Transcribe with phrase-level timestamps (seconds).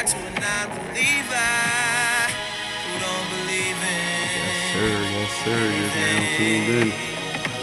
[0.00, 1.50] lie to a non-believer
[2.84, 4.28] who don't believe in.
[4.72, 5.60] Sir, yes, sir.
[5.76, 6.88] You're now tuned in.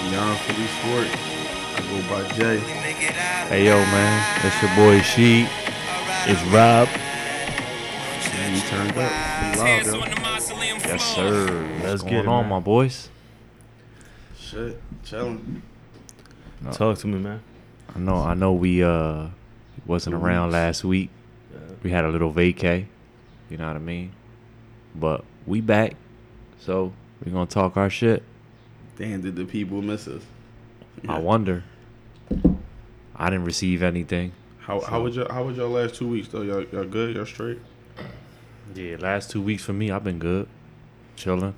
[0.10, 1.08] Beyond Philly Sport.
[1.74, 2.58] I go by Jay.
[2.82, 5.48] Make it out Hey yo, man, it's your boy Sheet.
[6.28, 6.88] It's Rob.
[8.34, 9.12] And we turned up.
[9.42, 10.02] We live, Tears yo.
[10.02, 11.70] on the mausoleum Yes, sir.
[11.82, 12.50] Let's What's get going it, on, man.
[12.50, 13.10] my boys?
[14.38, 14.80] Shit.
[15.04, 15.62] Chilling.
[16.72, 17.42] Talk to me, man.
[17.96, 19.28] I know, I know, we uh
[19.88, 21.10] wasn't around last week.
[21.84, 22.86] We had a little vacay.
[23.50, 24.12] You know what I mean?
[24.96, 25.94] But we back,
[26.60, 26.92] so
[27.24, 28.24] we gonna talk our shit.
[28.98, 30.24] Damn, did the people miss us?
[31.08, 31.64] I wonder.
[33.16, 34.34] I didn't receive anything.
[34.60, 36.42] How how was your how was your last two weeks though?
[36.42, 37.16] Y'all, y'all good?
[37.16, 37.60] Y'all straight?
[38.76, 40.48] Yeah, last two weeks for me, I've been good,
[41.16, 41.56] chilling.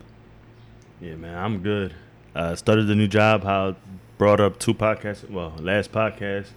[1.02, 1.96] Yeah, man, I'm good.
[2.36, 3.44] Uh, started the new job.
[3.44, 3.76] How
[4.20, 5.28] brought up two podcasts.
[5.28, 6.48] Well, last podcast.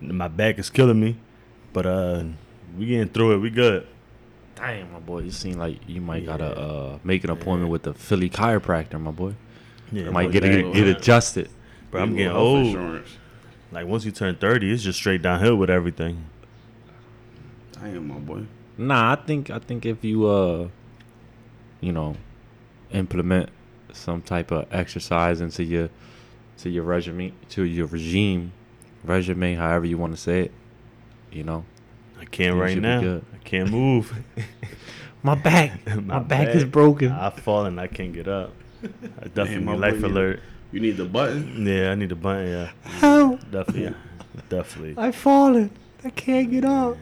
[0.00, 1.16] My back is killing me,
[1.72, 2.24] but uh,
[2.76, 3.38] we getting through it.
[3.38, 3.86] We good.
[4.54, 7.92] Damn, my boy, you seem like you might gotta uh make an appointment with the
[7.92, 9.34] Philly chiropractor, my boy.
[9.92, 11.50] Yeah, might but get man, it, get adjusted.
[11.90, 12.66] Bro, I'm getting old.
[12.66, 13.08] Insurance.
[13.72, 16.24] Like once you turn 30, it's just straight downhill with everything.
[17.72, 18.46] Damn, my boy.
[18.78, 20.68] Nah, I think I think if you uh,
[21.80, 22.16] you know,
[22.90, 23.50] implement
[23.92, 25.90] some type of exercise into your
[26.58, 28.52] to your regime to your regime,
[29.04, 30.52] resume, however you want to say it,
[31.30, 31.64] you know.
[32.20, 33.20] I can't You right now.
[33.34, 34.12] I can't move.
[35.22, 37.10] My back, my, back, is broken.
[37.10, 38.52] I fall and I can't get up.
[38.84, 40.40] I definitely my need boy life need a- alert.
[40.70, 41.66] You need the button.
[41.66, 42.46] Yeah, I need the button.
[42.48, 43.40] Yeah, Help!
[43.50, 43.82] definitely.
[43.84, 43.92] Yeah.
[44.48, 44.94] definitely.
[44.96, 45.70] I fallen.
[46.04, 46.96] I can't get up.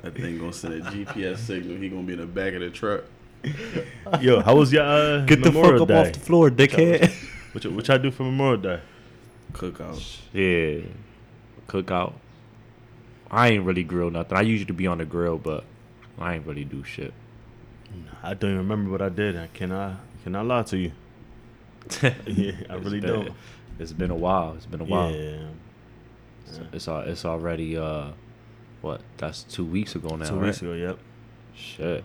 [0.00, 1.76] That thing gonna send a GPS signal.
[1.76, 3.04] He gonna be in the back of the truck.
[4.20, 6.08] Yo, how was your uh, Get the Memorial fuck up Day?
[6.08, 7.12] off the floor, dickhead.
[7.52, 8.80] What y- what y'all do for Memorial Day?
[9.52, 10.20] Cookout.
[10.32, 10.86] Yeah,
[11.68, 12.14] cookout.
[13.30, 14.36] I ain't really grill nothing.
[14.38, 15.64] I usually be on the grill, but
[16.18, 17.12] I ain't really do shit.
[18.22, 19.36] I don't even remember what I did.
[19.36, 20.92] I cannot cannot lie to you.
[22.26, 23.30] Yeah, I really been- don't.
[23.78, 24.54] It's been a while.
[24.56, 25.10] It's been a while.
[25.14, 25.48] Yeah,
[26.46, 28.08] It's, it's it's already uh,
[28.80, 29.00] what?
[29.18, 30.24] That's two weeks ago now.
[30.24, 30.46] two right?
[30.46, 30.72] weeks ago.
[30.72, 30.98] Yep,
[31.54, 32.04] Shit.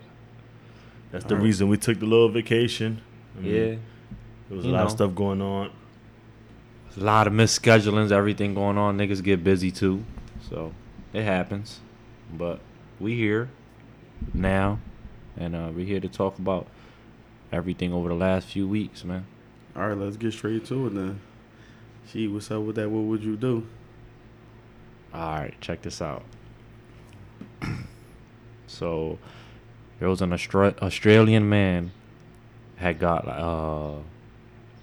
[1.10, 3.00] that's the reason we took the little vacation.
[3.36, 3.60] I mean, Yeah.
[4.48, 5.70] there was a lot of stuff going on.
[6.96, 8.98] A lot of misschedulings, everything going on.
[8.98, 10.04] Niggas get busy too,
[10.50, 10.72] so
[11.12, 11.80] it happens.
[12.32, 12.60] But
[12.98, 13.50] we here
[14.32, 14.78] now,
[15.36, 16.66] and uh, we here to talk about
[17.52, 19.26] everything over the last few weeks, man.
[19.76, 21.20] All right, let's get straight to it then.
[22.10, 22.90] Gee, what's up with that?
[22.90, 23.66] What would you do?
[25.14, 26.22] All right, check this out.
[28.66, 29.18] so,
[29.98, 31.92] there was an Austra- Australian man
[32.76, 33.98] had got uh,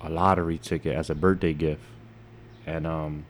[0.01, 1.83] a lottery ticket as a birthday gift,
[2.65, 3.25] and um,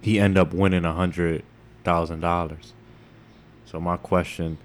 [0.00, 1.42] he ended up winning a hundred
[1.86, 2.72] thousand dollars.
[3.64, 4.58] So my question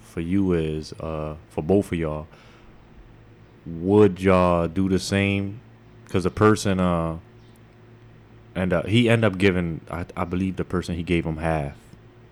[0.00, 2.26] for you is, uh, for both of y'all,
[3.64, 5.60] would y'all do the same?
[6.04, 7.18] Because the person, uh,
[8.56, 11.76] and uh, he ended up giving, I, I believe the person he gave him half.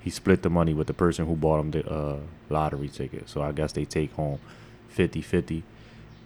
[0.00, 2.18] He split the money with the person who bought him the uh,
[2.50, 3.28] lottery ticket.
[3.28, 4.40] So I guess they take home
[4.88, 5.62] 50 50.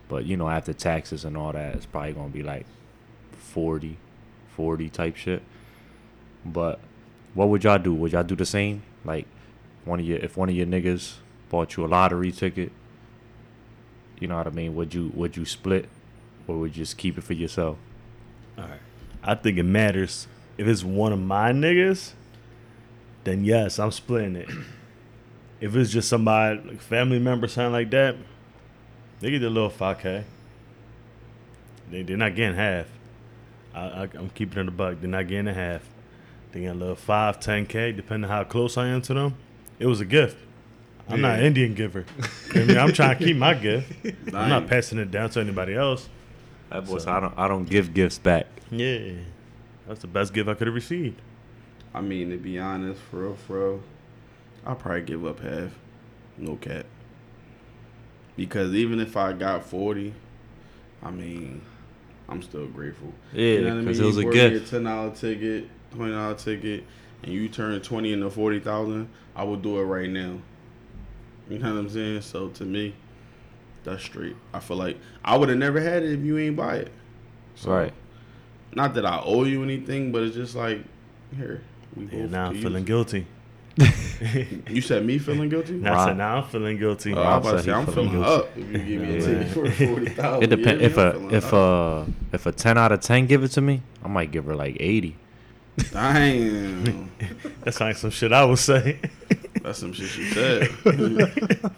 [0.08, 2.64] But, you know, after taxes and all that, it's probably going to be like
[3.32, 3.98] 40
[4.56, 5.42] 40 type shit.
[6.44, 6.80] But
[7.34, 7.94] what would y'all do?
[7.94, 8.82] Would y'all do the same?
[9.04, 9.26] Like,
[9.84, 11.14] one of your, if one of your niggas
[11.48, 12.72] bought you a lottery ticket,
[14.20, 14.74] you know what I mean?
[14.76, 15.88] Would you, would you split
[16.46, 17.78] or would you just keep it for yourself?
[18.56, 18.80] All right.
[19.22, 20.26] I think it matters.
[20.58, 22.12] If it's one of my niggas,
[23.24, 24.48] then yes, I'm splitting it.
[25.60, 28.16] if it's just somebody, like family member, something like that,
[29.20, 30.24] they get a little 5K.
[31.90, 32.86] They, they're not getting half.
[33.74, 35.00] I, I, I'm keeping it a buck.
[35.00, 35.82] They're not getting a half.
[36.52, 39.34] They get a little 5, 10K, depending on how close I am to them.
[39.78, 40.36] It was a gift.
[41.08, 42.04] I'm not an Indian giver.
[42.54, 43.92] I mean, I'm trying to keep my gift.
[44.28, 46.08] I'm not passing it down to anybody else.
[46.70, 48.46] That boy So- said, I don't I don't give gifts back.
[48.70, 49.12] Yeah.
[49.88, 51.20] That's the best gift I could have received.
[51.94, 53.82] I mean, to be honest, for real, for real,
[54.64, 55.70] I'll probably give up half.
[56.38, 56.86] No cap.
[58.36, 60.14] Because even if I got 40,
[61.02, 61.60] I mean,
[62.28, 63.12] I'm still grateful.
[63.34, 64.72] Yeah, because it was a You gift.
[64.72, 66.84] a $10 ticket, $20 ticket,
[67.22, 70.38] and you turn 20 into 40000 I would do it right now.
[71.48, 72.22] You know what I'm saying?
[72.22, 72.94] So to me,
[73.84, 74.36] that's straight.
[74.52, 76.92] I feel like I would have never had it if you ain't buy it.
[77.54, 77.92] So, Right.
[78.74, 80.82] Not that I owe you anything, but it's just like,
[81.36, 81.62] here.
[81.94, 83.26] We Yeah, both now I'm feeling guilty.
[83.76, 85.74] You said me feeling guilty?
[85.74, 87.14] Now, I said now I'm feeling guilty.
[87.14, 88.48] Oh, I was about to say I'm feeling feeling up.
[88.56, 90.82] If you give me a ticket for forty thousand, It depends.
[90.82, 94.08] If a if a if a ten out of ten give it to me, I
[94.08, 95.16] might give her like eighty.
[95.76, 97.10] Damn.
[97.62, 99.00] That's like some shit I would say.
[99.62, 100.62] That's some shit you said.
[100.84, 101.72] that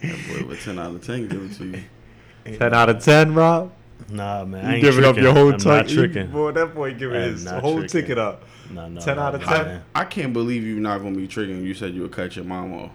[0.00, 2.58] boy with ten out of ten, give it to you.
[2.58, 3.72] Ten out of ten, Rob.
[4.08, 4.74] Nah, man.
[4.76, 5.18] You giving tricking.
[5.18, 5.52] up your whole
[5.84, 6.32] ticket.
[6.32, 7.88] Boy, that boy giving his whole tricking.
[7.88, 8.44] ticket up.
[8.70, 9.82] No, no, ten no, out of ten.
[9.94, 11.62] I, I, can't believe you're not gonna be tricking.
[11.62, 12.90] You said you would cut your mom off.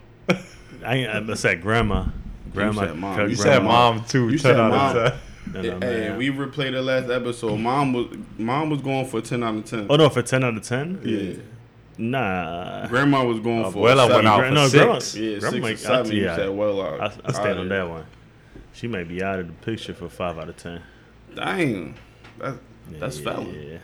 [0.85, 2.05] I, I said grandma.
[2.53, 2.81] Grandma.
[2.81, 3.19] You said mom.
[3.19, 3.43] You grandma.
[3.43, 4.25] said mom too.
[4.29, 4.97] You 10 said out mom.
[4.97, 5.19] Of 10
[5.53, 6.17] hey, man.
[6.17, 7.57] we replayed the last episode.
[7.57, 8.07] Mom was
[8.37, 9.87] mom was going for ten out of ten.
[9.89, 10.99] Oh no, for ten out of ten.
[11.03, 11.41] Yeah.
[11.97, 12.87] Nah.
[12.87, 14.15] Grandma was going uh, for Abuela seven.
[14.15, 15.13] went out for no, six.
[15.13, 16.11] grandma- Yeah, grandma six or seven.
[16.13, 16.35] You yeah.
[16.35, 17.01] said well out.
[17.01, 17.69] I, I stand on Alright.
[17.69, 18.05] that one.
[18.73, 20.81] She may be out of the picture for five out of ten.
[21.35, 21.95] Dang,
[22.39, 22.55] that,
[22.91, 23.45] that's yeah, fella.
[23.51, 23.77] Yeah.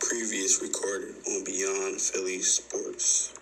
[0.00, 3.32] previous recorded on Beyond Philly Sports.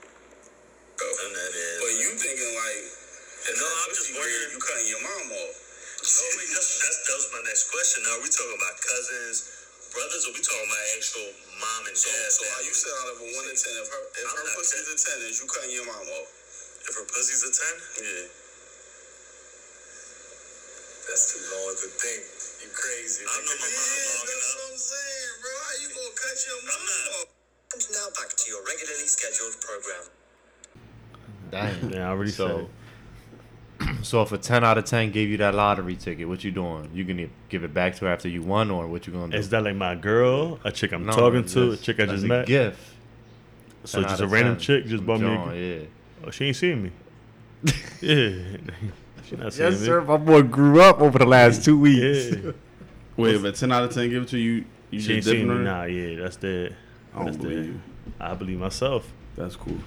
[1.01, 1.81] And that is.
[1.81, 4.53] But you thinking like, No, I'm just wondering.
[4.53, 5.57] you cutting your mom off.
[6.01, 8.01] Oh, no, wait, that's, that's, that was my next question.
[8.09, 9.39] Now, are we talking about cousins,
[9.93, 11.29] brothers, or we talking about actual
[11.61, 12.33] mom and So, dad?
[12.33, 13.75] so are you said out of a one to ten?
[13.77, 16.29] If her, if I'm her not pussy's a ten, is you cutting your mom off?
[16.89, 18.09] If her pussy's a 10?
[18.09, 18.27] Yeah.
[21.09, 22.23] That's too long to think.
[22.65, 23.25] You crazy.
[23.27, 24.57] I know my mom Yeah, long that's enough.
[24.57, 25.53] what I'm saying, bro.
[25.61, 27.29] How you gonna cut your I'm mom off?
[27.77, 30.05] And now back to your regularly scheduled program.
[31.51, 31.91] Damn.
[31.93, 32.69] Yeah, I already So, said.
[34.03, 36.91] So if a ten out of ten gave you that lottery ticket, what you doing?
[36.95, 39.37] You gonna give it back to her after you won, or what you gonna do?
[39.39, 42.25] Is that like my girl, a chick I'm No, talking to, a chick I just
[42.25, 42.47] a met?
[42.47, 42.79] gift.
[43.85, 45.27] So just a of random 10 chick just from bought me.
[45.27, 45.85] John, A, yeah.
[46.27, 46.91] oh, she ain't seen me.
[48.01, 48.57] yeah,
[49.27, 49.71] she not seeing me.
[49.73, 49.87] Yes, me.
[49.87, 50.01] sir.
[50.03, 52.31] My boy grew up over the last two weeks.
[52.37, 52.53] Yeah,
[53.17, 55.35] Wait, if a ten out of ten give it to you, you she ain't just
[55.37, 55.55] seen me.
[55.57, 55.61] her?
[55.63, 56.73] Nah, yeah, that's the.
[57.15, 57.75] I that's believe
[58.19, 59.11] the- I believe myself.
[59.37, 59.79] That's cool.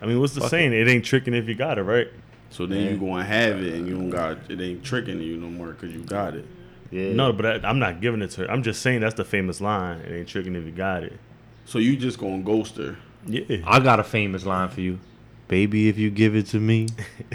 [0.00, 0.72] I mean, what's the Fuck saying?
[0.72, 0.88] It.
[0.88, 2.08] ain't tricking if you got it, right?
[2.52, 2.90] So then Yeah.
[2.90, 4.60] you gonna have it, and you don't got it.
[4.60, 6.44] Ain't tricking you no more because you got it.
[6.90, 7.12] Yeah.
[7.14, 8.50] No, but I, I'm not giving it to her.
[8.50, 10.00] I'm just saying that's the famous line.
[10.00, 11.14] It ain't tricking if you got it.
[11.64, 12.96] So you just gonna ghost her.
[13.26, 13.58] Yeah.
[13.66, 14.98] I got a famous line for you.
[15.48, 16.88] Baby, if you give it to me,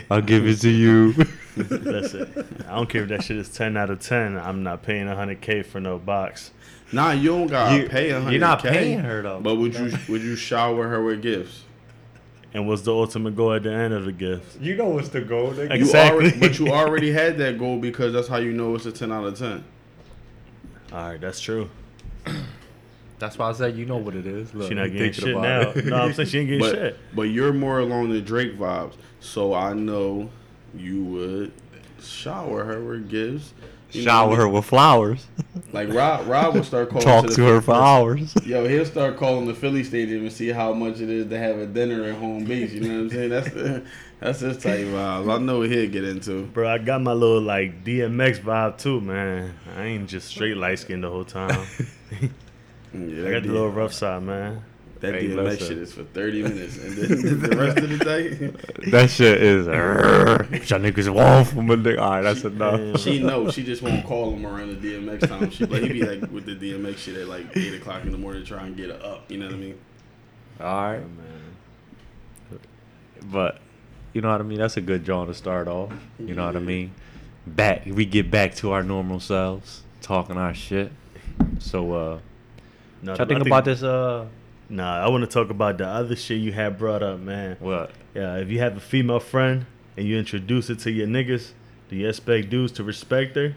[0.09, 1.13] I'll give it to you.
[1.57, 2.29] That's it.
[2.67, 4.37] I don't care if that shit is 10 out of 10.
[4.37, 6.51] I'm not paying 100K for no box.
[6.91, 8.31] Nah, you don't gotta You- pay a hundred.
[8.31, 9.39] you're not paying her, though.
[9.41, 11.63] But would you would you shower her with gifts?
[12.53, 14.59] And what's the ultimate goal at the end of the gift?
[14.61, 15.69] you know what's the goal, nigga.
[15.75, 16.19] You Exactly.
[16.25, 19.11] already, but you already had that goal because that's how you know it's a ten
[19.11, 19.63] out of ten.
[20.91, 21.69] All right, that's true.
[23.19, 24.53] That's why I said you know what it is.
[24.53, 25.69] Look, She not getting shit about now.
[25.71, 25.85] it.
[25.87, 26.99] No, I'm saying she ain't getting But shit.
[27.15, 30.29] but you're more along the Drake vibes, so I know
[30.75, 31.51] you would
[31.99, 33.53] shower her with gifts.
[33.91, 35.27] You Shower her with flowers.
[35.71, 37.05] Like Rob, Rob will start calling.
[37.05, 38.33] Talk the to her for hours.
[38.45, 41.57] Yo, he'll start calling the Philly Stadium and see how much it is to have
[41.57, 42.73] a dinner at home base.
[42.73, 43.29] You know what I'm saying?
[43.29, 43.85] That's the,
[44.19, 45.33] that's his type vibes.
[45.33, 46.45] I know what he'll get into.
[46.47, 49.53] Bro, I got my little like DMX vibe too, man.
[49.77, 51.65] I ain't just straight light skin the whole time.
[52.93, 54.63] Yeah, I got the little rough side, man.
[54.99, 55.67] That Hey, DMX listen.
[55.67, 59.67] shit is for 30 minutes, and then the rest of the day, that shit is.
[60.69, 61.99] Y'all niggas off from a nigga.
[61.99, 62.99] All right, that's enough.
[62.99, 63.53] she knows.
[63.53, 65.49] She just won't call him around the DMX time.
[65.51, 68.17] She like he be like with the DMX shit at like eight o'clock in the
[68.17, 69.29] morning, to try and get her up.
[69.31, 69.77] You know what I mean?
[70.59, 71.03] All right,
[73.23, 73.59] but
[74.13, 74.57] you know what I mean.
[74.59, 75.91] That's a good jawn to start off.
[76.19, 76.91] You know what I mean.
[77.45, 80.91] Back, we get back to our normal selves, talking our shit.
[81.59, 82.19] So, uh,
[83.01, 83.83] No, what y'all think about this?
[83.83, 84.25] Uh,
[84.69, 87.57] Nah, I want to talk about the other shit you had brought up, man.
[87.59, 87.91] what?
[88.13, 91.51] Yeah, if you have a female friend and you introduce it to your niggas,
[91.89, 93.55] do you expect dudes to respect her,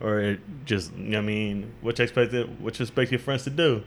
[0.00, 3.50] or it just I mean, what you expect it, what you expect your friends to
[3.50, 3.82] do?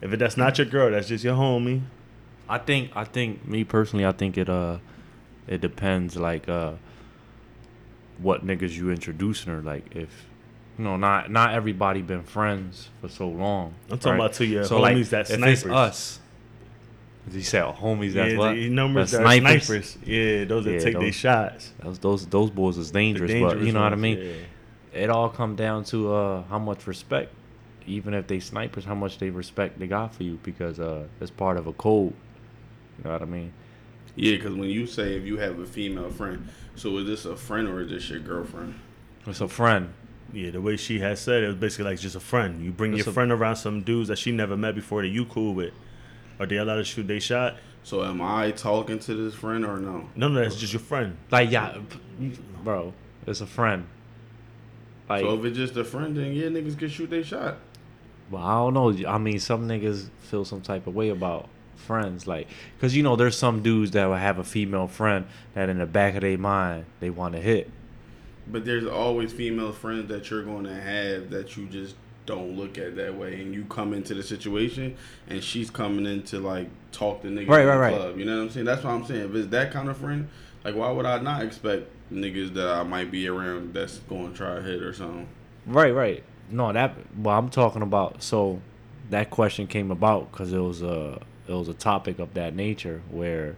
[0.00, 1.82] If it, that's not your girl, that's just your homie.
[2.48, 4.78] I think I think me personally I think it uh
[5.46, 6.74] it depends like uh
[8.18, 10.27] what niggas you introducing her like if
[10.78, 13.74] you know not not everybody been friends for so long.
[13.90, 15.72] I'm talking about to your so like homies that if it's snipers.
[15.76, 16.20] us.
[17.30, 19.98] He said homies that's yeah, what the numbers That's that are snipers.
[20.06, 21.72] Yeah, those that Yeah, take their shots.
[21.82, 24.18] Those those those boys is The dangerous, but dangerous you know what I mean.
[24.18, 25.02] yeah.
[25.02, 27.32] It all come down to uh how much respect,
[27.86, 31.30] even if they snipers, how much they respect they got for you because uh it's
[31.30, 32.14] part of a code.
[32.96, 33.52] You know what I mean?
[34.16, 37.36] Yeah, because when you say if you have a female friend, so is this a
[37.36, 38.74] friend or is this your girlfriend?
[39.26, 39.92] It's a friend.
[40.32, 42.62] Yeah, the way she has said it was basically like just a friend.
[42.62, 45.08] You bring It's your a- friend around some dudes that she never met before that
[45.08, 45.72] you cool with.
[46.38, 47.56] Are they allowed to shoot they shot?
[47.82, 50.08] So am I talking to this friend or no?
[50.14, 51.16] No, no, that's just your friend.
[51.30, 51.78] Like yeah,
[52.62, 52.92] bro,
[53.26, 53.86] it's a friend.
[55.08, 57.56] Like, so if it's just a friend, then yeah, niggas can shoot they shot.
[58.30, 59.08] well, I don't know.
[59.08, 62.46] I mean, some niggas feel some type of way about friends, like,
[62.80, 65.86] cause you know, there's some dudes that will have a female friend that in the
[65.86, 67.70] back of their mind they want to hit.
[68.50, 71.94] But there's always female friends that you're going to have that you just
[72.26, 74.96] don't look at that way, and you come into the situation,
[75.28, 77.94] and she's coming in to like talk to niggas Right, in the right, right.
[77.96, 78.18] club.
[78.18, 78.66] You know what I'm saying?
[78.66, 79.30] That's what I'm saying.
[79.30, 80.28] If it's that kind of friend,
[80.64, 84.36] like why would I not expect niggas that I might be around that's going to
[84.36, 85.26] try to hit or something?
[85.66, 86.22] Right, right.
[86.50, 86.94] No, that.
[87.16, 88.22] Well, I'm talking about.
[88.22, 88.60] So,
[89.10, 93.00] that question came about because it was a it was a topic of that nature
[93.10, 93.56] where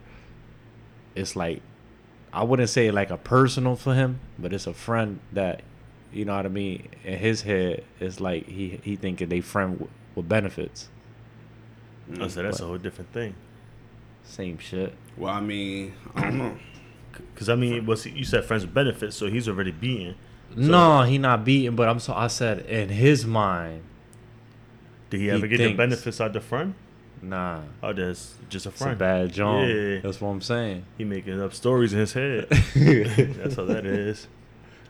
[1.17, 1.61] it's like
[2.33, 5.63] I wouldn't say like a personal for him, but it's a friend that
[6.13, 6.89] you know what I mean.
[7.05, 10.89] In his head, it's like he he thinking they friend with, with benefits.
[12.21, 13.35] I said that's a whole different thing.
[14.25, 14.93] Same shit.
[15.17, 16.57] Well, I mean, I don't know.
[17.35, 20.15] Because I mean, was you said friends with benefits, so he's already being.
[20.57, 23.83] no, he not beating, but I'm so I said in his mind,
[25.11, 25.73] Did he He ever get thinks.
[25.73, 26.75] the benefits out the friend?
[27.23, 28.99] Nah, Oh, that's just a it's a friend.
[28.99, 29.69] bad jawn.
[29.69, 29.99] Yeah.
[30.01, 30.85] That's what I'm saying.
[30.97, 32.49] He making up stories in his head.
[32.51, 34.27] that's how that is.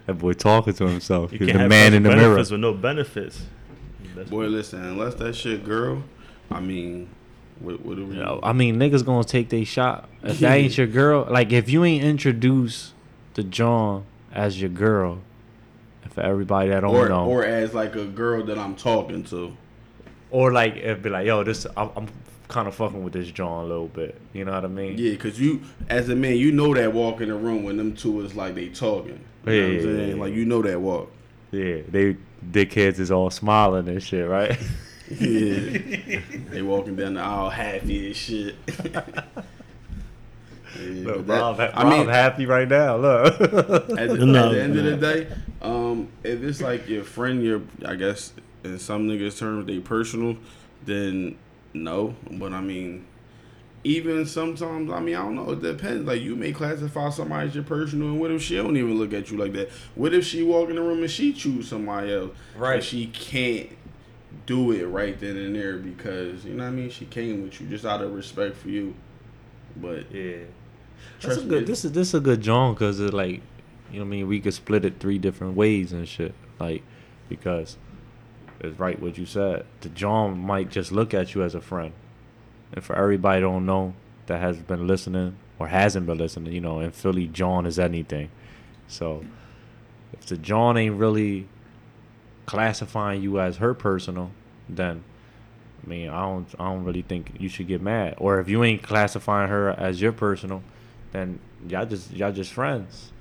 [0.06, 1.32] That boy talking to himself.
[1.32, 2.28] You He's the man in the with mirror.
[2.30, 3.42] benefits with no benefits.
[4.14, 6.02] That's Boy, listen, unless that shit girl,
[6.50, 7.08] I mean,
[7.60, 8.14] what, what do we?
[8.16, 10.08] You know, I mean, niggas gonna take their shot.
[10.22, 12.92] If that ain't your girl, like if you ain't introduced
[13.34, 15.18] to jawn as your girl,
[16.02, 19.22] and for everybody that don't or know, or as like a girl that I'm talking
[19.24, 19.56] to.
[20.30, 22.08] or like if be like, yo, this I'm, I'm
[22.50, 24.20] kind of fucking with this jawn a little bit.
[24.32, 24.96] You know what I mean?
[24.98, 27.94] Yeah, cause you as a man, you know that walk in the room when them
[27.94, 29.20] two is like they talking.
[29.46, 30.08] You know what Yeah, I'm saying?
[30.10, 30.22] yeah.
[30.22, 31.10] Like you know that walk.
[31.52, 32.16] Yeah, they
[32.50, 34.58] dickheads is all smiling and shit, right?
[35.10, 36.20] Yeah.
[36.50, 38.54] they walking down the aisle happy as shit.
[40.80, 42.96] Yeah, Look, but that- Rob, ha- I mean, Rob happy right now.
[42.96, 43.40] Look.
[43.40, 44.80] at the, No, at the end no.
[44.80, 45.26] of the day,
[45.62, 50.36] um, if it's like your friend, your I guess in some niggas' terms they personal,
[50.86, 51.36] then
[51.72, 52.14] no.
[52.30, 53.06] But I mean,
[53.84, 55.50] even sometimes, I mean, I don't know.
[55.52, 56.06] It depends.
[56.06, 59.12] Like you may classify somebody as your personal, and what if she don't even look
[59.12, 59.70] at you like that?
[59.94, 62.32] What if she walk in the room and she choose somebody else?
[62.56, 62.76] Right.
[62.76, 63.70] But she can't
[64.46, 66.90] do it right then and there because you know what I mean.
[66.90, 68.94] She came with you just out of respect for you.
[69.76, 70.38] But Yeah.
[71.14, 71.66] That's trust a me, good.
[71.66, 73.40] This is this is a good jawn because it's like,
[73.90, 76.34] you know, what I mean, we could split it three different ways and shit.
[76.58, 76.82] Like,
[77.28, 77.76] because
[78.60, 79.64] it's right what you said.
[79.80, 81.92] The jawn might just look at you as a friend,
[82.72, 83.94] and for everybody don't know
[84.26, 88.30] that has been listening or hasn't been listening, you know, in Philly, jawn is anything.
[88.88, 89.24] So,
[90.12, 91.48] if the jawn ain't really
[92.46, 94.30] classifying you as her personal,
[94.68, 95.04] then
[95.84, 98.14] I mean, I don't, I don't really think you should get mad.
[98.18, 100.62] Or if you ain't classifying her as your personal,
[101.12, 103.12] then y'all just, y'all just friends.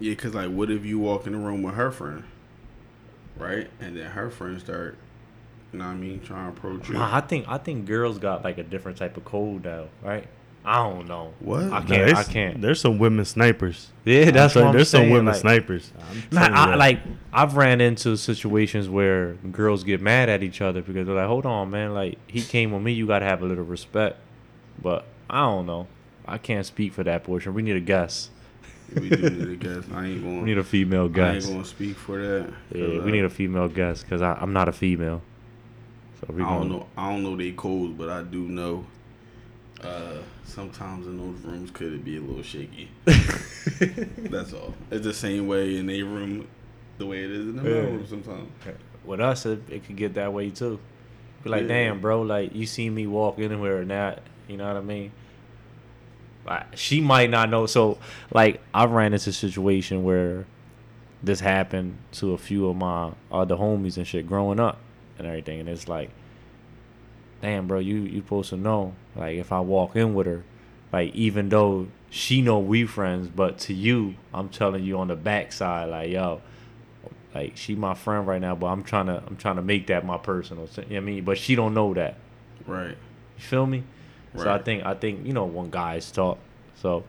[0.00, 2.24] Yeah, cause like, what if you walk in the room with her friend,
[3.38, 3.68] right?
[3.80, 4.96] And then her friends start,
[5.72, 6.94] you know what I mean, trying to approach you.
[6.94, 10.26] Nah, I think, I think girls got like a different type of code though, right?
[10.64, 11.32] I don't know.
[11.38, 11.64] What?
[11.64, 11.88] I can't.
[11.88, 12.60] there's, I can't.
[12.60, 13.90] There's some women snipers.
[14.04, 15.04] Yeah, that's I'm what I'm There's saying.
[15.06, 15.92] some women like, snipers.
[15.98, 17.00] I'm Nah, telling you I, like
[17.32, 21.46] I've ran into situations where girls get mad at each other because they're like, "Hold
[21.46, 21.94] on, man!
[21.94, 24.16] Like he came with me, you gotta have a little respect."
[24.82, 25.86] But I don't know.
[26.26, 27.54] I can't speak for that portion.
[27.54, 28.30] We need a guest.
[28.94, 29.88] We do need a guest.
[29.92, 30.42] I ain't going.
[30.42, 31.24] We need a female guest.
[31.24, 31.52] I ain't guest.
[31.52, 32.50] gonna speak for that.
[32.72, 35.22] Yeah, 'cause, we uh, need a female guest because I'm not a female.
[36.20, 36.86] So we I don't know.
[36.96, 38.84] I don't know they codes, but I do know.
[39.82, 42.88] Uh, sometimes in those rooms could it be a little shaky.
[43.06, 44.74] That's all.
[44.90, 46.48] It's the same way in a room,
[46.98, 47.76] the way it is in the Yeah.
[47.82, 48.48] room sometimes.
[49.04, 50.80] with us, it, it could get that way too.
[51.44, 51.68] Be like, Yeah.
[51.68, 55.12] damn, bro, like you see me walk anywhere and that, you know what I mean?
[56.74, 57.66] She might not know.
[57.66, 57.98] So,
[58.32, 60.46] like, I ran into a situation where
[61.22, 64.78] this happened to a few of my other homies and shit growing up
[65.18, 66.10] and everything, and it's like,
[67.42, 68.94] damn, bro, you you supposed to know.
[69.16, 70.44] Like, if I walk in with her,
[70.92, 75.16] like, even though she know we friends, but to you, I'm telling you on the
[75.16, 76.40] backside, like, yo,
[77.34, 80.04] like she my friend right now, but I'm trying to I'm trying to make that
[80.04, 80.68] my personal.
[80.76, 81.24] You know what I mean?
[81.24, 82.16] But she don't know that.
[82.66, 82.96] Right.
[83.36, 83.84] You feel me?
[84.44, 86.38] So I think I think you know when guys talk.
[86.76, 87.04] So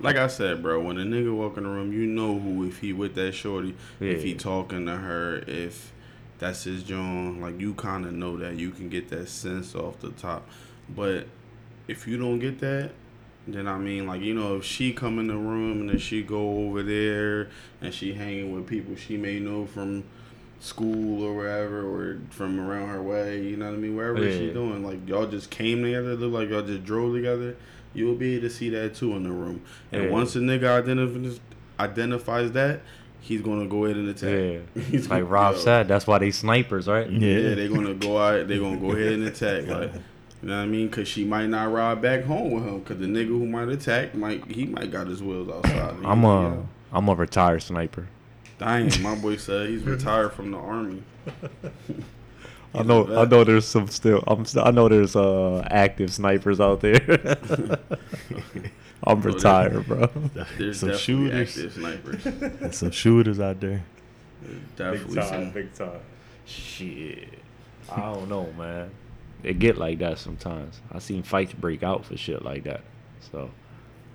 [0.00, 2.78] Like I said, bro, when a nigga walk in the room, you know who if
[2.80, 5.92] he with that shorty, if he talking to her, if
[6.38, 10.00] that's his jawn, like you kind of know that you can get that sense off
[10.00, 10.46] the top.
[10.88, 11.26] But
[11.88, 12.90] if you don't get that,
[13.46, 16.22] then I mean, like you know, if she come in the room and then she
[16.22, 17.48] go over there
[17.80, 20.04] and she hanging with people she may know from
[20.60, 23.96] school or wherever or from around her way, know what I mean?
[23.96, 27.56] Wherever she doing, like y'all just came together, look like y'all just drove together.
[27.94, 29.62] You'll be able to see that too in the room.
[29.92, 30.10] And Yeah.
[30.10, 31.40] once a nigga identifies
[31.80, 32.80] identifies that,
[33.20, 34.30] he's gonna go ahead and attack.
[34.74, 37.08] yeah, He's like gonna- Rob yo, said, that's why they snipers, right?
[37.10, 37.54] Yeah, yeah.
[37.54, 38.46] they're gonna go out.
[38.48, 39.66] They're gonna go ahead and attack.
[39.66, 39.92] Like,
[40.42, 40.88] you know what I mean?
[40.90, 42.82] Cause she might not ride back home with him.
[42.84, 45.96] Cause the nigga who might attack might he might got his wheels outside.
[46.04, 46.62] I'm He- a
[46.96, 48.08] am a retired sniper.
[48.58, 51.02] Dang, my boy said he's retired from the army.
[52.74, 53.06] I know.
[53.16, 53.44] I know.
[53.44, 54.22] There's some still.
[54.26, 54.44] I'm.
[54.44, 56.98] Still, I know there's uh active snipers out there.
[59.06, 60.06] I'm there's- retired, bro.
[60.58, 61.56] There's Some definitely shooters.
[61.58, 62.26] active snipers.
[62.26, 63.84] And some shooters out there.
[64.76, 65.50] Definitely some.
[65.50, 66.00] big time.
[66.46, 67.28] Shit.
[67.90, 68.90] I don't know, man.
[69.42, 70.80] It get like that sometimes.
[70.90, 72.80] I seen fights break out for shit like that.
[73.30, 73.50] So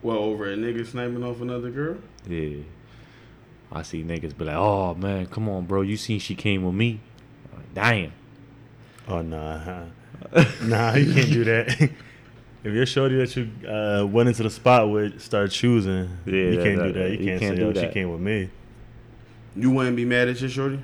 [0.01, 1.98] Well, over a nigga sniping off another girl.
[2.28, 2.58] yeah,
[3.72, 5.82] I see niggas be like, "Oh man, come on, bro.
[5.82, 7.00] You seen she came with me?
[7.56, 8.12] Like, Damn.
[9.10, 9.86] Oh nah,
[10.63, 11.68] nah, you can't do that.
[12.63, 16.56] if your shorty that you uh, went into the spot with start choosing, Yeah, you
[16.58, 17.12] that- can't that- do that.
[17.12, 18.50] You you can't, can't say, do "Oh, she came with me."
[19.56, 20.80] You wouldn't be mad at your shorty.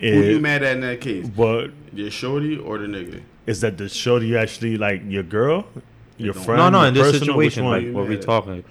[0.00, 1.28] Who Yeah, you mad at in that case?
[1.28, 3.22] But Your shorty or the nigga?
[3.46, 5.66] is that the shorty actually like your girl,
[6.16, 6.58] your friend?
[6.58, 6.78] No, no.
[6.80, 8.22] your In this situation, like what we mad at?
[8.24, 8.64] talking,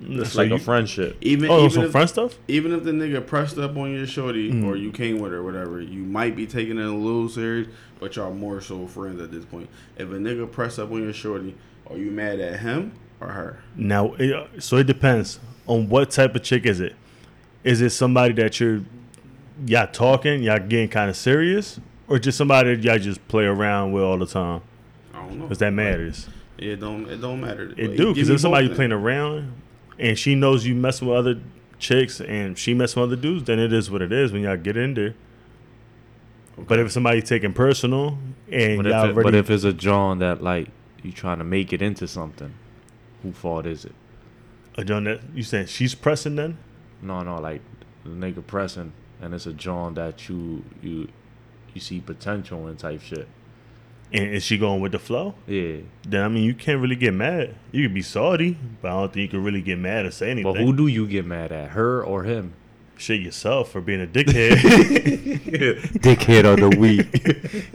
[0.00, 1.16] it's So like you- a friendship.
[1.20, 2.38] Even Oh, even some if, friend stuff.
[2.48, 4.64] even if the nigga pressed up on your shorty Mm.
[4.64, 7.68] or you came with her, or whatever, you might be taking it a little serious,
[8.00, 9.68] but y'all more so friends at this point.
[9.96, 11.54] If a nigga press up on your shorty,
[11.88, 13.58] are you mad at him or her?
[13.76, 16.94] Now, it, so it depends on what type of chick is it.
[17.62, 18.82] Is it somebody that you're
[19.66, 23.92] y'all talking, y'all getting kind of serious, or just somebody that y'all just play around
[23.92, 24.60] with all the time?
[25.14, 25.44] I don't know.
[25.44, 26.28] Because that matters.
[26.58, 27.08] It don't.
[27.08, 27.72] It don't matter.
[27.76, 29.52] It But do because if somebody both playing around
[29.98, 31.40] and she knows you messing with other
[31.78, 34.56] chicks and she messing with other dudes, then it is what it is when y'all
[34.56, 35.14] get in there.
[36.56, 38.18] But if somebody taking personal
[38.50, 40.68] and But y'all if, it, already, but if it's a jawn that like
[41.02, 42.54] you trying to make it into something,
[43.22, 43.94] who fault is it?
[44.76, 46.58] a jawn that you saying she's pressing, then
[47.00, 47.60] No, no, like
[48.04, 51.08] the nigga pressing, and it's a jawn that you you
[51.72, 53.28] you see potential in type shit.
[54.14, 55.34] And is she going with the flow?
[55.46, 55.78] Yeah,
[56.08, 57.54] Then I mean you can't really get mad.
[57.72, 60.30] You could be salty, but I don't think you can really get mad or say
[60.30, 60.50] anything.
[60.52, 62.54] but who do you get mad at, her or him?
[62.96, 64.54] Shit yourself for being a dickhead.
[66.00, 67.10] Dickhead of the week.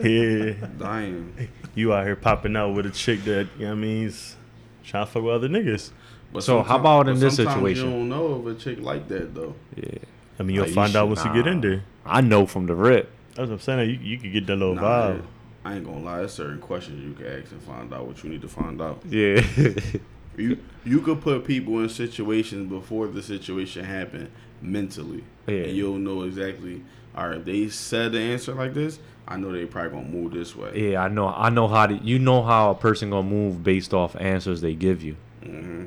[0.00, 1.48] yeah, Dying.
[1.74, 4.36] you out here popping out with a chick that you know what I mean is
[4.84, 5.90] trying to fuck with other niggas.
[6.32, 7.84] But So how about in this sometimes situation?
[7.90, 9.54] You don't know of a chick like that though.
[9.76, 9.98] yeah,
[10.38, 11.82] I mean you'll Like, you find out should- once you get in there.
[12.06, 13.10] I know from the rip.
[13.34, 13.90] That's what I'm saying.
[13.90, 15.22] You, you could get that little Nah, vibe.
[15.64, 16.18] I ain't gonna lie.
[16.18, 19.02] There's certain questions you can ask and find out what you need to find out.
[19.08, 19.42] Yeah,
[20.36, 24.30] You you could put people in situations before the situation happened
[24.62, 25.56] mentally, Yeah.
[25.64, 26.82] and you'll know exactly.
[27.14, 30.32] All right, if they said the answer like this, I know they probably gonna move
[30.32, 30.90] this way.
[30.92, 31.02] yeah.
[31.02, 31.28] I know.
[31.28, 31.94] I know how to.
[31.94, 35.16] You know how a person gonna move based off answers they give you.
[35.42, 35.84] hmm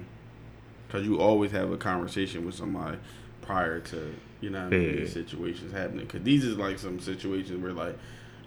[0.90, 3.00] Cause you always have a conversation with somebody
[3.42, 4.96] prior to you know what I mean, Yeah.
[4.98, 6.06] these situations happening.
[6.06, 7.98] Cause these is like some situations where like.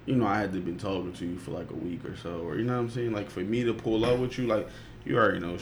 [0.07, 2.41] You know, I had to been talking to you for like a week or so,
[2.41, 3.13] or you know what I'm saying.
[3.13, 4.69] Like for me to pull up with you, like
[5.05, 5.59] you already know.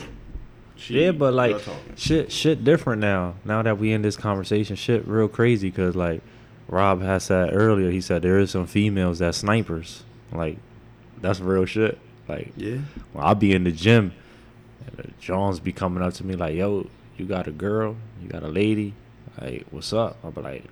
[0.77, 1.57] She, Yeah, but like
[1.97, 3.37] shit, shit different now.
[3.45, 5.71] Now that we in this conversation, shit real crazy.
[5.71, 6.21] Cause like
[6.69, 10.03] Rob has said earlier, he said there is some females that snipers.
[10.33, 10.59] Like
[11.21, 11.99] that's real shit.
[12.29, 12.79] Like yeah,
[13.13, 14.13] when I be in the gym,
[15.21, 17.97] Jones be coming up to me like, "Yo, you got a girl?
[18.23, 18.95] You got a lady?
[19.41, 20.65] Like, what's up?" I'll be like,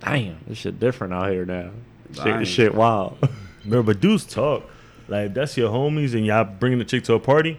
[0.00, 1.70] "Damn, this shit different out here now.
[2.12, 2.40] Dang.
[2.44, 3.18] Shit, shit wild."
[3.64, 4.68] Remember, but dudes talk.
[5.08, 7.58] Like that's your homies and y'all bringing the chick to a party.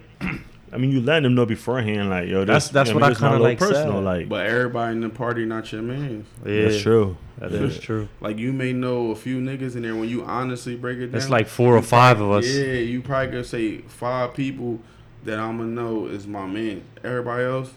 [0.72, 3.10] I mean, you letting them know beforehand, like yo, That's- this, that's you what I
[3.10, 4.04] this my kinda like personal, said.
[4.04, 6.26] like but everybody in the party not your man.
[6.46, 7.18] yeah, that's true.
[7.40, 7.82] That is Yeah.
[7.82, 8.08] true.
[8.22, 11.16] Like you may know a few niggas in there when you honestly break it down.
[11.16, 12.46] It's like four or five of us.
[12.48, 14.80] Yeah, you probably gonna say five people
[15.26, 16.84] that I'ma know is my man.
[17.04, 17.72] Everybody else,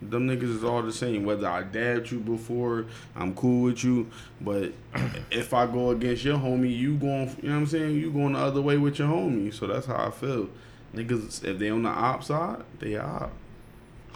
[0.00, 1.24] them niggas is all the same.
[1.24, 4.10] Whether I dabbed you before, I'm cool with you.
[4.40, 4.72] But
[5.30, 7.96] if I go against your homie, you going you know what I'm saying?
[7.96, 9.52] You going the other way with your homie.
[9.52, 10.48] So that's how I feel.
[10.94, 13.30] Niggas if they on the op side, they op.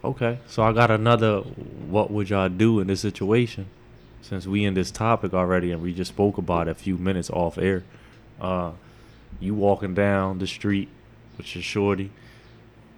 [0.05, 1.41] Okay, so I got another.
[1.41, 3.67] What would y'all do in this situation?
[4.21, 7.29] Since we in this topic already, and we just spoke about it a few minutes
[7.31, 7.83] off air.
[8.41, 8.73] Uh,
[9.41, 10.89] you walking down the street
[11.37, 12.11] with your shorty,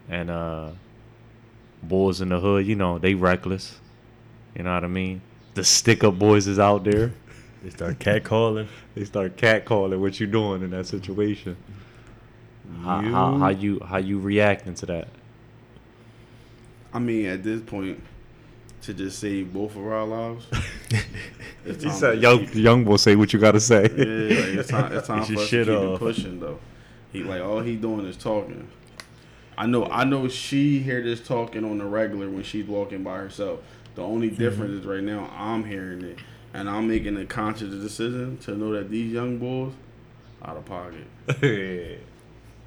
[0.09, 0.71] and uh,
[1.89, 3.81] boys in the hood, you know, they reckless.
[4.57, 5.21] You know what I mean?
[5.55, 7.13] The stick up boys is out there.
[7.63, 8.69] They start catcalling.
[8.95, 9.99] They start catcalling.
[9.99, 11.57] What you doing in that situation?
[12.83, 15.09] How, how, how you how you reacting to that?
[16.93, 18.01] I mean, at this point,
[18.83, 20.47] to just save both of our lives.
[21.65, 25.07] He said, "Young young boy, say what you gotta say." Yeah, like it's time, it's
[25.07, 26.59] time Get for your us shit to keep pushing though.
[27.11, 28.69] He like all he doing is talking.
[29.57, 33.17] I know I know she hear this talking on the regular when she's walking by
[33.19, 33.61] herself.
[33.95, 34.43] The only Mm-hmm.
[34.43, 36.19] difference is right now I'm hearing it
[36.53, 39.73] and I'm making a conscious decision to know that these young boys
[40.45, 41.07] out of pocket.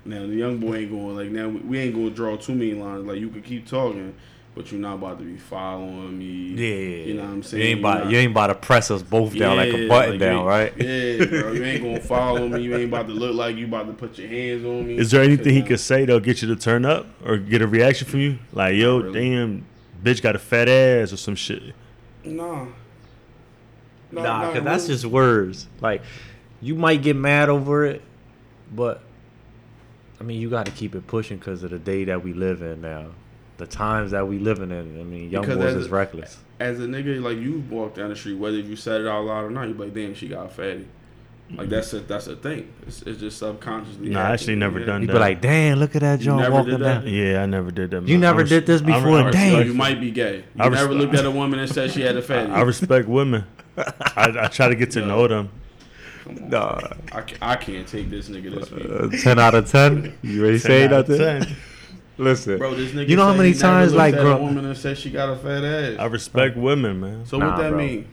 [0.06, 2.74] Now the young boy ain't going like now we, we ain't gonna draw too many
[2.74, 3.06] lines.
[3.06, 4.16] Like you could keep talking,
[4.58, 6.26] but you're not about to be following me.
[6.26, 7.70] Yeah, you know what I'm saying.
[7.70, 10.20] You're about not- you ain't about to press us both down like a button like,
[10.20, 10.74] down, right?
[10.76, 11.52] Yeah, bro.
[11.52, 12.62] You ain't gonna follow me.
[12.64, 14.98] You ain't about to look like you about to put your hands on me.
[14.98, 17.62] Is there anything he Shit, could say that'll get you to turn up or get
[17.62, 18.40] a reaction from you?
[18.52, 19.30] Like, yo, really.
[19.30, 19.66] damn,
[20.04, 21.76] bitch got a fat ass or some shit.
[22.26, 22.66] Nah.
[24.12, 24.94] No, Nah, not cause that's really.
[24.96, 25.68] just words.
[25.82, 26.02] Like,
[26.62, 28.02] you might get mad over it,
[28.74, 29.02] but
[30.20, 32.64] I mean, you got to keep it pushing because of the day that we live
[32.64, 33.08] in now,
[33.58, 35.00] the times that we living in.
[35.00, 36.38] I mean, young Because boys is a- reckless.
[36.60, 39.46] as a nigga, like you walk down the street, whether you said it out loud
[39.46, 40.88] or not, you be like, damn, she got a fatty.
[41.50, 42.68] Like that's a that's a thing.
[42.86, 44.10] It's, it's just subconsciously.
[44.10, 44.86] Nah, I actually never yeah.
[44.86, 45.14] done You that.
[45.14, 47.08] be like, damn, look at that You jawn walking down.
[47.08, 48.06] Yeah, I never did that.
[48.06, 49.24] You never res- did this before?
[49.24, 49.54] re- Damn.
[49.54, 50.38] so you might be gay.
[50.40, 52.52] You I never res- looked at a woman and said she had a fatty.
[52.52, 53.46] I respect women.
[53.78, 55.50] I, I try to get to know them.
[56.26, 56.50] Come on.
[56.50, 56.80] Nah,
[57.14, 58.86] I, I can't take this nigga this week.
[58.90, 60.18] uh, ten out of ten.
[60.22, 61.56] You ready to say 10 nothing?
[62.18, 62.26] 10.
[62.26, 64.78] Listen, Bro, this nigga You know how many times, like, at bro- a woman and
[64.78, 65.96] said she got a fat ass.
[66.00, 67.26] I respect women, man.
[67.26, 67.78] so Nah, what that bro.
[67.78, 68.08] mean?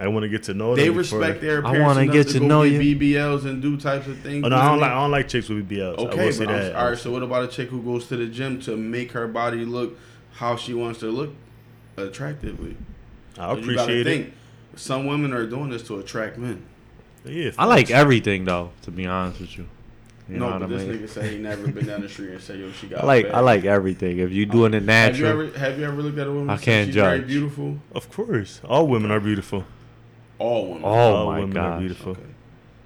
[0.00, 0.84] I want to get to know them.
[0.84, 1.78] They respect their appearance.
[1.78, 2.80] I wanna get to to know you.
[2.80, 4.42] BBLs and do types of things.
[4.44, 4.90] Oh, no, I don't like.
[4.90, 5.98] I don't like chicks with BBLs.
[6.00, 6.74] I Okay, will say but that.
[6.74, 6.98] all right.
[6.98, 9.96] So what about a chick who goes to the gym to make her body look
[10.32, 11.30] how she wants to look
[11.96, 12.76] attractively?
[13.38, 14.04] I So you gotta appreciate it.
[14.24, 14.32] think,
[14.76, 16.62] Some women are doing this to attract men.
[17.24, 18.70] Yeah, I like everything though.
[18.82, 19.66] To be honest with you,
[20.28, 20.98] you know no, what but I this mean.
[20.98, 23.26] nigga said he never been down the street and said, "Yo, she got." I like
[23.26, 23.34] fat.
[23.34, 24.18] I like everything.
[24.18, 26.50] If you doing it Have you natural, ever have you ever looked at a woman?
[26.50, 27.28] I can't she's Very judge.
[27.28, 27.78] beautiful.
[27.94, 29.64] Of course, all women are beautiful.
[30.38, 30.82] All women.
[30.84, 32.12] oh all my women are god, beautiful.
[32.12, 32.20] Okay.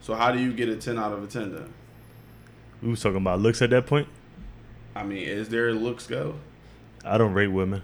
[0.01, 1.73] So how do you get a ten out of a ten then?
[2.83, 4.09] We was talking about looks at that point.
[4.97, 6.37] I mean, is there a look scale?
[7.05, 7.83] I don't rate women.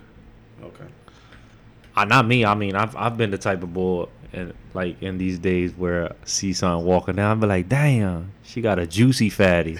[0.62, 0.84] Okay.
[1.96, 2.44] Uh, not me.
[2.44, 6.12] I mean, I've I've been the type of boy, and like in these days where
[6.12, 9.78] I see someone walking down, I be like, damn, she got a juicy fatty.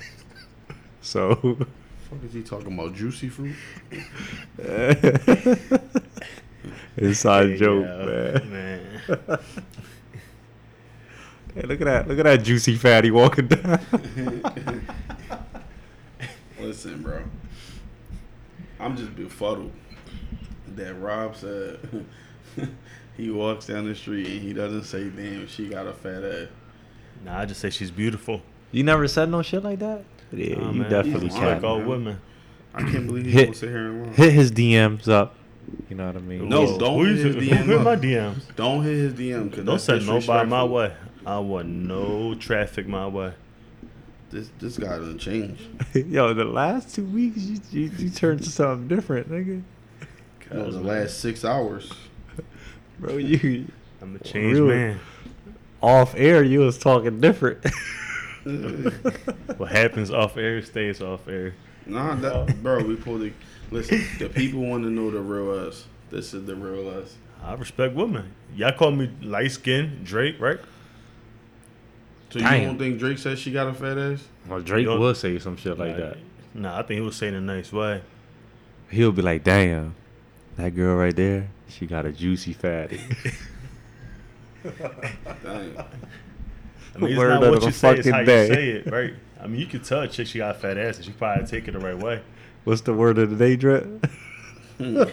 [1.02, 2.94] so Fuck is he talking about?
[2.94, 3.56] Juicy fruit?
[6.96, 8.04] inside Hey, joke, yeah,
[8.44, 9.00] man.
[9.08, 9.38] man.
[11.54, 12.08] Hey, look at that!
[12.08, 13.78] Look at that juicy fatty walking down.
[16.58, 17.22] Listen, bro.
[18.80, 19.70] I'm just befuddled
[20.74, 21.78] that Rob said
[23.16, 26.48] he walks down the street and he doesn't say, "Damn, she got a fat ass."
[27.24, 28.42] Nah, I just say she's beautiful.
[28.72, 30.05] You never said no shit like that.
[30.33, 30.90] Yeah, Nah, you man.
[30.90, 32.18] definitely He's I like all women.
[32.74, 34.12] I can't believe he Hit- gonna sit here and lie.
[34.14, 35.37] Hit his DMs up.
[35.88, 36.48] You know what I mean?
[36.48, 36.79] No, Whoa.
[36.79, 38.55] don't hit his who DM hit my DMs.
[38.57, 40.92] Don't hit his DM Don't send nobody my way.
[41.24, 43.33] I want no traffic my way.
[44.31, 45.61] This this guy doesn't change.
[45.94, 49.62] Yo, the last two weeks you, you, you turned to something different, nigga.
[50.53, 51.90] No, the last six hours.
[52.98, 53.66] Bro, you
[54.02, 54.74] I'm a changed Really?
[54.76, 55.00] man.
[55.80, 57.64] off air, you was talking different.
[59.57, 61.54] What happens off air stays off air.
[61.87, 63.33] Nah, that bro, we pulled it.
[63.70, 65.87] Listen, the people want to know the real us.
[66.11, 67.16] This is the real us.
[67.42, 68.33] I respect women.
[68.54, 70.59] Y'all call me light skinned Drake, right?
[72.30, 74.24] So you don't think Drake said she got a fat ass?
[74.48, 76.18] well, Drake You will say some shit like that.
[76.52, 78.02] Nah, I think he was saying it a nice way.
[78.90, 79.94] He'll be like, "Damn,
[80.57, 83.00] that girl right there, she got a juicy fatty."
[84.64, 85.77] Dang.
[86.96, 88.46] I mean, it's Word not what you say, it's how day.
[88.48, 89.14] you say it, right?
[89.42, 91.46] I mean, you can tell a chick she got a fat ass and she probably
[91.46, 92.22] take it the right way.
[92.64, 93.87] What's the word of the day, Dre?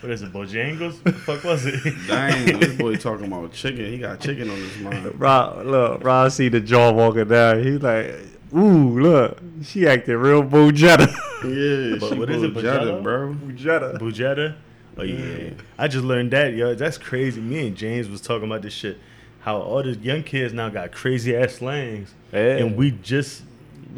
[0.00, 0.92] What is it, Bojangles?
[1.04, 1.82] What the fuck was it?
[2.06, 3.86] Dang, this boy talking about chicken.
[3.86, 5.18] He got chicken on his mind.
[5.20, 7.64] Rob, look, Rob see the jaw walking down.
[7.64, 8.14] He's like,
[8.56, 11.08] "Ooh, look, she acting real Bojetta."
[11.42, 13.02] Yeah, But she what is it, Bojetta, Bojetta?
[13.02, 13.34] bro?
[13.34, 13.98] Bojetta.
[13.98, 14.54] Bujetta?
[14.98, 15.50] Oh yeah.
[15.78, 16.74] I just learned that, yo.
[16.74, 17.40] That's crazy.
[17.40, 18.98] Me and James was talking about this shit.
[19.40, 22.12] How all these young kids now got crazy ass slangs.
[22.32, 22.56] Yeah.
[22.58, 23.42] And we just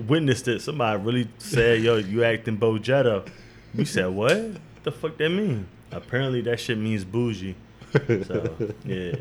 [0.07, 0.61] witnessed it.
[0.61, 3.29] Somebody really said, yo, you acting Bojetta.
[3.75, 4.37] We said, what?
[4.37, 5.67] What the fuck that mean?
[5.93, 7.55] Apparently that shit means bougie.
[8.07, 9.15] So yeah.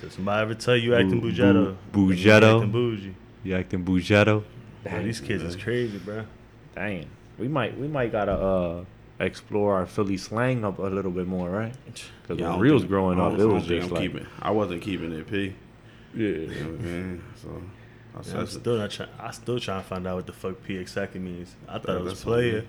[0.00, 1.76] So somebody ever tell you acting Bou- Bujetta?
[1.92, 2.54] bou- you Bougetto?
[2.56, 3.14] Acting bougie.
[3.44, 4.42] You acting Bojetta?
[4.84, 6.24] Bro, these kids is crazy, bro.
[6.74, 7.06] Dang,
[7.38, 8.84] we might we might gotta uh
[9.18, 11.74] explore our Philly slang up a little bit more, right?
[11.86, 13.68] Because Yeah, I when don't we was think- growing I up, it I was don't
[13.68, 14.26] just I'm like keeping.
[14.42, 15.54] I wasn't keeping it p.
[16.14, 16.26] yeah.
[16.28, 17.22] You know what I'm saying?
[17.42, 17.62] So
[18.18, 19.08] I said, I'm still not trying.
[19.18, 21.54] I still trying to find out what the fuck P exactly means.
[21.68, 22.52] I thought Yeah, it was that's I player.
[22.52, 22.68] mean.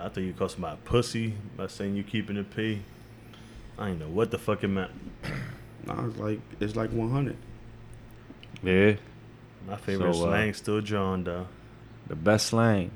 [0.00, 2.82] I thought you call somebody pussy by saying you keeping it P.
[3.78, 4.90] I ain't know what the fuck it meant.
[5.86, 7.36] nah, it's like it's like 100.
[8.62, 8.94] yeah,
[9.68, 11.46] My favorite So, uh, slang still jawn though.
[12.06, 12.90] the best slang.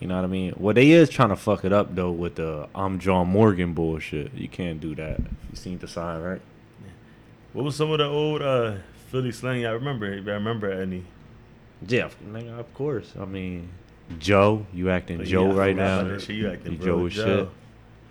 [0.00, 0.52] You know what I mean?
[0.58, 4.34] Well, they is trying to fuck it up though with the I'm John Morgan bullshit.
[4.34, 5.18] You can't do that.
[5.20, 6.40] You seen the sign, right?
[7.54, 8.74] What was some of the old uh,
[9.10, 9.64] Philly slang?
[9.64, 10.06] I remember.
[10.06, 11.04] I remember any.
[11.86, 13.12] Yeah, nigga, of course.
[13.18, 13.70] I mean,
[14.18, 16.02] Joe, you acting But Joe yeah, right now.
[16.04, 16.36] that shit.
[16.36, 17.48] You acting You Joe Joe.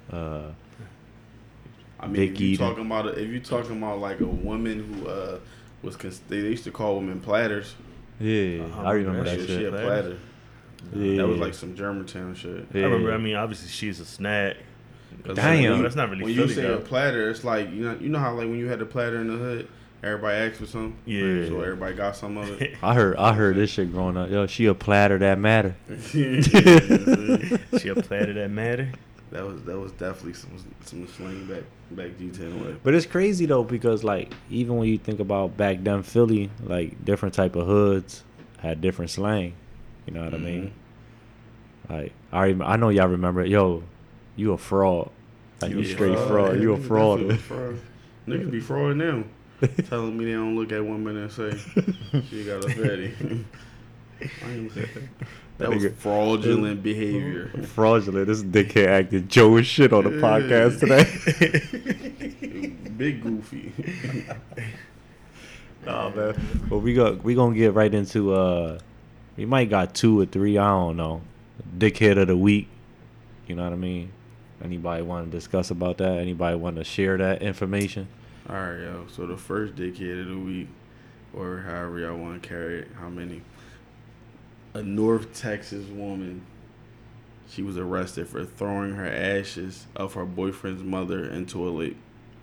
[0.10, 0.16] shit.
[0.16, 0.42] Uh,
[2.00, 4.84] I mean, Dick if you talking about a, if you talking about like a woman
[5.04, 5.40] who uh
[5.84, 7.76] was cons- they used to call women platters.
[8.20, 9.60] Yeah, Uh-huh, I remember that that She, shit.
[9.60, 10.18] she a Platter.
[10.92, 11.06] Platter.
[11.06, 11.18] Yeah.
[11.22, 12.66] That was like some Germantown shit.
[12.74, 12.82] Yeah.
[12.82, 13.14] I remember.
[13.14, 14.58] I mean, obviously she's a snack.
[15.24, 15.36] Damn.
[15.36, 16.76] when you- That's not really When you say though.
[16.76, 19.20] a platter, it's like you know you know how like when you had a platter
[19.22, 19.68] in the hood,
[20.04, 20.96] everybody asked for some.
[21.06, 21.48] Yeah.
[21.48, 22.76] So everybody got some of it.
[22.84, 24.30] I heard I heard this shit growing up.
[24.30, 25.76] Yo, she a platter that matter.
[26.10, 28.92] she a platter that matter.
[29.32, 30.52] That was that was definitely some
[30.86, 32.76] some slang back back G ten way.
[32.84, 37.04] But it's crazy though because like even when you think about back then Philly, like
[37.04, 38.24] different type of hoods
[38.60, 39.54] had different slang.
[40.06, 40.74] You know what I mean?
[41.90, 43.50] Like I rem- I know y'all remember it.
[43.50, 43.84] Yo,
[44.36, 45.10] you a fraud.
[45.62, 46.62] Like you, a straight fraud.
[46.62, 47.20] You a fraud.
[47.20, 47.80] Definitely a fraud.
[48.28, 49.24] Niggas be fraud now.
[49.90, 51.58] Telling me they don't look at women and say
[52.30, 53.14] she got a fatty.
[54.22, 55.28] I ain't say that.
[55.58, 57.48] That was fraudulent behavior.
[57.76, 58.28] Fraudulent.
[58.28, 62.76] This dickhead acted Joe shit on the podcast today.
[62.98, 63.72] Big goofy.
[65.86, 66.36] Nah, man.
[66.70, 68.80] But we got we gonna get right into uh,
[69.38, 70.58] we might got two or three.
[70.58, 71.22] I don't know.
[71.78, 72.68] Dickhead of the week.
[73.48, 74.12] You know what I mean?
[74.64, 76.18] Anybody want to discuss about that?
[76.18, 78.08] Anybody want to share that information?
[78.50, 79.06] All right, yo.
[79.10, 80.68] So the first dickhead of the week,
[81.34, 83.42] or however y'all want to carry it, how many?
[84.74, 86.46] A North Texas woman.
[87.48, 91.98] She was arrested for throwing her ashes of her boyfriend's mother into a lake.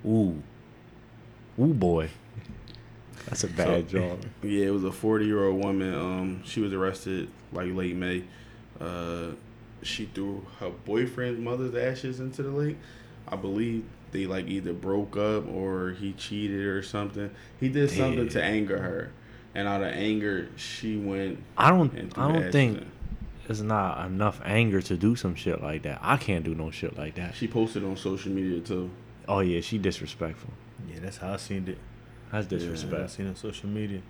[0.07, 0.43] Ooh,
[1.59, 2.11] ooh boy,
[3.27, 4.25] that's a bad So- job.
[4.43, 5.95] Yeah, it was a 40 year old woman.
[5.95, 8.25] Um, she was arrested like late May.
[8.81, 9.29] Uh,
[9.83, 12.77] she threw her boyfriend's mother's ashes into the lake.
[13.29, 17.31] I believe they like either broke up or he cheated or something.
[17.59, 19.11] He did something to anger her,
[19.55, 21.93] and out of anger, she went I don't.
[21.95, 22.91] and threw I don't think in.
[23.49, 25.99] it's not enough anger to do some shit like that.
[26.03, 27.35] I can't do no shit like that.
[27.35, 28.91] She posted on social media too.
[29.29, 30.51] Oh yeah, she disrespectful.
[30.93, 31.79] Yeah, that's how I seen it.
[32.33, 32.93] That's That's disrespect.
[32.93, 34.01] what I seen on social media.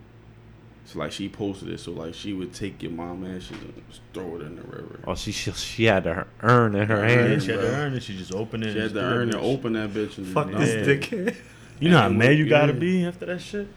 [0.85, 4.01] So like she posted it, so like she would take your mom ashes and just
[4.15, 5.01] throw it in the river.
[5.07, 7.43] Oh, she she, she had to earn in her Yeah, Yeah, hand.
[7.43, 7.75] she had to bro.
[7.75, 8.03] earn it.
[8.03, 8.73] She just opened it.
[8.73, 9.59] She had to earn that and bitch.
[9.59, 10.19] open that bitch.
[10.19, 11.37] And Fuck this dickhead.
[11.81, 13.69] You know how mad you gotta be after that shit?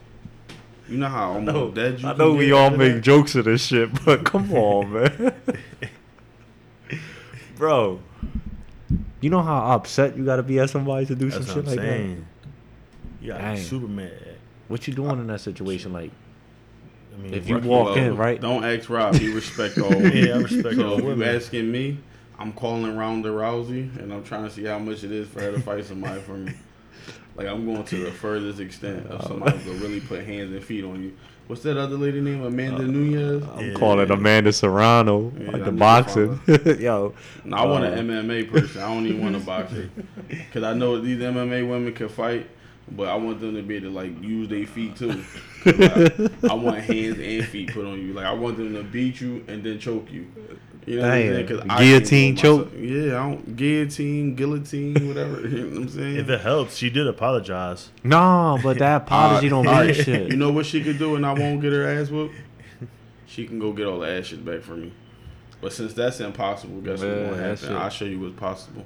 [0.87, 3.01] You know how almost No, dead you I can know we get all make that?
[3.01, 5.33] jokes of this shit, but come on, man.
[7.55, 8.01] Bro,
[9.21, 11.73] you know how upset you gotta be at somebody to do That's some what shit
[11.73, 11.81] I'm like that?
[11.97, 12.25] saying.
[13.21, 14.34] You gotta be super mad.
[14.67, 15.93] What you doing in that situation?
[15.93, 16.11] Like,
[17.13, 18.39] I mean, If you Rocky walk Love, in, right?
[18.41, 19.15] Don't ask Rob.
[19.15, 20.17] He respect all women.
[20.17, 21.97] Yeah, I respect so all if you asking me,
[22.37, 25.51] I'm calling Ronda Rousey, and I'm trying to see how much it is for her
[25.51, 26.53] to fight somebody for me.
[27.37, 29.15] Like I'm going to the furthest extent Oh.
[29.15, 31.13] of somebody who will really put hands and feet on you.
[31.47, 32.43] What's that other lady name?
[32.43, 33.45] Amanda Nunes.
[33.55, 33.73] I'm Yeah.
[33.75, 36.39] calling Amanda Serrano, Yeah, like I the boxing.
[36.79, 38.81] Yo, No, I want Uh, an MMA person.
[38.81, 39.89] I don't even want a boxer
[40.27, 42.47] because I know these MMA women can fight,
[42.91, 45.23] but I want them to be able to like use their feet too.
[45.65, 48.13] like, I want hands and feet put on you.
[48.13, 50.27] Like I want them to beat you and then choke you.
[50.85, 51.33] You know what I'm Damn.
[51.33, 51.47] saying?
[51.47, 52.73] 'Cause I Guillotine can't do it choke?
[52.77, 55.41] Yeah, I don't guillotine, guillotine, whatever.
[55.47, 56.15] you know what I'm saying?
[56.17, 57.89] if it helps, she did apologize.
[58.03, 60.29] no, but that apology Uh, don't all mean right, shit.
[60.29, 62.35] You know what she could do and I won't get her ass whooped?
[63.25, 64.93] She can go get all the ashes back for me.
[65.59, 67.67] But since that's impossible, guess Man, what's gonna that happen?
[67.69, 68.85] shit- I'll show you what's possible.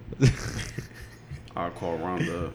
[1.58, 2.52] I'll call Ronda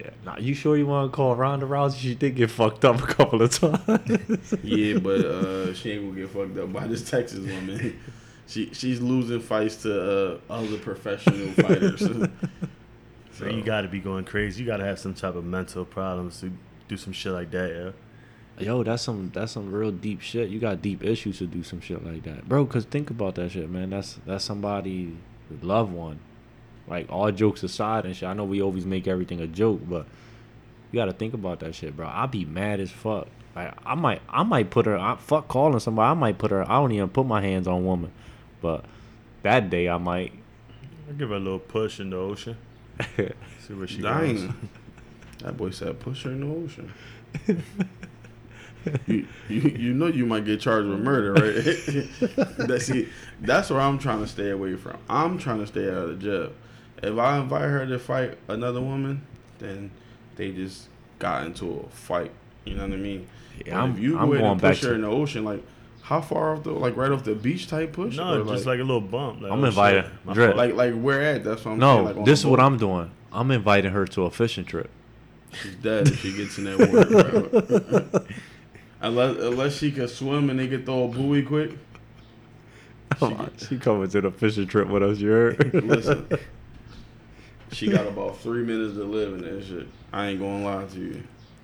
[0.00, 0.14] up.
[0.24, 1.98] Yeah, nah, you sure you want to call Ronda Rousey?
[1.98, 4.54] She did get fucked up a couple of times.
[4.62, 7.98] Yeah, but uh, she ain't gonna get fucked up by this Texas woman.
[8.48, 12.02] She she's losing fights to uh, other professional fighters.
[13.32, 14.62] So you gotta be going crazy.
[14.62, 16.50] You gotta have some type of mental problems to
[16.88, 17.94] do some shit like that,
[18.58, 18.64] yeah.
[18.64, 20.48] Yo, that's some that's some real deep shit.
[20.48, 22.66] You got deep issues to do some shit like that, bro.
[22.66, 23.90] Cause think about that shit, man.
[23.90, 25.16] That's that's somebody
[25.62, 26.18] loved one.
[26.88, 28.28] Like all jokes aside and shit.
[28.28, 30.06] I know we always make everything a joke, but
[30.90, 32.06] you got to think about that shit, bro.
[32.06, 33.28] I'd be mad as fuck.
[33.54, 34.96] Like I might I might put her.
[34.96, 36.10] I, fuck calling somebody.
[36.10, 36.62] I might put her.
[36.62, 38.12] I don't even put my hands on woman,
[38.62, 38.84] but
[39.42, 40.32] that day I might.
[41.08, 42.56] I'll give her a little push in the ocean.
[43.16, 44.48] See where she goes.
[45.40, 46.92] That boy said push her in the ocean.
[49.06, 52.56] you, you you know you might get charged with murder, right?
[52.68, 53.08] that's see,
[53.40, 54.98] that's where I'm trying to stay away from.
[55.08, 56.52] I'm trying to stay out of the jail.
[57.02, 59.22] If I invite her to fight another woman,
[59.58, 59.90] then
[60.36, 62.32] they just got into a fight.
[62.64, 63.26] You know what I mean?
[63.64, 65.08] Yeah, I'm- if you I'm go ahead going and back push her to- in the
[65.08, 65.62] ocean, like
[66.02, 68.16] how far off the like right off the beach type push?
[68.16, 69.42] No, Or, just like a little bump.
[69.42, 71.44] Like, I'm oh, inviting- shit, my like like where at?
[71.44, 72.16] That's what I'm No, saying.
[72.18, 72.60] Like this is the what.
[72.60, 73.10] I'm doing.
[73.32, 74.90] I'm inviting her to a fishing trip.
[75.62, 78.24] She's dead if she gets in that water,
[79.00, 81.72] unless unless she can swim and they can throw a buoy quick.
[83.68, 85.18] She, coming to the fishing trip with us.
[85.18, 85.74] You heard?
[85.74, 86.28] Listen,
[87.72, 89.86] She got about three minutes to live in that shit.
[90.12, 91.22] I ain't gonna lie to you.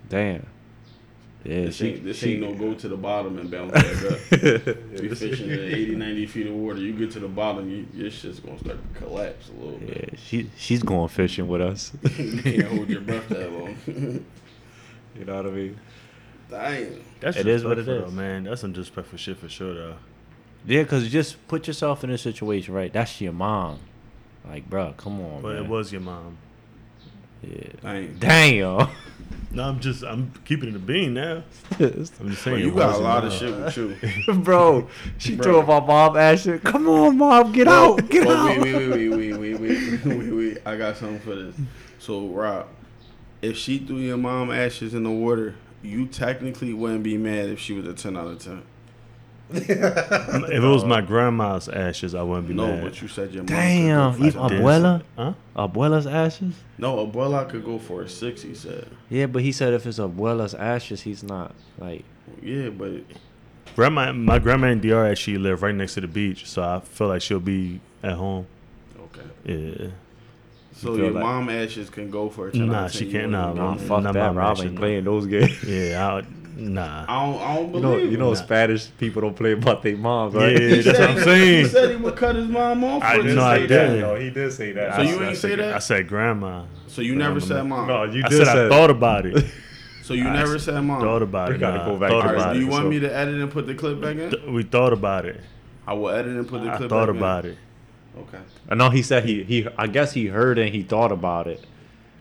[0.08, 0.46] Damn.
[1.44, 3.84] Yeah, This, she, ain't, this she, ain't no go to the bottom and bounce back
[3.84, 4.18] up.
[5.02, 6.78] you fishing at 80, 90 feet of water.
[6.78, 9.86] You get to the bottom, you, your shit's gonna start to collapse a little Yeah,
[9.94, 10.08] bit.
[10.14, 11.92] Yeah, she she's going fishing with us.
[12.18, 13.76] you can't hold your breath that long.
[13.86, 15.78] you know what I mean?
[16.50, 17.00] Damn.
[17.20, 18.14] That's It is what it disrespectful, is.
[18.14, 18.44] though, man.
[18.44, 19.96] That's some disrespectful shit for sure, though.
[20.66, 22.90] Yeah, cause you just put yourself in a situation, right?
[22.90, 23.80] That's your mom.
[24.46, 25.42] Like, bro, come on.
[25.42, 25.64] But man.
[25.64, 26.38] it was your mom.
[27.42, 27.68] Yeah.
[27.83, 28.16] Dang.
[28.18, 28.90] Dang, y'all.
[29.50, 31.44] No, I'm just I'm keeping it a bean now.
[31.78, 32.59] I'm just saying.
[32.59, 34.88] You got a lot of shit with you, bro.
[35.18, 35.44] She bro.
[35.44, 36.62] threw up my mom ass shit.
[36.64, 38.61] Come on, mom, get out, get out.
[38.61, 40.59] Wait, wait, wait, wait, wait, wait, wait, wait.
[40.66, 41.54] I got something for this.
[42.00, 42.66] So, Rob,
[43.42, 47.61] if she threw your mom ashes in the water, you technically wouldn't be mad if
[47.61, 48.62] she was a ten out of ten.
[49.50, 52.83] If it was my grandma's ashes, I wouldn't be No, mad.
[52.85, 53.46] but you said your mom.
[53.46, 54.62] Damn, could go you for I a did 10.
[54.64, 55.02] abuela?
[55.16, 55.33] Huh?
[55.57, 56.54] Abuela's ashes?
[56.78, 58.88] No, abuela could go for a 6, he said.
[59.11, 62.04] Yeah, but he said if it's abuela's ashes, he's not like.
[62.42, 62.92] Yeah, but
[63.76, 67.09] Grandma, my grandma and DR actually live right next to the beach, so I feel
[67.09, 68.46] like she'll be at home.
[68.98, 69.20] okay.
[69.44, 69.88] Yeah.
[70.72, 72.98] So feel your like- mom ashes can go for a Nah, out of 10.
[72.98, 73.88] she can't, wouldn't nah, be Nah, mad.
[74.04, 74.14] Nah, that.
[74.26, 74.80] mom Rob ain't not.
[74.80, 75.62] playing those games.
[75.64, 76.24] Yeah, I,
[76.56, 77.04] nah.
[77.08, 78.36] I don't, I don't You know, you know, it.
[78.36, 80.60] Spanish people don't play about their moms, Yeah, right?
[80.60, 81.64] He that's what I'm saying.
[81.64, 83.02] He said he would cut his mom off.
[83.02, 83.70] I for didn't know I did.
[83.70, 83.98] that.
[84.00, 84.94] No, he did say that.
[84.96, 85.74] So I you said- ain't say that?
[85.74, 86.64] I said grandma.
[86.88, 87.88] So you never said mom.
[87.88, 89.44] No, you I did said I thought about it.
[90.02, 91.00] So you never said mom.
[91.00, 91.58] thought about We it.
[91.58, 93.34] gotta nah, go back thought to right, about do you want so- me to edit
[93.40, 94.30] and put the clip back in?
[94.30, 95.40] Th- We thought about it.
[95.86, 96.84] I will edit and put the clip back in.
[96.86, 97.50] I thought about in.
[97.52, 97.58] it.
[98.18, 98.38] Okay.
[98.70, 99.66] I know he said he he.
[99.76, 101.64] I guess he heard and he thought about it,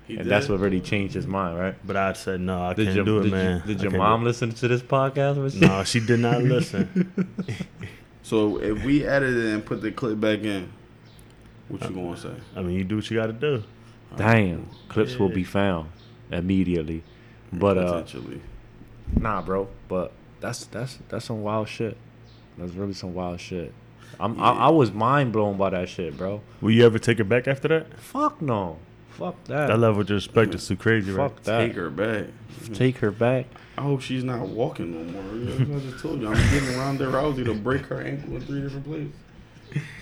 [0.08, 0.32] He and did?
[0.32, 1.76] that's what really changed his mind, right?
[1.86, 3.64] But I said no, I Did can't your do it, did, you- man.
[3.66, 5.38] did your mom listen to this podcast?
[5.38, 5.52] Or it.
[5.54, 5.62] shit?
[5.62, 7.34] No, she did not listen.
[8.22, 10.72] So if we edit it and put the clip back in,
[11.68, 12.34] what you gonna say?
[12.56, 13.64] I mean, you do what you got to do.
[14.16, 15.90] Damn, clips will be found
[16.32, 17.04] immediately.
[17.52, 18.42] But uh, Potentially.
[19.20, 19.68] nah, bro.
[19.88, 21.98] But that's that's that's some wild shit.
[22.58, 23.74] That's really some wild shit.
[24.20, 26.42] I'm I, I was mind blown by that shit, bro.
[26.62, 28.00] Will you ever take it back after that?
[28.00, 28.78] Fuck no.
[29.18, 29.68] Fuck that.
[29.68, 31.30] That level of respect is too crazy, right?
[31.32, 31.60] Fuck that.
[31.68, 32.26] Take her back.
[32.74, 33.46] Take her back.
[33.78, 35.78] I hope she's not walking no more.
[35.78, 38.86] I just told you, I'm getting Ronda Rousey to break her ankle in three different
[38.86, 39.12] places.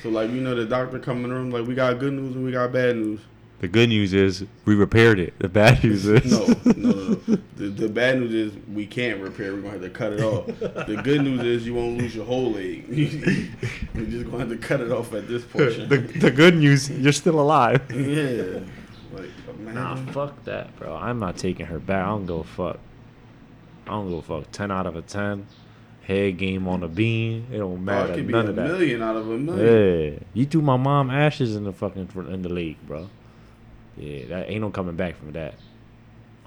[0.04, 2.36] So like you know, the doctor come in the room like we got good news
[2.36, 3.22] and we got bad news.
[3.60, 5.34] The good news is we repaired it.
[5.40, 6.92] The bad news is No, no, no.
[7.28, 7.38] no.
[7.56, 9.54] The, the bad news is we can't repair.
[9.54, 10.48] We're gonna have to cut it off.
[10.48, 12.86] The good news is you won't lose your whole leg.
[13.96, 15.88] We're just gonna have to cut it off at this portion.
[15.88, 17.82] the, the good news, you're still alive.
[17.92, 18.60] yeah.
[19.74, 20.12] Nah, mm-hmm.
[20.12, 20.96] fuck that, bro.
[20.96, 22.06] I'm not taking her back.
[22.06, 22.80] I don't go fuck.
[23.88, 24.52] I don't go fuck.
[24.52, 25.48] Ten out of a ten.
[26.04, 27.48] Head game on a bean.
[27.52, 27.98] It don't matter.
[27.98, 28.14] Oh, matter.
[28.14, 28.68] it could be None a of that.
[28.68, 30.14] million out of a million.
[30.14, 33.10] Yeah, you threw my mom ashes in the fucking in the lake, bro.
[33.98, 35.56] Yeah, that ain't no coming back from that.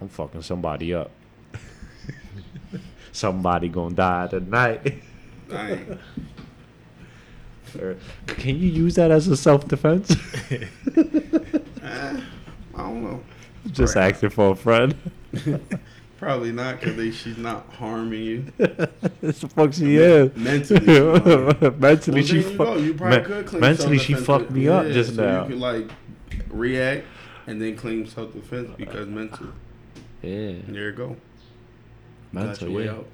[0.01, 1.11] I'm fucking somebody up.
[3.13, 5.03] somebody gonna die tonight.
[5.49, 5.99] Dang.
[7.77, 7.97] Er,
[8.29, 10.15] can you use that as a self defense?
[11.87, 12.19] Ah.
[12.77, 13.23] I don't know.
[13.71, 14.13] Just Right.
[14.13, 14.95] asking for a friend.
[16.19, 18.45] Probably not because she's not harming you.
[18.59, 20.35] That's the fuck she is.
[20.37, 22.81] Mentally, she's mentally, she you fucked.
[22.81, 25.43] You probably me- could claim mentally, she self-defense, fucked me up yeah, just so now.
[25.45, 25.91] You could like
[26.51, 27.05] react
[27.47, 29.49] and then claim self defense because mental.
[30.23, 31.09] yeah, There you go.
[32.33, 32.73] You got mental.
[32.73, 32.93] way Yeah.
[32.93, 33.07] out.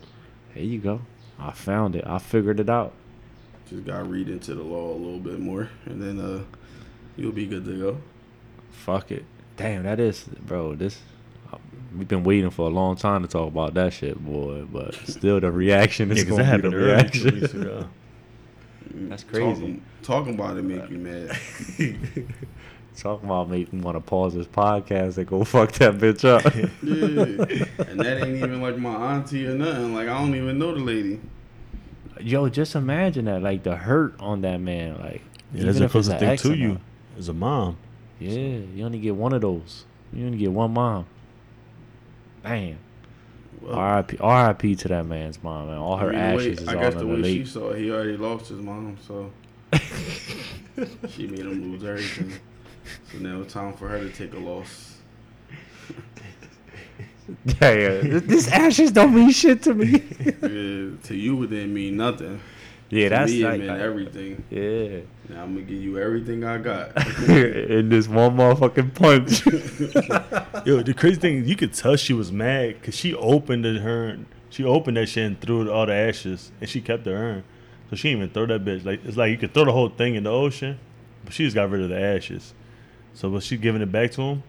[0.55, 1.01] There you go.
[1.39, 2.05] I found it.
[2.07, 2.93] I figured it out.
[3.69, 6.43] Just gotta read into the law a little bit more, and then uh,
[7.17, 7.99] you'll be good to go.
[8.71, 9.25] Fuck it.
[9.61, 10.75] Damn, that is, bro.
[10.75, 10.99] This
[11.97, 14.65] we've been waiting for a long time to talk about that shit, boy.
[14.73, 17.89] But still, the reaction is Yeah, 'cause gonna that be the happened weeks reaction.
[19.09, 19.45] That's crazy.
[19.61, 21.37] Talking, talking about it make you mad.
[22.97, 26.45] Talking about making me want to pause this podcast and go fuck that bitch up.
[26.55, 29.95] yeah, and that ain't even like my auntie or nothing.
[29.95, 31.21] Like I don't even know the lady.
[32.21, 35.23] Yo, just imagine that, like the hurt on that man, like
[35.55, 36.81] Yeah, that's even the if closest thing to you not.
[37.19, 37.77] as a mom.
[38.21, 39.85] Yeah, you only get one of those.
[40.13, 41.07] You only get one mom.
[42.45, 42.79] Damn.
[43.67, 44.17] R.I.P.
[44.19, 44.77] R.I.P.
[44.77, 45.79] to that man's mom, man.
[45.79, 47.45] All her I mean, the way- ashes is I all guess the the way she
[47.45, 49.31] saw it, he already lost his mom, so
[51.09, 52.33] she made him lose everything.
[53.13, 54.97] So now it's time for her to take a loss.
[57.61, 58.19] Yeah, yeah.
[58.25, 60.03] this ashes don't mean shit to me.
[60.43, 62.41] Yeah, to you, it didn't mean nothing.
[62.91, 64.45] Yeah, to that's me, it like, meant like- everything.
[64.51, 65.01] yeah.
[65.29, 66.97] Now I'm gonna give you everything I got.
[67.29, 69.47] In this one motherfucking punch.
[70.67, 74.19] Yo, the crazy thing, you could tell she was mad because she opened it, her,
[74.49, 77.45] she opened that shit and threw all the ashes, and she kept the urn.
[77.91, 78.85] So she didn't even throw that bitch.
[78.85, 80.79] Like it's like you could throw the whole thing in the ocean,
[81.25, 82.55] but she just got rid of the ashes.
[83.15, 84.43] So was she giving it back to him?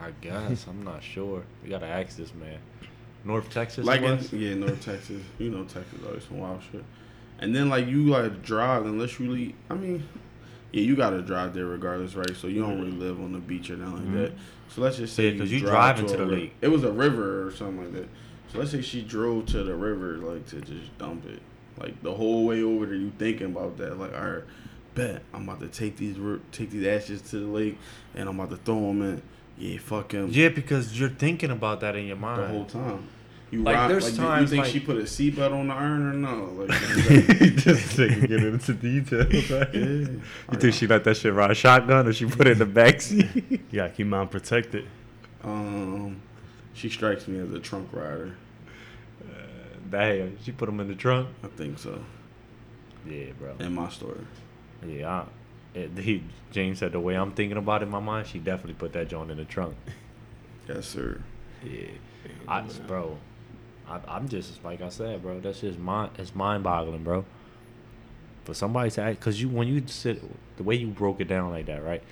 [0.00, 1.42] I guess I'm not sure.
[1.62, 2.58] We gotta ask this man.
[3.24, 5.22] North Texas, like in, yeah, North Texas.
[5.38, 6.84] You know Texas always some wild shit.
[7.40, 9.54] And then like you like drive unless you leave.
[9.70, 10.08] I mean,
[10.72, 12.36] yeah, you gotta drive there regardless, right?
[12.36, 14.16] So you don't really live on the beach or nothing like mm-hmm.
[14.16, 14.32] that.
[14.68, 16.54] So let's just say Yeah, 'cause you you drive driving to the lake.
[16.60, 18.08] It was a river or something like that.
[18.52, 21.42] So let's say she drove to the river like to just dump it,
[21.78, 22.94] like the whole way over there.
[22.94, 23.98] You thinking about that?
[23.98, 24.44] Like, all right,
[24.94, 26.16] bet I'm about to take these
[26.50, 27.78] take these ashes to the lake,
[28.14, 29.22] and I'm about to throw them in.
[29.58, 30.28] Yeah, fuck him.
[30.30, 32.42] Yeah, because you're thinking about that in your mind.
[32.42, 33.08] the whole time.
[33.50, 35.68] You Like, ride, there's like, you- times, you think like- she put a seatbelt on
[35.68, 36.44] the iron or no?
[36.54, 36.78] Like,
[37.56, 39.50] Just get into details.
[39.50, 39.74] Right?
[39.74, 39.80] yeah.
[39.80, 43.50] You think she let that shit ride shotgun or she put it in the backseat?
[43.50, 44.86] You gotta keep mine protected.
[45.42, 46.20] Um,
[46.74, 48.34] she strikes me as a trunk rider.
[49.90, 51.28] Damn, she put him in the trunk.
[51.42, 51.98] I think so.
[53.08, 53.54] Yeah, bro.
[53.58, 54.20] In my story.
[54.86, 55.26] Yeah, I, it,
[55.74, 58.92] he, James said the way I'm thinking about it in my mind, she definitely put
[58.94, 59.76] that joint in the trunk.
[60.68, 61.22] Yes, sir.
[61.64, 61.88] Yeah,
[62.46, 63.18] I, bro.
[63.88, 65.40] I, I'm just like I said, bro.
[65.40, 66.12] That's just mind.
[66.18, 67.24] It's mind boggling, bro.
[68.44, 70.22] For somebody to act, cause you when you sit
[70.56, 72.02] the way you broke it down like that, right?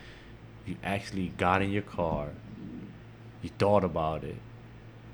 [0.65, 2.31] You actually got in your car.
[3.43, 4.37] You thought about it.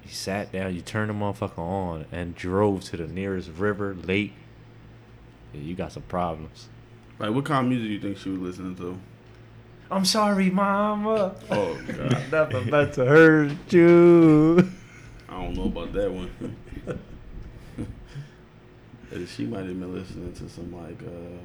[0.04, 0.74] You sat down.
[0.74, 4.34] You turned the motherfucker on and drove to the nearest river, lake.
[5.52, 6.68] Yeah, you got some problems.
[7.18, 8.98] Like, what kind of music do you think she was listening to?
[9.90, 11.34] I'm sorry, mama.
[11.50, 14.70] Oh God, never meant to hurt you.
[15.28, 16.30] I don't know about that one.
[19.14, 21.36] Uh, she might have been listening to some like, uh,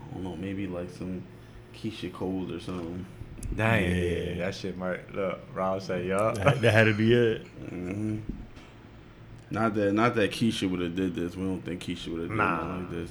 [0.00, 1.22] I don't know, maybe like some
[1.76, 3.04] Keyshia Cole or something.
[3.54, 4.34] Dang, Yeah.
[4.46, 5.40] that shit might look.
[5.52, 7.46] Rob said, "Yup." That, that had to be it.
[7.68, 8.20] hmm
[9.50, 11.36] Not that, not that Keyshia would have did this.
[11.36, 12.76] We don't think Keyshia would have done Nah.
[12.78, 13.10] like this.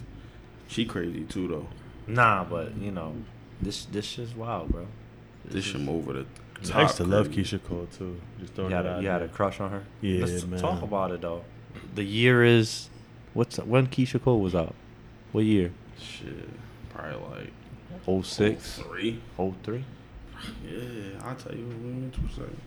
[0.67, 1.67] She crazy too though.
[2.07, 3.15] Nah, but you know,
[3.61, 4.87] this this shit's wild, bro.
[5.45, 6.25] This shit over the
[6.73, 7.29] I used to love.
[7.29, 8.19] Keyshia Cole too.
[8.39, 9.83] Just You had a, out you had a crush on her.
[10.01, 10.59] Yeah, Let's man.
[10.59, 11.43] talk about it though.
[11.95, 12.89] The year is
[13.33, 14.75] what's when Keyshia Cole was out.
[15.31, 15.71] What year?
[15.99, 16.49] Shit,
[16.89, 17.49] probably
[18.05, 19.19] like 06, three.
[19.37, 19.83] 03?
[20.65, 20.79] Yeah,
[21.23, 22.59] I'll tell you in two seconds.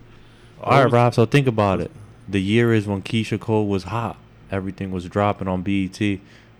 [0.61, 1.13] All right, Rob.
[1.13, 1.91] So think about it.
[2.27, 4.17] The year is when Keyshia Cole was hot.
[4.51, 5.99] Everything was dropping on BET.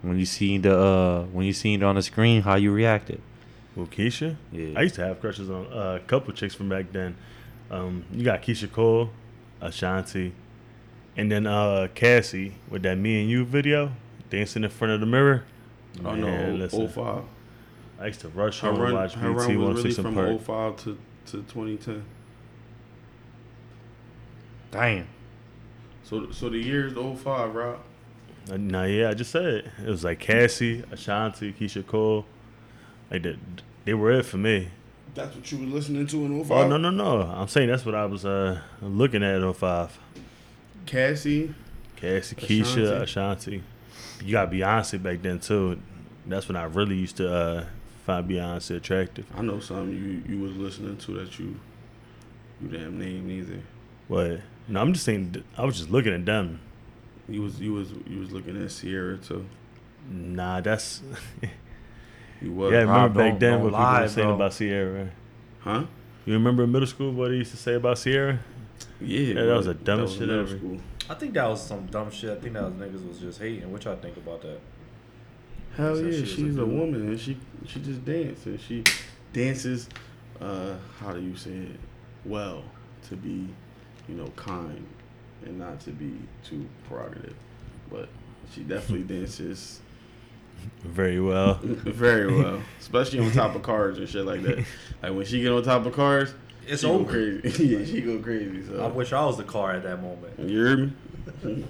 [0.01, 3.21] When you seen the uh, when you seen it on the screen, how you reacted?
[3.75, 4.35] Well, Keyshia.
[4.51, 4.77] Yeah.
[4.77, 7.15] I used to have crushes on uh, a couple chicks from back then.
[7.69, 9.09] Um, you got Keyshia Cole,
[9.61, 10.33] Ashanti,
[11.15, 13.91] and then uh, Cassie with that "Me and You" video,
[14.29, 15.43] dancing in front of the mirror.
[16.03, 17.23] Oh Man, no, listen, 05.
[17.99, 20.17] I used to rush Her home and run, watch her BT run was really from
[20.17, 20.75] in Park.
[20.75, 22.03] 05 to, to 2010.
[24.71, 25.07] Damn.
[26.03, 27.79] So so the year is 05, Rob.
[28.49, 29.65] Nah, yeah, I just said it.
[29.85, 32.25] It was like Cassie, Ashanti, Keyshia Cole.
[33.11, 33.37] Like that,
[33.85, 34.69] they were it for me.
[35.15, 36.51] That's what you were listening to in 05?
[36.51, 37.21] Oh no, no, no!
[37.21, 39.99] I'm saying that's what I was uh, looking at in 05.
[40.85, 41.53] Cassie.
[41.95, 43.63] Cassie, Keyshia, Ashanti.
[44.23, 45.79] You got Beyonce back then too.
[46.25, 47.65] That's when I really used to uh,
[48.05, 49.25] find Beyonce attractive.
[49.35, 51.59] I know something you you was listening to that you
[52.61, 53.59] you damn name neither.
[54.09, 55.43] But no, I'm just saying.
[55.57, 56.59] I was just looking at them.
[57.29, 59.45] You was you was you was looking at Ciara too.
[60.09, 61.01] Nah, that's
[62.41, 62.71] You was.
[62.71, 62.79] yeah.
[62.79, 64.35] I Rob, remember back then don't what people lie, were saying bro.
[64.35, 65.09] about Ciara.
[65.59, 65.83] Huh?
[66.25, 68.39] You remember in middle school what they used to say about Ciara?
[69.01, 69.19] Yeah.
[69.19, 70.57] Yeah, that was the dumbest shit ever.
[70.57, 70.77] school.
[71.09, 72.29] I think that was some dumb shit.
[72.31, 73.71] I think that was niggas was just hating.
[73.71, 74.59] What y'all think about that?
[75.75, 78.45] Hell Said yeah, she was a she's a, woman and she she just dances.
[78.45, 78.83] And she
[79.33, 79.89] dances.
[80.39, 81.79] Uh, how do you say it?
[82.25, 82.63] Well,
[83.09, 83.47] to be,
[84.07, 84.85] you know, kind
[85.45, 86.13] and not to be
[86.43, 87.35] too prerogative,
[87.91, 88.09] but
[88.53, 89.79] she definitely dances
[90.83, 91.55] Very well.
[91.63, 94.65] very well, especially on top of cars and shit like that.
[95.03, 96.33] Like when she get on top of cars,
[96.67, 97.03] It's she over.
[97.03, 97.09] go
[97.41, 97.67] crazy.
[97.67, 98.65] yeah, she go crazy.
[98.65, 100.39] So I wish I was the car at that moment.
[100.39, 101.65] you hear me?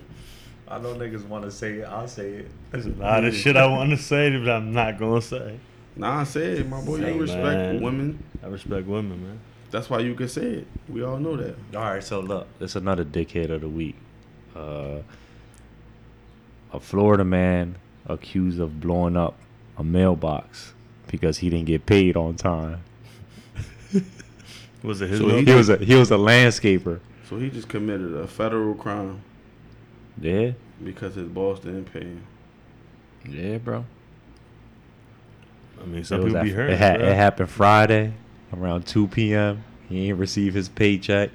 [0.69, 1.85] I know niggas want to say it.
[1.85, 2.51] I'll say it.
[2.71, 5.59] There's a lot of shit I want to say, but I'm not gonna say.
[5.95, 6.97] Nah, I said it, my boy.
[6.99, 7.81] Hey, You respect man.
[7.81, 8.23] women.
[8.43, 9.39] I respect women, man.
[9.71, 10.67] That's why you can say it.
[10.87, 11.55] We all know that.
[11.75, 13.95] All right, so look, it's another dickhead of the week.
[14.55, 14.99] Uh,
[16.73, 19.35] a Florida man accused of blowing up
[19.77, 20.73] a mailbox
[21.07, 22.83] because he didn't get paid on time.
[24.83, 25.19] Was it his?
[25.19, 26.99] So he He was a he was a landscaper.
[27.29, 29.21] So he just committed a federal crime
[30.21, 30.51] Yeah,
[30.83, 32.23] because his boss didn't pay him.
[33.27, 33.83] yeah, bro.
[35.81, 36.69] I mean, some people be hurt.
[36.69, 38.13] it, ha- it happened Friday
[38.53, 39.63] around 2 p.m.
[39.89, 41.29] He ain't receive his paycheck.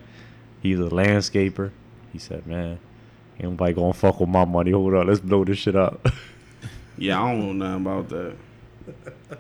[0.63, 1.71] He's a landscaper.
[2.13, 2.79] He said, "Man,
[3.41, 4.71] ain't nobody gonna fuck with my money.
[4.71, 6.07] Hold on, let's blow this shit up."
[6.99, 8.37] Yeah, I don't know nothing about that.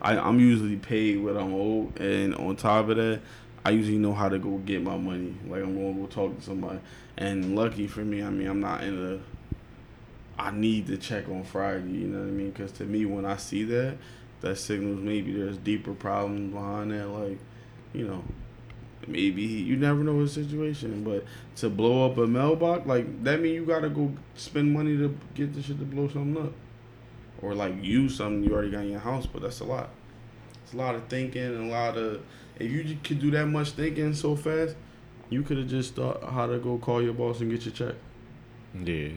[0.01, 3.21] I, I'm usually paid what I'm owed, and on top of that,
[3.65, 5.37] I usually know how to go get my money.
[5.47, 6.81] Like I'm to go talk to somebody,
[7.17, 10.43] and lucky for me, I mean I'm not in a.
[10.43, 11.91] I need to check on Friday.
[11.91, 12.51] You know what I mean?
[12.51, 13.97] Because to me, when I see that,
[14.41, 17.07] that signals maybe there's deeper problems behind that.
[17.07, 17.39] Like,
[17.93, 18.23] you know,
[19.07, 21.25] maybe you never know his situation, but
[21.57, 25.55] to blow up a mailbox, like that mean you gotta go spend money to get
[25.55, 26.53] the shit to blow something up,
[27.41, 29.27] or like use something you already got in your house.
[29.27, 29.91] But that's a lot.
[30.65, 32.23] It's a lot of thinking and a lot of.
[32.59, 34.77] If you could do that much thinking so fast,
[35.31, 37.97] you could have just thought how to go call your boss and get your check.
[38.85, 39.09] Yeah.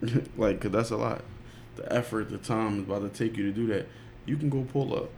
[0.36, 1.22] like, cause that's a lot.
[1.76, 3.86] The effort, the time is about to take you to do that.
[4.26, 5.10] You can go pull up.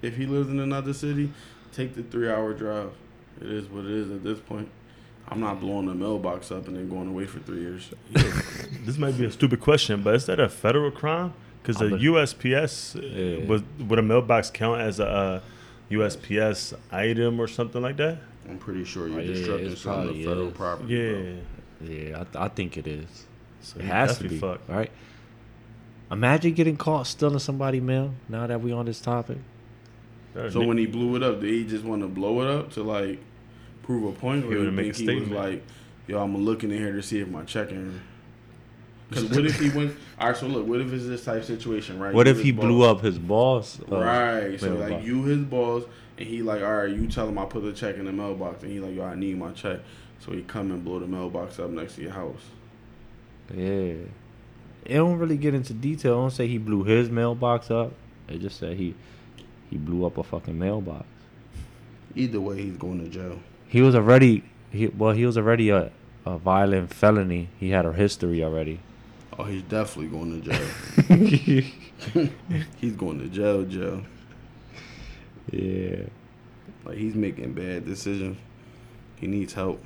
[0.00, 1.32] If he lives in another city,
[1.72, 2.90] take the three hour drive.
[3.40, 4.68] It is what it is at this point.
[5.28, 7.90] I'm not blowing the mailbox up and then going away for three years.
[8.84, 11.34] This might be a stupid question, but is that a federal crime?
[11.62, 12.94] Because the I USPS
[13.40, 13.46] Yeah.
[13.46, 15.40] was would a mailbox count as a uh,
[15.90, 18.18] USPS item or something like that?
[18.48, 20.54] I'm pretty sure you're Oh, yeah, destructing some of probably the federal is.
[20.54, 20.94] property.
[20.94, 21.10] Yeah.
[21.12, 21.94] bro.
[21.94, 23.24] Yeah, I, th- I think it is.
[23.60, 24.68] So It has to be, fucked.
[24.70, 24.90] right?
[26.10, 28.14] Imagine getting caught stealing somebody's mail.
[28.28, 29.42] Now that we on this topic, That
[30.50, 32.82] So when he blew it up, did he just want to blow it up to
[32.82, 33.18] like
[33.82, 34.54] prove a point, or He
[34.86, 35.64] you think a he was like,
[36.06, 38.00] "Yo, I'm looking in here to see if my checking."
[39.08, 39.96] Because what if he went?
[40.20, 42.14] All right, so look, what if it's this type situation, right?
[42.14, 42.64] what You if he boss.
[42.64, 43.80] blew up his boss?
[43.90, 44.60] uh, Right.
[44.60, 45.06] So like mailbox?
[45.06, 45.84] you his boss,
[46.18, 48.62] and he like, all right, you tell him I put the check in the mailbox,
[48.62, 49.80] and he like, yo, I need my check.
[50.20, 52.42] So he come and blow the mailbox up next to your house.
[53.54, 53.94] Yeah.
[54.84, 56.12] It don't really get into detail.
[56.14, 57.92] It don't say he blew his mailbox up.
[58.28, 58.94] It just said he
[59.70, 61.04] he blew up a fucking mailbox.
[62.14, 63.38] Either way, he's going to jail.
[63.68, 65.90] He was already he well he was already a,
[66.24, 67.48] a violent felony.
[67.58, 68.80] He had a history already.
[69.38, 71.60] Oh, he's definitely going to jail.
[72.80, 74.02] he's going to jail, jail.
[75.52, 76.06] Yeah.
[76.84, 78.36] Like he's making bad decisions.
[79.16, 79.80] He needs help.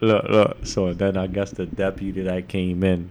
[0.00, 0.56] Look, look.
[0.64, 3.10] So then I guess the deputy that came in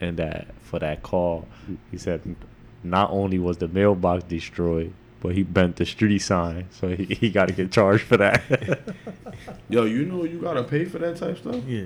[0.00, 1.46] and that for that call,
[1.90, 2.36] he said
[2.82, 7.30] not only was the mailbox destroyed, but he bent the street sign, so he, he
[7.30, 8.42] got to get charged for that.
[9.68, 11.62] Yo, you know you gotta pay for that type stuff.
[11.66, 11.84] Yeah.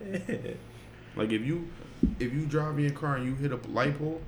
[1.16, 1.68] Like if you
[2.18, 4.20] if you drive in your car and you hit a light pole,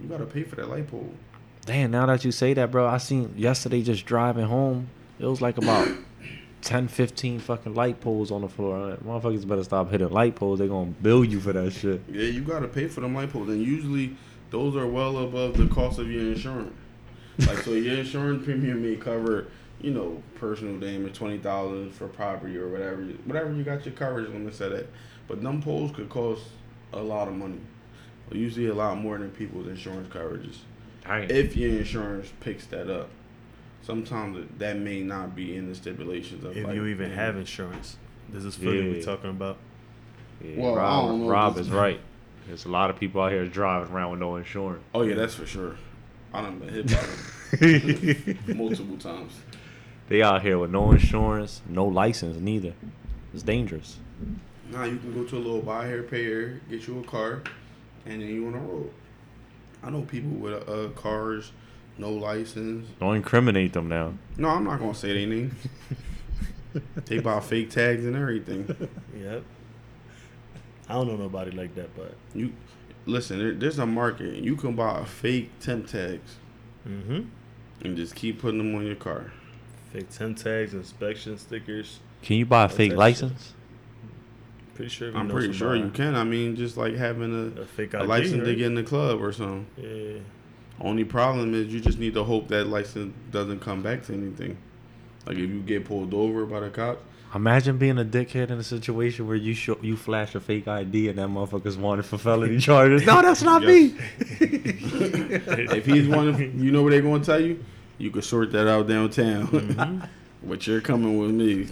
[0.00, 1.12] you gotta pay for that light pole.
[1.66, 4.88] Damn, now that you say that, bro, I seen yesterday just driving home.
[5.18, 5.88] It was like about
[6.62, 8.90] 10, 15 fucking light poles on the floor.
[8.90, 10.58] Like, Motherfuckers better stop hitting light poles.
[10.58, 12.02] They're gonna bill you for that shit.
[12.08, 14.16] Yeah, you gotta pay for them light poles, and usually
[14.50, 16.72] those are well above the cost of your insurance.
[17.46, 19.46] Like so, your insurance premium may cover,
[19.80, 24.28] you know, personal damage, twenty thousand for property or whatever, whatever you got your coverage
[24.30, 24.86] limit set at.
[25.28, 26.42] But them poles could cost
[26.92, 27.60] a lot of money.
[28.32, 30.58] Usually a lot more than people's insurance coverages.
[31.30, 33.08] If your insurance picks that up,
[33.82, 37.16] sometimes that may not be in the stipulations of If like, you even yeah.
[37.16, 37.96] have insurance,
[38.28, 38.92] this is Philly Yeah.
[38.92, 39.56] we talking about.
[40.44, 42.00] Yeah, Well, I Rob, don't know Rob is right.
[42.46, 44.82] There's a lot of people out here driving around with no insurance.
[44.94, 45.76] Oh yeah, that's for sure.
[46.32, 49.32] I done been hit by them multiple times.
[50.08, 52.74] They out here with no insurance, no license neither.
[53.32, 53.98] It's dangerous.
[54.70, 57.42] Now you can go to a little buy here, pay here, get you a car,
[58.06, 58.90] and then you on the road.
[59.82, 61.52] I know people with uh, cars,
[61.98, 62.88] no license.
[63.00, 64.14] Don't incriminate them now.
[64.36, 65.56] No, I'm not gonna say their name.
[67.06, 68.66] they buy fake tags and everything.
[69.18, 69.42] Yep.
[70.88, 72.52] I don't know nobody like that, but You
[73.10, 73.38] listen.
[73.38, 74.36] There, there's a market.
[74.36, 76.36] You can buy fake temp tags
[76.86, 77.22] mm-hmm.
[77.82, 79.32] and just keep putting them on your car.
[79.92, 82.00] fake temp tags, inspection stickers.
[82.22, 83.54] Can you buy a fake that license?
[84.74, 85.14] Pretty sure.
[85.16, 86.14] I'm pretty sure you can.
[86.14, 88.82] I mean, just like having A a, fake a ID, license to get in the
[88.82, 89.66] club or something.
[89.76, 90.20] Yeah.
[90.80, 94.56] Only problem is you just need to hope that license doesn't come back to anything.
[95.26, 97.02] Like if you get pulled over by the cops,
[97.32, 101.10] Imagine being a dickhead in a situation where you show you flash a fake ID
[101.10, 103.06] and that motherfucker's wanted for felony charges.
[103.06, 103.94] No, that's not me.
[104.18, 107.64] if he's one of you know what they're gonna tell you,
[107.98, 109.46] you could sort that out downtown.
[109.46, 110.00] Mm-hmm.
[110.48, 111.68] but you're coming with me.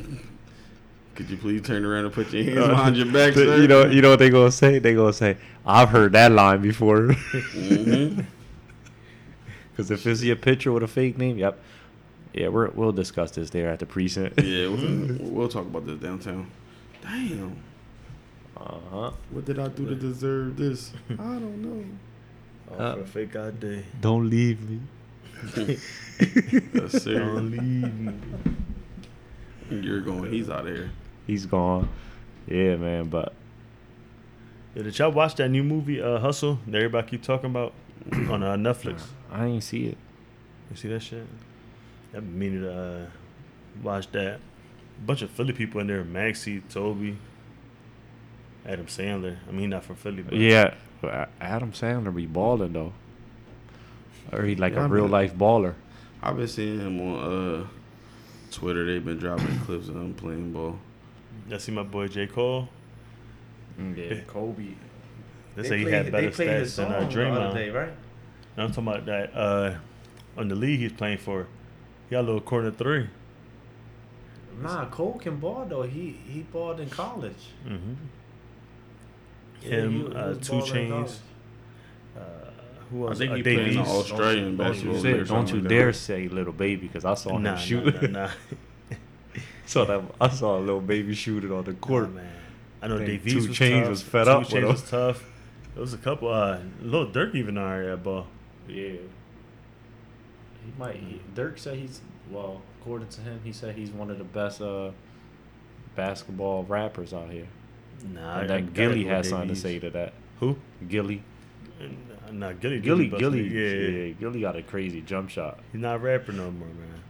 [1.16, 3.57] Could you please turn around and put your hands uh, behind your back, sir?
[3.57, 4.78] you know, you know what they gonna say?
[4.78, 8.20] They gonna say, "I've heard that line before." Mm-hmm.
[9.70, 11.59] Because if it's your picture with a fake name, yep,
[12.35, 14.41] yeah, we're, we'll discuss this there at the precinct.
[14.43, 16.51] Yeah, we'll, we'll talk about this downtown.
[17.03, 17.57] Damn,
[18.57, 19.11] Uh huh.
[19.31, 20.93] what did I do to deserve this?
[21.11, 21.85] I don't know.
[22.70, 23.85] Oh, Uh, for a fake ID.
[24.01, 24.81] Don't leave me.
[25.55, 27.05] That's serious.
[27.05, 28.12] Don't leave me.
[29.70, 30.31] You're going.
[30.33, 30.91] He's out of here.
[31.26, 31.89] He's gone.
[32.47, 33.09] Yeah, man.
[33.09, 33.33] But
[34.74, 36.59] Yeah, did y'all watch that new movie, uh, Hustle?
[36.66, 37.72] That everybody keep talking about.
[38.12, 39.03] on uh, Netflix.
[39.31, 39.99] I ain't see it.
[40.70, 41.26] You see that shit?
[42.15, 43.07] I've been meaning to uh,
[43.83, 44.35] watch that.
[44.37, 47.17] A bunch of Philly people in there: Maxey, Toby,
[48.67, 49.37] Adam Sandler.
[49.49, 52.93] I mean, not from Philly, but Yeah, but Adam Sandler be balling though.
[54.33, 55.75] Or he like Yeah, I a real mean- life baller.
[56.23, 57.67] I've been seeing him on uh,
[58.51, 58.85] Twitter.
[58.85, 60.79] They've been dropping clips of him playing ball.
[61.53, 62.69] I see my boy J Cole.
[63.79, 64.75] Yeah, Kobe.
[65.55, 67.73] They, say he had better stats than uh, Draymond.
[67.73, 67.93] right?
[68.57, 69.35] No, I'm talking about that.
[69.37, 69.77] Uh,
[70.37, 71.47] on the league he's playing for,
[72.09, 73.09] he got a little corner three.
[74.61, 75.83] Nah, Cole can ball though.
[75.83, 77.53] He he balled in college.
[77.67, 77.93] Mm-hmm.
[79.63, 81.19] Yeah, Him, he- he uh, 2 Chainz.
[82.17, 82.21] Uh,
[82.91, 83.19] who I else?
[83.19, 83.89] think uh, he played in the Davies.
[83.89, 85.95] Australian Don't basketball you, league say, or don't you dare that.
[85.95, 88.03] say Lil Baby because I saw him shoot.
[88.03, 88.09] nah, nah,
[88.91, 88.97] nah.
[89.67, 92.09] saw that I saw a Lil Baby shoot it on the court.
[92.11, 92.33] Nah, man.
[92.81, 93.91] I know Think Davies Two was Chainz tough.
[93.91, 94.69] was fed Two up with Chainz him.
[94.69, 95.25] was tough.
[95.77, 96.29] It was a couple.
[96.33, 98.27] Uh, Lil Durk even alright at ball.
[98.69, 98.93] Yeah.
[100.69, 100.97] He might.
[100.97, 102.01] He, Durk said he's
[102.31, 102.61] well.
[102.81, 104.91] According to him, he said he's one of the best uh,
[105.97, 107.47] basketball rappers out here.
[108.12, 110.12] Nah, and I- I then Gillie has something to say to that.
[110.41, 110.57] Who?
[110.89, 111.23] Gillie,
[111.81, 112.81] Nah, Nah, Gillie.
[112.81, 114.12] Gillie, Gillie, yeah, Yeah, yeah.
[114.12, 115.59] Gillie got a crazy jump shot.
[115.73, 117.03] He's not a rapper no more, man.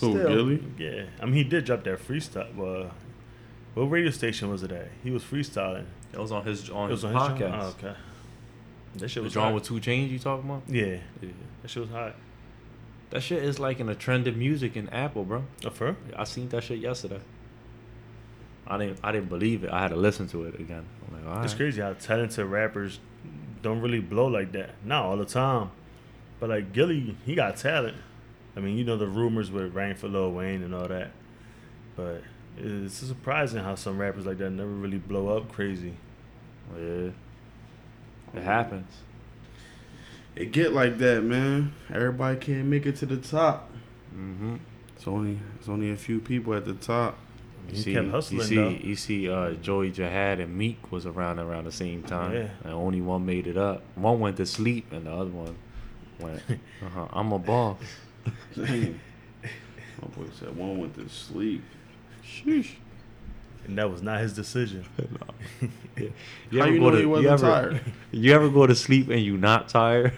[0.00, 0.28] Who, Still.
[0.28, 0.64] Gillie?
[0.78, 2.86] Yeah, I mean he did drop that freestyle.
[2.86, 2.90] Uh,
[3.74, 4.88] what radio station was it at?
[5.02, 5.86] He was freestyling.
[6.12, 7.38] It was on his on It was his on his podcast.
[7.38, 7.60] channel?
[7.64, 7.96] Oh, okay.
[8.96, 9.54] That shit The was jawn hot.
[9.54, 10.62] with 2 Chainz you talking about?
[10.68, 11.28] Yeah, Yeah.
[11.62, 12.14] that shit was hot.
[13.14, 15.44] That shit is like in a trend of music in Apple, bro.
[15.64, 15.96] Oh, for real?
[16.16, 17.20] I seen that shit yesterday.
[18.66, 19.70] I didn't I didn't believe it.
[19.70, 20.84] I had to listen to it again.
[21.12, 22.98] Like, It's crazy how talented rappers
[23.62, 24.70] don't really blow like that.
[24.84, 25.70] Not all the time,
[26.40, 27.96] but like Gillie, he got talent.
[28.56, 31.12] I mean, you know the rumors with Rain for Lil Wayne and all that,
[31.94, 32.20] but
[32.58, 35.94] it's surprising how some rappers like that never really blow up crazy.
[36.76, 37.10] Yeah.
[38.34, 38.90] It happens.
[40.36, 41.72] It get like that, man.
[41.92, 43.70] Everybody can't make it to the top.
[44.16, 44.56] Mm-hmm.
[44.96, 47.16] It's only it's only a few people at the top.
[47.68, 48.68] He You see, kept hustling you see, though.
[48.68, 52.48] you see, uh, Joey Jihad and Meek was around around the same time, Yeah.
[52.62, 53.82] and only one made it up.
[53.94, 55.56] One went to sleep, and the other one
[56.20, 56.42] went.
[56.84, 57.78] Uh-huh, I'm a boss.
[58.54, 59.00] Dang.
[60.02, 61.62] My boy said one went to sleep.
[62.24, 62.72] Sheesh.
[63.66, 64.84] And that was not his decision.
[66.50, 67.80] You How ever you go know to- he wasn't ever, tired?
[68.12, 70.12] You ever go to sleep and you not tired?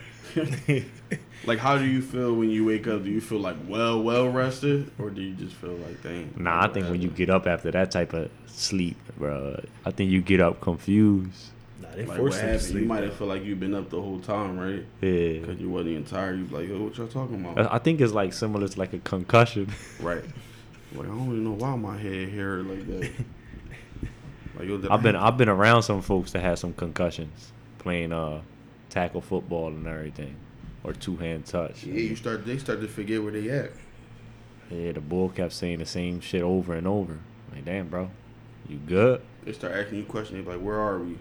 [1.45, 3.05] Like, how do you feel when you wake up?
[3.05, 6.33] Do you feel like well, well rested, or do you just feel like, dang?
[6.37, 10.11] Nah, I think when you get up after that type of sleep, bro, I think
[10.11, 11.51] you get up confused.
[11.81, 12.83] Nah, they like what forced him to sleep.
[12.83, 13.07] you might though.
[13.09, 14.85] have felt like you've been up the whole time, right?
[15.03, 15.39] Yeah.
[15.41, 16.39] Because you wasn't even tired.
[16.39, 17.71] You like, yo, what y'all talking about?
[17.71, 19.69] I I think it's like similar to like a concussion.
[20.01, 20.25] right.
[20.95, 23.11] Like I don't even know why my head hurt like that.
[24.59, 28.41] Like I've been I've been around some folks that had some concussions playing uh
[28.91, 30.37] tackle football and everything,
[30.83, 31.85] or two hand touch.
[31.85, 32.47] Yeah, you start.
[32.47, 33.73] They start to forget where they at.
[34.71, 37.19] Yeah, the bull kept saying the same shit over and over.
[37.53, 38.11] Like, damn, bro,
[38.69, 39.21] you good?
[39.45, 40.47] They start asking you questions.
[40.47, 41.19] Like, where are we?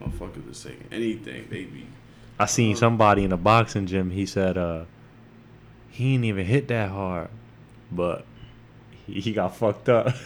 [0.00, 1.86] Motherfuckers are saying anything, baby.
[2.38, 4.10] I seen somebody in a boxing gym.
[4.10, 4.84] He said, uh,
[5.90, 7.28] he ain't even hit that hard,
[7.90, 8.26] but
[9.06, 10.08] he, he got fucked up.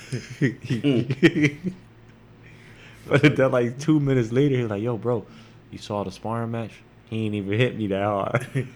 [3.09, 5.25] but then, like two minutes later, he's like, "Yo, bro,
[5.71, 6.73] you saw the sparring match?
[7.09, 8.67] He ain't even hit me that hard,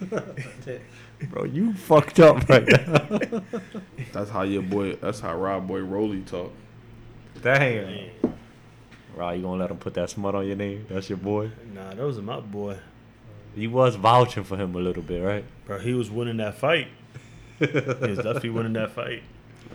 [1.30, 1.44] bro.
[1.44, 3.42] You fucked up right now.
[4.12, 4.96] That's how your boy.
[4.96, 6.52] That's how Rob Boy Rolly talk.
[7.42, 8.10] Damn.
[9.14, 10.86] Right, you gonna let him put that smut on your name?
[10.90, 11.52] That's your boy.
[11.72, 12.78] Nah, that was my boy.
[13.54, 15.44] You was vouching for him a little bit, right?
[15.66, 16.88] Bro, he was winning that fight.
[17.60, 19.22] He was definitely winning that fight.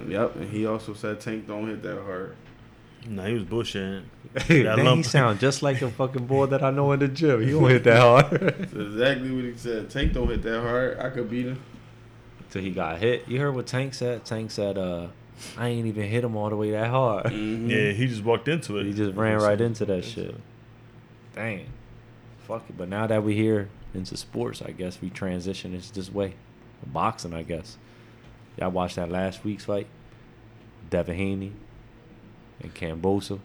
[0.05, 2.35] Yep, and he also said Tank don't hit that hard.
[3.07, 4.03] Nah, he was bullshitting.
[4.33, 7.41] Then he lump- sound just like the fucking boy that I know in the gym.
[7.43, 8.29] He don't hit that hard.
[8.41, 9.89] That's exactly what he said.
[9.89, 10.99] Tank don't hit that hard.
[10.99, 11.61] I could beat him.
[12.51, 13.27] Till he got hit.
[13.27, 14.25] You heard what Tank said?
[14.25, 15.07] Tank said, uh,
[15.57, 17.27] I ain't even hit him all the way that hard.
[17.27, 17.69] Mhm.
[17.69, 18.85] Yeah, he just walked into it.
[18.85, 20.35] He just ran right into that shit.
[21.35, 21.65] Dang.
[22.47, 22.77] Fuck it.
[22.77, 26.33] But now that we here into sports, I guess we transition it's this way.
[26.85, 27.77] Boxing, I guess.
[28.57, 29.87] Y'all watched that last week's fight?
[30.89, 31.53] Devin Haney
[32.61, 33.39] and Kambosos.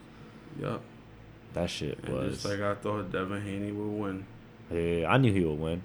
[0.60, 0.80] Yep.
[1.54, 2.32] That shit And was.
[2.34, 4.26] just like I thought Devin Haney would win.
[4.72, 5.82] Yeah, I knew he would win,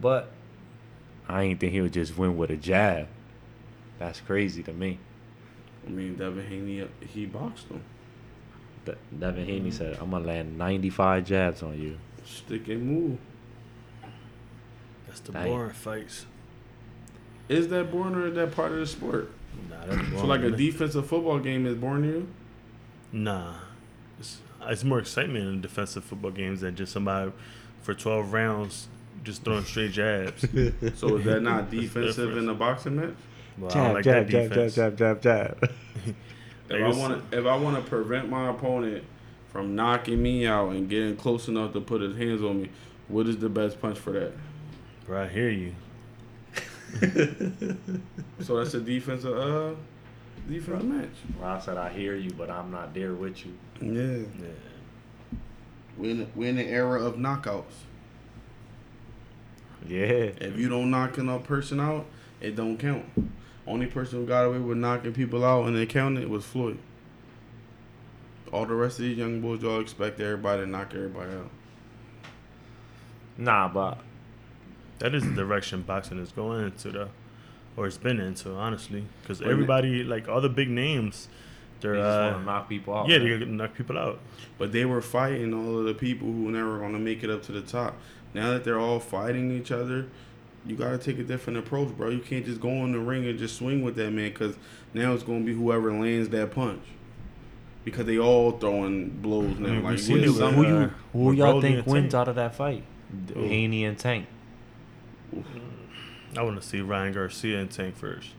[0.00, 0.30] but
[1.28, 3.06] I ain't think he would just win with a jab.
[3.98, 4.98] That's crazy to me.
[5.86, 7.82] I mean, Devin Haney, he boxed him.
[8.84, 13.18] De- Devin Haney said, "I'm gonna land 95 jabs on you." Stick and move.
[15.06, 15.46] That's the Dang.
[15.48, 16.26] boring fights.
[17.48, 19.30] Is that boring or is that part of the sport?
[19.68, 20.18] Nah, that's boring.
[20.18, 22.28] So like a defensive football game is boring to you?
[23.12, 23.54] Nah,
[24.18, 27.32] it's, it's more excitement in defensive football games than just somebody
[27.82, 28.88] for 12 rounds,
[29.24, 30.42] just throwing straight jabs.
[30.96, 33.14] So is that not defensive in a boxing match?
[33.58, 34.74] Well, I don't like that defense.
[34.74, 35.70] jab, jab, jab.
[36.68, 39.02] If I Niggas- want to, if I want to prevent my opponent
[39.52, 42.70] from knocking me out and getting close enough to put his hands on me,
[43.08, 44.32] what is the best punch for that?
[45.04, 45.74] Bro, I hear you.
[48.42, 49.74] So that's a defensive, uh,
[50.48, 51.08] defensive match.
[51.40, 53.52] Well, I said I hear you, but I'm not there with you.
[53.80, 54.48] Yeah, Yeah.
[55.96, 57.84] we're in, we're in the era of knockouts.
[59.86, 60.06] Yeah.
[60.40, 62.06] If you don't knocking a person out,
[62.40, 63.04] it don't count.
[63.66, 66.78] Only person who got away with knocking people out and they counted was Floyd.
[68.52, 71.50] All the rest of these young boys, y'all expect everybody to knock everybody out.
[73.38, 73.98] Nah, but
[74.98, 77.08] That is the direction boxing is going into, though,
[77.76, 79.04] or it's been into, honestly.
[79.22, 79.52] Because Wait a minute.
[79.54, 81.28] everybody, like all the big names,
[81.80, 83.08] they're they just uh, want to knock people out.
[83.08, 83.28] yeah, man.
[83.28, 84.18] they're gonna knock people out.
[84.58, 87.30] But they were fighting all of the people who were never going to make it
[87.30, 87.96] up to the top.
[88.34, 90.06] Now that they're all fighting each other,
[90.66, 92.10] you got to take a different approach, bro.
[92.10, 94.56] You can't just go in the ring and just swing with that man because
[94.92, 96.82] now it's going to be whoever lands that punch.
[97.82, 99.68] Because they all throwing blows now.
[99.68, 101.78] I mean, like, see Who, you, with, some- who, uh, you, who with y'all think
[101.78, 102.20] and wins Tank.
[102.20, 102.84] out of that fight?
[103.26, 103.40] D- Who?
[103.48, 104.26] Haney and Tank.
[106.36, 108.30] I want to see Ryan Garcia and Tank first.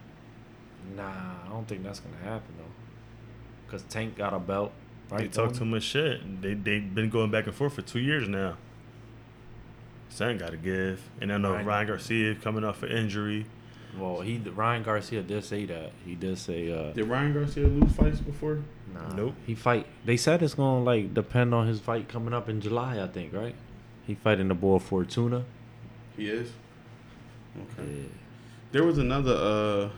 [0.96, 1.02] Nah,
[1.44, 3.70] I don't think that's gonna happen though.
[3.70, 4.72] Cause Tank got a belt.
[5.10, 5.20] Right?
[5.20, 6.42] They talk too much shit.
[6.42, 8.56] They they've been going back and forth for two years now.
[10.08, 11.00] Something got to give.
[11.20, 11.64] And I know Right.
[11.64, 13.46] Ryan Garcia coming off an injury.
[13.98, 15.92] Well, he Ryan Garcia did say that.
[16.04, 18.60] He did say, uh, Did Ryan Garcia lose fights before?
[18.92, 19.34] nah, Nope.
[19.46, 19.86] He fight.
[20.04, 23.02] They said it's gonna like depend on his fight coming up in July.
[23.02, 23.54] I think right.
[24.06, 25.44] He fighting the boy Fortuna.
[26.16, 26.52] He is.
[27.56, 27.90] Okay.
[27.90, 28.08] Yeah.
[28.72, 29.90] There was another uh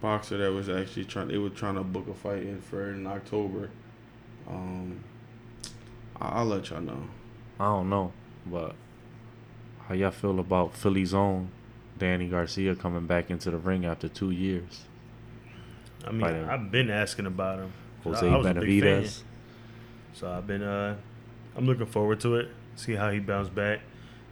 [0.00, 1.28] boxer that was actually trying.
[1.28, 3.70] They were trying to book a fight in for in October.
[4.48, 5.02] Um,
[6.20, 7.08] I- I'll let y'all know.
[7.58, 8.12] I don't know,
[8.44, 8.74] but
[9.88, 11.48] how y'all feel about Philly's own
[11.98, 14.82] Danny Garcia coming back into the ring after two years?
[16.06, 16.44] I mean, Fighting.
[16.44, 17.72] I've been asking about him.
[18.04, 19.02] Jose I, I was a big fan.
[19.02, 19.22] Benavidez.
[20.12, 20.96] So I've been uh
[21.56, 22.48] I'm looking forward to it.
[22.76, 23.80] See how he bounced back.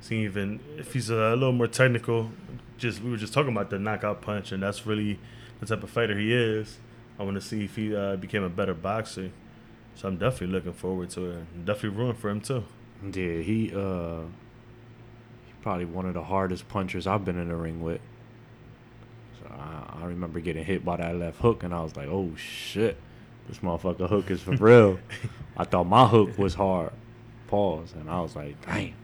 [0.05, 2.31] See even if he's a little more technical.
[2.77, 5.19] Just we were just talking about the knockout punch, and that's really
[5.61, 6.77] the type of fighter he is.
[7.19, 9.31] I want to see if he uh, became a better boxer.
[9.95, 11.47] So I'm definitely looking forward to it.
[11.55, 12.65] I'm definitely rooting for him too.
[13.03, 14.25] Yeah, he uh
[15.47, 18.03] he probably one of the hardest punchers I've been in the ring with.
[19.41, 22.31] So I, I remember getting hit by that left hook and I was like, Oh
[22.37, 22.99] shit.
[23.49, 24.99] This motherfucker hook is for real.
[25.57, 26.93] I thought my hook was hard.
[27.47, 27.95] Pause.
[27.95, 28.95] And I was like, damn.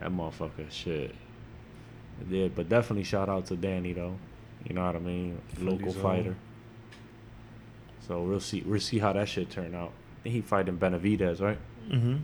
[0.00, 1.14] That motherfucker shit.
[2.20, 4.16] It did, but definitely shout out to Danny though.
[4.66, 5.40] You know what I mean?
[5.58, 6.36] Local fighter.
[8.06, 9.92] So we'll see we'll see how that shit turn out.
[10.20, 11.58] I think he fighting Benavidez, right?
[11.88, 12.16] Mm-hmm.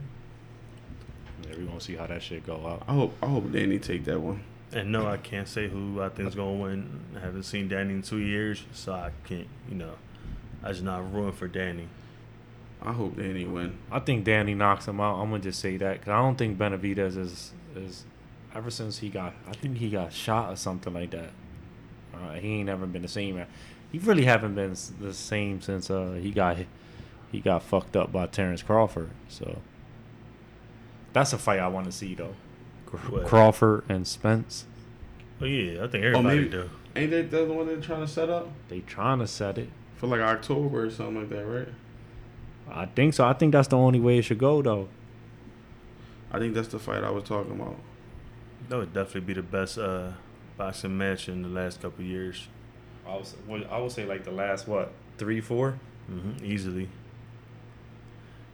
[1.45, 2.83] Yeah, we gonna see how that shit go out.
[2.89, 3.14] I hope.
[3.22, 4.43] I hope Danny take that one.
[4.72, 7.01] And no, I can't say who I think is gonna win.
[7.16, 9.47] I haven't seen Danny in two years, so I can't.
[9.68, 9.93] You know,
[10.62, 11.89] I just not rooting for Danny.
[12.83, 13.79] I hope Danny win.
[13.91, 15.20] I think Danny knocks him out.
[15.20, 18.05] I'm gonna just say that because I don't think Benavidez is is
[18.55, 19.35] ever since he got.
[19.49, 21.31] I think he got shot or something like that.
[22.14, 23.37] Uh, he ain't never been the same.
[23.37, 23.47] Man.
[23.93, 26.57] He really haven't been the same since uh, he got
[27.31, 29.11] he got fucked up by Terrence Crawford.
[29.29, 29.59] So
[31.12, 32.35] that's a fight I want to see though.
[33.11, 33.27] What?
[33.27, 34.64] Crawford and Spence.
[35.41, 36.49] Oh yeah, I think everybody Oh, everybody maybe.
[36.51, 36.70] do.
[36.95, 39.68] Ain't that the one they're trying to set up They trying to set it.
[39.97, 41.68] for like October or something like that, right?
[42.70, 43.24] I think so.
[43.27, 44.89] I think that's the only way it should go though.
[46.33, 47.77] I think that's the fight I was talking about.
[48.68, 50.12] That would definitely be the best uh,
[50.57, 52.49] boxing match in the last couple of years.
[53.07, 55.79] I was well, I would say like the last what three four.
[56.09, 56.89] hmm easily.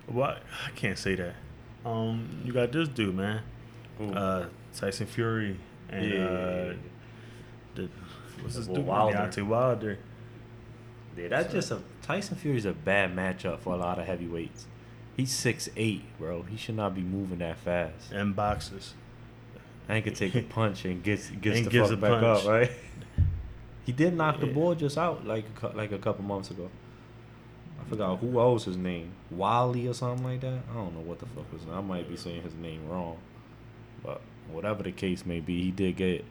[0.06, 0.42] What?
[0.66, 1.34] I can't say that.
[1.84, 3.40] Um, you got this dude, man.
[4.00, 5.56] Uh, Tyson Fury
[5.88, 6.24] and Yeah.
[6.24, 6.74] uh,
[7.74, 7.88] the
[8.40, 8.86] what's The this dude?
[8.86, 9.16] Wilder.
[9.16, 9.98] Deontay Wilder.
[11.16, 14.66] Yeah, that's just a Tyson Fury's a bad matchup for a lot of heavyweights.
[15.16, 16.42] He's six eight, bro.
[16.42, 18.12] He should not be moving that fast.
[18.12, 18.94] and boxes.
[19.88, 22.44] And could take a punch and gets gets And the gives fuck back punch.
[22.44, 22.70] up, right?
[23.84, 24.52] He did knock the Yeah.
[24.52, 26.70] boy just out like a, like a couple months ago.
[27.80, 30.60] I forgot who else his name, Wally or something like that.
[30.70, 31.62] I don't know what the fuck was.
[31.70, 33.18] I might be saying his name wrong,
[34.04, 34.20] but
[34.52, 36.24] whatever the case may be, he did get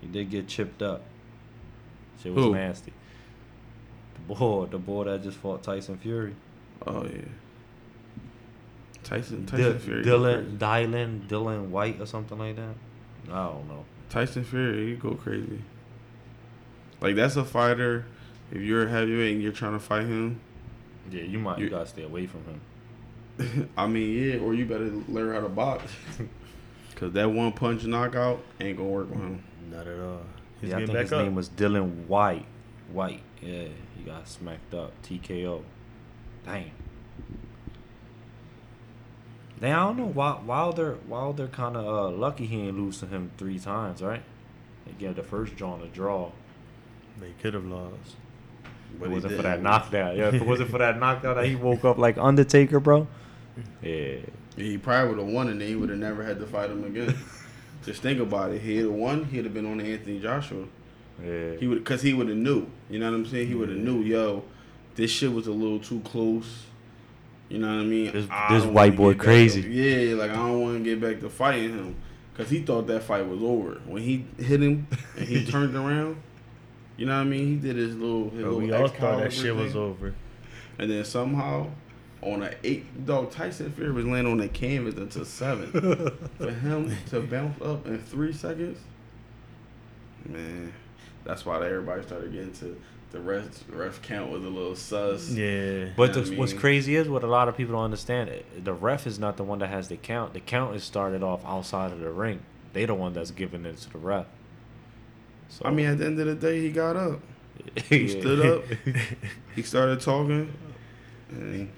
[0.00, 1.02] he did get chipped up.
[2.22, 2.54] Shit was Who?
[2.54, 2.92] nasty.
[4.28, 6.36] The boy, the boy that just fought Tyson Fury.
[6.86, 7.22] Oh yeah.
[9.04, 10.04] Tyson Di- Tyson Fury.
[10.04, 12.74] Dillian, Dillian, Dillian Whyte or something like that.
[13.30, 13.84] I don't know.
[14.10, 15.62] Tyson Fury, he go crazy.
[17.00, 18.06] Like that's a fighter.
[18.50, 20.40] If you're a heavyweight and you're trying to fight him,
[21.10, 23.68] Yeah, you might you You- gotta stay away from him.
[23.76, 25.90] I mean, yeah, or you better learn how to box.
[26.96, 29.44] Cause that one punch knockout ain't gonna work on him.
[29.72, 30.20] Not at all.
[30.60, 31.22] He's yeah, I think back his up.
[31.22, 32.44] name was Dillian Whyte.
[32.92, 33.22] Whyte.
[33.40, 33.64] Yeah,
[33.96, 34.92] he got smacked up.
[35.02, 35.62] TKO.
[36.44, 36.70] Damn.
[39.62, 40.06] Now I don't know.
[40.06, 44.22] Wild- Wilder, Wilder kind of uh, lucky he ain't lose to him three times, right?
[44.84, 46.32] He gave the first draw on a draw.
[47.20, 48.16] They could have lost.
[48.98, 49.62] But it wasn't for didn't.
[49.62, 50.16] that knockdown.
[50.16, 53.06] Yeah, if it wasn't for that knockdown, that he woke up like Undertaker, bro.
[53.82, 54.16] Yeah.
[54.56, 56.84] He probably would have won, and then he would have never had to fight him
[56.84, 57.14] again.
[57.84, 58.62] Just think about it.
[58.62, 59.24] He'd have won.
[59.26, 60.64] He'd have been on Anthony Joshua.
[61.22, 61.56] Yeah.
[61.56, 62.66] He would, cause he would have knew.
[62.88, 63.48] You know what I'm saying?
[63.48, 64.00] He would have knew.
[64.00, 64.44] Yo,
[64.94, 66.64] this shit was a little too close.
[67.52, 68.10] You know what I mean?
[68.12, 69.60] This- I this white boy crazy.
[69.62, 71.96] to- yeah, like I don't want to get back to fighting him,
[72.34, 74.86] cause he thought that fight was over when he hit him
[75.18, 76.16] and he turned around.
[76.96, 77.46] You know what I mean?
[77.48, 78.30] He did his little.
[78.30, 80.14] His But little we all thought that shit was over.
[80.78, 81.68] And then somehow,
[82.22, 85.70] on an eight dog, Tyson Fury was laying on the canvas until seven.
[86.38, 88.78] For him to bounce up in three seconds,
[90.26, 90.72] man,
[91.24, 92.80] that's why everybody started getting to
[93.12, 93.64] the ref.
[93.70, 95.30] Ref count was a little sus.
[95.30, 95.90] Yeah.
[95.96, 98.30] But the, what's crazy is what a lot of people don't understand.
[98.62, 100.32] The ref is not the one that has the count.
[100.32, 102.40] The count is started off outside of the ring.
[102.72, 104.26] They the one that's giving it to the ref.
[105.50, 107.20] So I mean, at the end of the day, he got up.
[107.88, 108.20] He Yeah.
[108.20, 108.64] stood up.
[109.54, 110.50] He started talking,
[111.30, 111.68] and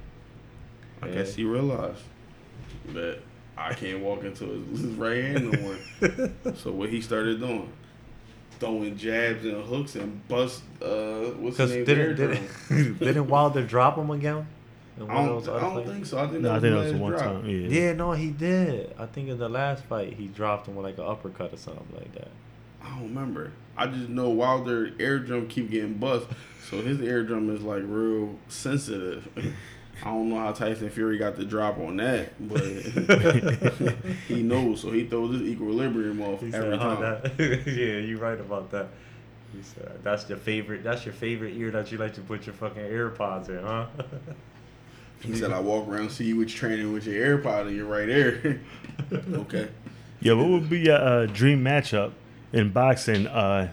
[1.02, 1.14] I Yeah.
[1.14, 2.02] guess he realized
[2.92, 3.18] that
[3.58, 6.54] I can't walk into his, his right hand no more.
[6.54, 7.70] so what he started doing,
[8.64, 10.62] throwing jabs and hooks and bust.
[10.80, 10.86] Uh,
[11.38, 12.14] what's Because his name?
[12.16, 14.46] didn't didn't, didn't Wilder drop him again?
[14.96, 16.18] I don't, I don't think so.
[16.18, 17.22] I think No, that I was think that was the one drop.
[17.24, 17.46] time.
[17.48, 17.68] Yeah.
[17.68, 18.94] Yeah, no, he did.
[18.98, 21.86] I think in the last fight he dropped him with like an uppercut or something
[21.96, 22.28] like that.
[22.82, 23.50] I don't remember.
[23.76, 26.26] I just know Wilder eardrum keep getting bust,
[26.70, 29.28] so his eardrum is like real sensitive.
[30.02, 32.60] I don't know how Tyson Fury got the drop on that, but
[34.28, 37.00] he knows, so he throws his equilibrium off He every said, "Oh, time.
[37.00, 38.88] that- yeah, you're right about that.
[39.56, 40.82] He said, "That's your favorite.
[40.82, 43.86] That's your favorite ear that you like to put your fucking AirPods in, huh?"
[45.20, 47.86] He said, "I walk around, see you with your training with your AirPod in your
[47.86, 48.60] right ear."
[49.12, 49.68] okay.
[50.20, 52.12] Yeah, what would be your uh, dream matchup
[52.52, 53.26] in boxing?
[53.26, 53.70] Uh,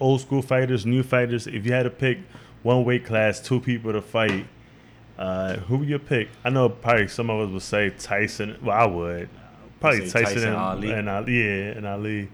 [0.00, 1.46] old school fighters, new fighters.
[1.46, 2.18] If you had to pick
[2.62, 4.46] one weight class, two people to fight,
[5.18, 6.28] uh, who would you pick?
[6.44, 8.58] I know probably some of us would say Tyson.
[8.62, 9.28] Well, I would
[9.80, 10.90] probably Tyson, Tyson, and, Ali.
[10.90, 11.32] and Ali.
[11.44, 12.28] Yeah, and Ali.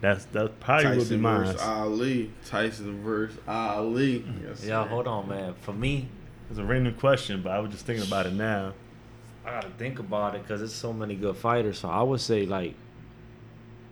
[0.00, 1.44] That's that probably would be Tyson mine.
[1.46, 2.30] versus Ali.
[2.46, 4.24] Tyson versus Ali.
[4.46, 4.88] Yes, Yeah, sir.
[4.88, 5.54] hold on, man.
[5.62, 6.08] For me,
[6.50, 8.72] It's a random question, but I was just thinking about it now.
[9.46, 11.78] I gotta think about it because there's so many good fighters.
[11.78, 12.74] So I would say like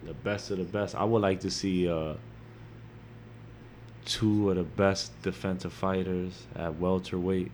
[0.05, 0.95] the best of the best.
[0.95, 2.15] I would like to see uh,
[4.05, 7.51] two of the best defensive fighters at welterweight.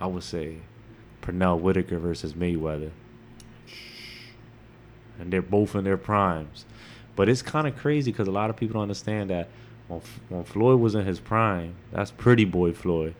[0.00, 0.56] I would say
[1.22, 2.90] Pernell Whitaker versus Mayweather,
[5.18, 6.64] and they're both in their primes.
[7.16, 9.48] But it's kind of crazy because a lot of people don't understand that
[9.88, 13.14] when, when Floyd was in his prime, that's Pretty Boy Floyd.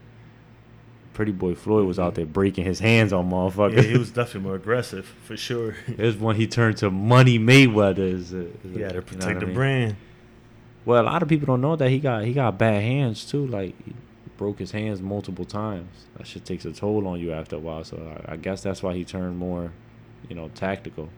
[1.13, 2.15] Pretty Boy Floyd was out mm-hmm.
[2.17, 3.77] there breaking his hands on motherfuckers.
[3.77, 5.77] Yeah, he was definitely more aggressive for sure.
[5.89, 7.99] There's when he turned to Money Mayweather.
[7.99, 9.55] Is a, is a- had to you know protect I the mean?
[9.55, 9.97] brand.
[10.87, 13.47] Well, a lot of people don't know that he got he got bad hands too.
[13.47, 13.75] Like
[14.41, 16.07] broke his hands multiple times.
[16.17, 17.85] That shit takes a toll on you after a while.
[17.85, 19.71] So I, I guess that's why he turned more,
[20.31, 21.11] you know, tactical.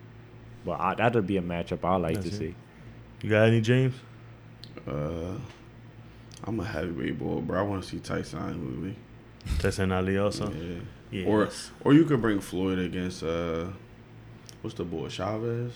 [0.65, 2.35] But I, that'd be a matchup I like to it.
[2.35, 2.55] see.
[3.23, 3.95] You got any, James?
[4.89, 5.37] Uh,
[6.43, 7.61] I'm a heavyweight boy, bro.
[7.61, 8.97] I want to see Tyson with me.
[9.61, 10.51] Tyson Ali also.
[10.51, 10.81] Yeah.
[11.13, 11.27] Yeah.
[11.27, 11.49] Or
[11.85, 13.67] or you could bring Floyd against uh,
[14.63, 15.73] what's the boy Chavez?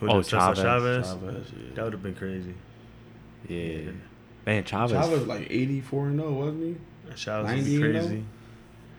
[0.00, 0.58] Who Oh, Chavez.
[0.58, 1.06] Chavez.
[1.06, 1.46] Chavez.
[1.52, 1.74] Yeah.
[1.74, 2.54] That would have been crazy.
[3.46, 3.92] Yeah,
[4.46, 4.92] man, Chavez.
[4.92, 6.62] Chavez like 84 and 0, wasn't
[7.08, 7.14] he?
[7.16, 8.24] Chavez 90 is and crazy.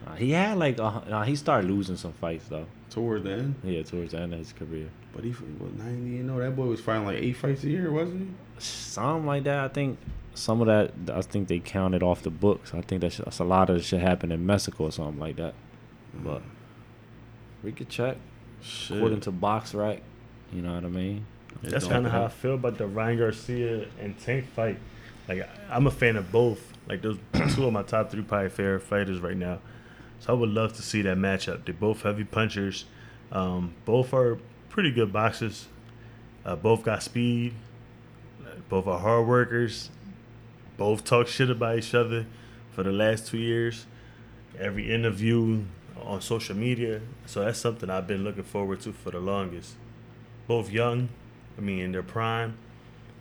[0.08, 2.66] uh, he had like a, nah, he started losing some fights though.
[2.90, 4.88] Toward the end, Yeah, towards the end of his career.
[5.14, 5.40] but he was
[5.78, 6.40] 90 and 0.
[6.40, 8.28] That boy was fighting like eight fights a year, wasn't he?
[8.60, 9.60] Something like that.
[9.60, 9.98] I think
[10.34, 10.92] some of that.
[11.14, 12.74] I think they counted off the books.
[12.74, 15.54] I think that's, that's a lot of shit happened in Mexico or something like that.
[16.14, 16.42] But
[17.64, 18.18] we could check?
[18.62, 18.98] Shit.
[18.98, 20.00] according to Box BoxRec.
[20.54, 21.26] You know what I mean?
[21.64, 24.78] That's kind of how I feel about the Ryan Garcia and Tank fight.
[25.28, 26.74] Like I'm a fan of both.
[26.88, 27.18] Like those
[27.56, 29.60] two of my top three probably favorite fighters right now.
[30.20, 31.66] So I would love to see that matchup.
[31.66, 32.86] They're both heavy punchers.
[33.32, 34.38] Um, both are
[34.70, 35.68] pretty good boxers.
[36.46, 37.54] Uh, both got speed.
[38.70, 39.90] Both are hard workers.
[40.78, 42.26] Both talk shit about each other
[42.72, 43.86] for the last two years.
[44.60, 45.64] Every interview
[46.04, 47.02] on social media.
[47.26, 49.76] So that's something I've been looking forward to for the longest.
[50.48, 51.10] Both young,
[51.58, 52.58] I mean, in their prime.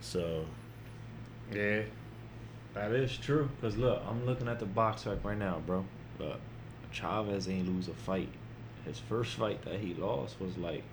[0.01, 0.45] So
[1.53, 1.81] Yeah,
[2.73, 3.49] that is true.
[3.61, 5.85] Cause look, I'm looking at the BoxRec right now, bro.
[6.19, 6.39] Look,
[6.91, 8.29] Chavez ain't lose a fight
[8.85, 10.83] his first fight that he lost was like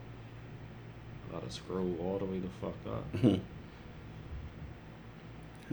[1.28, 3.04] I gotta scroll all the way the fuck up.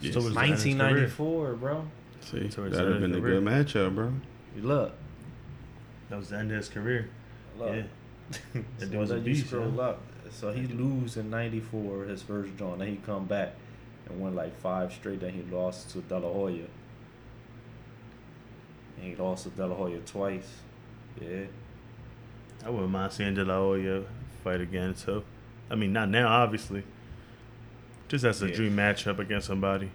[0.02, 0.14] Yes.
[0.14, 1.50] So was the end of his career.
[1.50, 1.86] 1994, bro.
[2.22, 4.14] See, Towards that'd have been a good matchup, bro.
[4.56, 4.94] You look.
[6.10, 7.10] That was the end of his career.
[7.58, 7.76] Look.
[7.76, 7.84] Yeah.
[8.80, 9.82] so That was a then you scroll yeah.
[9.82, 10.02] up.
[10.32, 12.80] So he lose in '94 his first joint.
[12.80, 13.56] Then he come back
[14.10, 15.20] and won like five straight.
[15.22, 16.66] Then he lost to De La Hoya.
[18.98, 20.50] And he lost to De La Hoya twice.
[21.22, 21.46] Yeah.
[22.66, 24.04] I wouldn't mind seeing De La Hoya
[24.44, 24.96] fight again.
[24.96, 25.24] So,
[25.70, 26.84] I mean, not now, obviously.
[28.08, 28.56] Just as a Yeah.
[28.56, 29.92] dream matchup against somebody.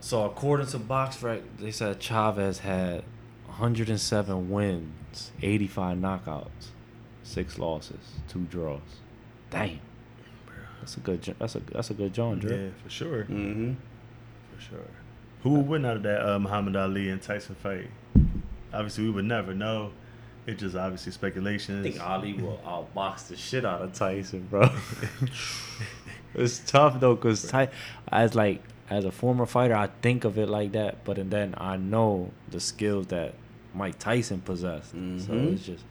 [0.00, 3.04] So according to BoxRec, they said Chavez had
[3.46, 6.70] 107 wins, 85 knockouts,
[7.22, 8.80] six losses, two draws.
[9.50, 9.78] Damn.
[10.82, 11.22] That's a good.
[11.22, 12.64] jo- That's a that's a good joint, Dre.
[12.64, 13.22] Yeah, for sure.
[13.24, 13.72] Mm-hmm.
[14.54, 14.78] For sure.
[15.44, 17.88] Who would win out of that uh, Muhammad Ali and Tyson fight?
[18.74, 19.90] Obviously, we would never know.
[20.46, 21.78] It's just obviously speculation.
[21.78, 24.68] I think Ali will outbox the shit out of Tyson, bro.
[26.34, 27.68] it's tough though, cause Ty,
[28.10, 31.54] as like as a former fighter, I think of it like that, but and then
[31.58, 33.34] I know the skills that
[33.74, 34.90] Mike Tyson possessed.
[34.90, 35.54] So Mhm.
[35.54, 35.84] it's just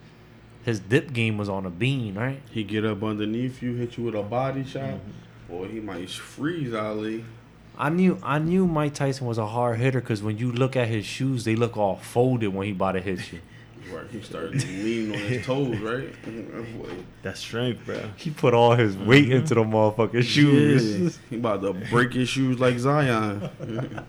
[0.64, 2.42] his dip game was on a bean, right?
[2.52, 5.54] He get up underneath you, hit you with a body shot, Mm-hmm.
[5.54, 7.26] or he might freeze Ali.
[7.78, 10.88] I knew I knew Mike Tyson was a hard hitter because when you look at
[10.88, 13.40] his shoes, they look all folded when he about to hit you.
[13.92, 16.08] Right, he started leaning on his toes, right?
[16.24, 18.00] That That's strength, bro.
[18.16, 21.18] He put all his weight into the motherfucking shoes.
[21.18, 23.50] Yeah, he about to break his shoes like Zion.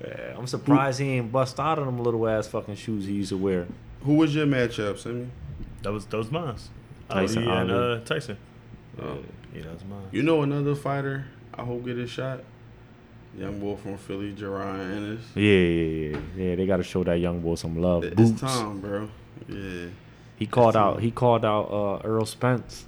[0.00, 3.30] Yeah, I'm surprised he ain't bust out of them little ass fucking shoes he used
[3.30, 3.66] to wear.
[4.02, 5.28] Who was your matchup, Sammy?
[5.82, 6.56] That was that was mine.
[7.08, 8.36] Tyson, Ali and uh, Tyson.
[9.00, 9.18] Oh.
[9.54, 10.08] Yeah, that was mine.
[10.12, 12.40] You know another fighter I hope get a shot?
[13.36, 15.20] Young boy from Philly, Jaron Ennis.
[15.34, 16.54] Yeah, yeah, yeah, yeah.
[16.56, 18.04] They got to show that young boy some love.
[18.04, 18.40] It's Boots.
[18.40, 19.08] time, bro.
[19.48, 19.86] Yeah.
[20.36, 20.92] He called It's out.
[20.94, 21.02] time.
[21.02, 22.86] He called out uh, Errol Spence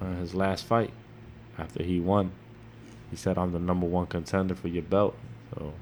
[0.00, 0.90] on his last fight
[1.58, 2.32] after he won.
[3.10, 5.16] He said, "I'm the number one contender for your belt."
[5.54, 5.72] So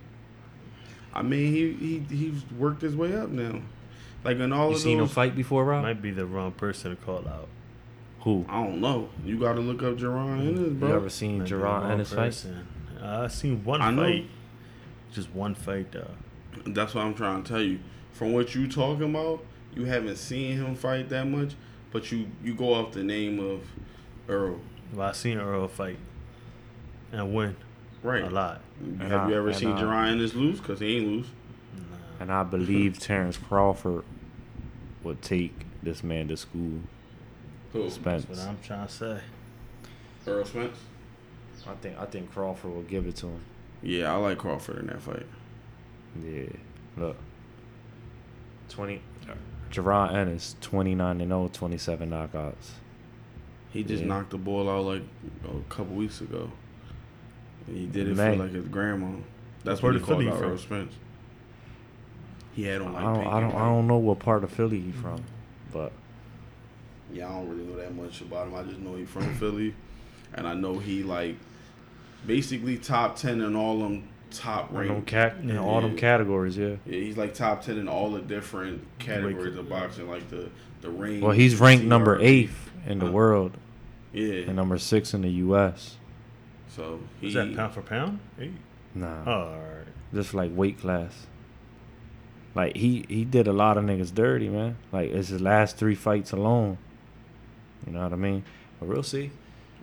[1.15, 3.61] I mean, he he he's worked his way up now.
[4.25, 5.83] Like in all you of seen him those, fight before, Rob?
[5.83, 7.49] Might be the wrong person to call out.
[8.21, 8.47] Who?
[8.49, 9.09] I don't know.
[9.25, 10.65] You got to look up Jaron Ennis, bro.
[10.67, 10.97] You bro.
[10.97, 12.47] ever seen Might be the Gerard wrong Ennis fight?
[13.03, 14.03] Uh, I seen one I know.
[14.03, 14.27] fight.
[15.13, 16.11] Just one fight though.
[16.67, 17.81] That's what I'm trying to tell you.
[18.13, 19.45] From what you talking about,
[19.75, 21.55] you haven't seen him fight that much,
[21.91, 23.63] but you you go off the name of
[24.29, 24.61] Earl,
[24.95, 25.97] Well, I seen Earl fight
[27.11, 27.57] and win
[28.03, 28.23] right?
[28.23, 28.61] a lot.
[28.81, 30.61] And Have you ever seen I- Jaron Ennis lose?
[30.61, 31.27] Cause he ain't lose.
[32.23, 34.05] And I believe Terrence Crawford
[35.03, 36.79] would take this man to school.
[37.73, 37.91] Who?
[37.91, 38.27] Spence.
[38.27, 39.19] That's what I'm trying to say.
[40.25, 40.79] Errol Spence.
[41.67, 43.41] I think I think Crawford will give it to him.
[43.83, 45.27] Yeah, I like Crawford in that fight.
[46.25, 46.45] Yeah.
[46.97, 47.17] Look.
[48.69, 49.03] 20
[49.71, 52.71] Gerard Ennis, 29 and 0, 27 knockouts.
[53.73, 54.09] He just Yeah.
[54.11, 55.03] knocked the ball out like
[55.45, 56.53] a couple weeks ago.
[57.67, 58.37] And he did it Man.
[58.37, 59.17] for like his grandma.
[59.65, 60.47] That's Where what he the called Philly out from?
[60.47, 60.95] Errol Spence.
[62.55, 64.51] He had on like I don't, pink I don't, I don't know what part of
[64.53, 65.73] Philly he's from, mm-hmm.
[65.73, 65.93] but
[67.13, 68.55] Yeah, I don't really know that much about him.
[68.55, 69.75] I just know he's from Philly,
[70.35, 71.37] and I know he like
[72.27, 75.07] basically top ten in all them top in, them ranked.
[75.09, 76.77] cat, in all them categories, yeah.
[76.87, 80.49] Yeah, he's like top ten in all the different categories of boxing, like the
[80.83, 81.23] the range.
[81.23, 82.23] Well, he's ranked number CRD.
[82.25, 83.13] eighth in the Huh?
[83.13, 83.57] world
[84.13, 85.97] Yeah, and number six in the U.S.
[86.69, 88.19] so he Is that pound for pound?
[88.39, 88.53] Eight.
[88.95, 89.87] Nah, Oh, all right.
[90.13, 91.27] just like weight class.
[92.55, 94.77] Like he he did a lot of niggas dirty, man.
[94.93, 96.79] Like it's his last three fights alone.
[97.87, 98.45] You know what I mean?
[98.79, 99.31] But we'll see.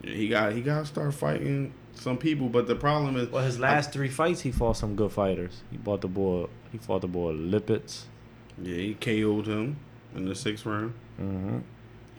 [0.03, 3.59] he got he got to start fighting some people, but the problem is Well, his
[3.59, 5.61] last three fights, he fought some good fighters.
[5.71, 6.47] He fought the boy.
[6.71, 8.03] He fought the boy Lipinets.
[8.61, 9.77] yeah he KO'd him
[10.15, 10.93] in the sixth round.
[11.19, 11.59] Mm-hmm.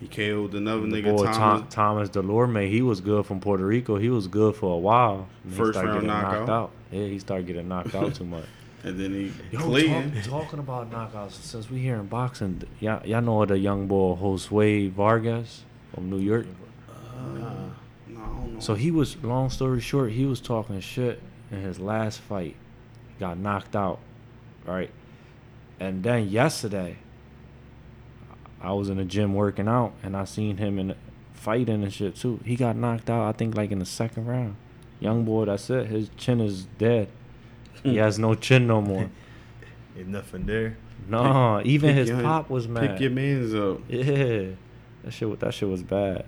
[0.00, 1.36] He KO'd another The nigga boy Thomas.
[1.74, 3.96] Thomas, Thomas Dulorme, he was good from Puerto Rico.
[3.96, 5.28] He was good for a while.
[5.48, 6.48] First round getting knocked knockout.
[6.48, 6.70] out.
[6.90, 8.44] Yeah, he started getting knocked out too much.
[8.82, 10.12] And then he Yo, Clayton.
[10.22, 14.16] talk, talking about knockouts, since we here in boxing, y'all, y'all know the young boy
[14.16, 15.64] Josue Vargas
[15.94, 16.46] from New York.
[16.88, 18.60] Uh, No, I don't know.
[18.60, 21.20] So he was, long story short, he was talking shit
[21.50, 22.56] in his last fight.
[23.18, 23.98] Got knocked out,
[24.66, 24.90] right?
[25.78, 26.96] And then yesterday,
[28.60, 30.96] I was in the gym working out, and I seen him in the,
[31.34, 32.40] fighting and shit too.
[32.44, 34.56] He got knocked out, I think, like in the second round.
[35.00, 35.86] Young boy, that's it.
[35.86, 37.08] His chin is dead.
[37.82, 37.98] He mm.
[37.98, 39.10] has no chin no more.
[39.96, 40.76] Ain't nothing there.
[41.08, 42.90] No, even pick his your- pop was mad.
[42.90, 43.80] Pick your man's up.
[43.88, 44.50] Yeah,
[45.04, 45.40] that shit.
[45.40, 46.24] That shit was bad.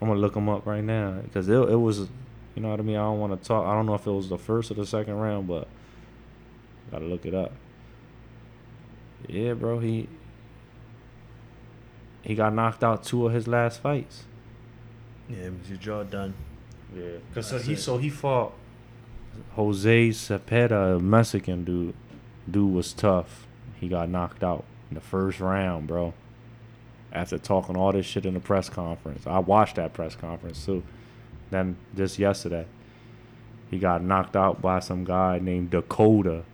[0.00, 2.08] I'm gonna look him up right now because it, it was,
[2.54, 2.96] you know what I mean.
[2.96, 3.66] I don't want to talk.
[3.66, 5.68] I don't know if it was the first or the second round, but
[6.90, 7.52] gotta look it up.
[9.28, 9.78] Yeah, bro.
[9.78, 10.08] He
[12.22, 14.24] he got knocked out two of his last fights.
[15.28, 16.34] Yeah, it was your jaw done.
[16.94, 17.78] Yeah, cause so he it.
[17.78, 18.52] so he fought
[19.52, 21.94] Jose Zepeda, a Mexican dude.
[22.50, 23.46] Dude was tough.
[23.80, 26.14] He got knocked out in the first round, bro.
[27.12, 30.82] After talking all this shit in the press conference, I watched that press conference too.
[31.50, 32.66] Then just yesterday,
[33.70, 36.44] he got knocked out by some guy named Dakota.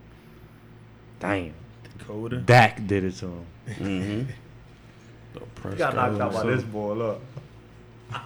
[1.20, 1.55] Damn,
[1.99, 2.39] Dakota.
[2.39, 3.47] Dak did it to him.
[3.68, 5.70] Mm-hmm.
[5.70, 6.95] He got knocked out by this boy.
[6.95, 7.20] Look,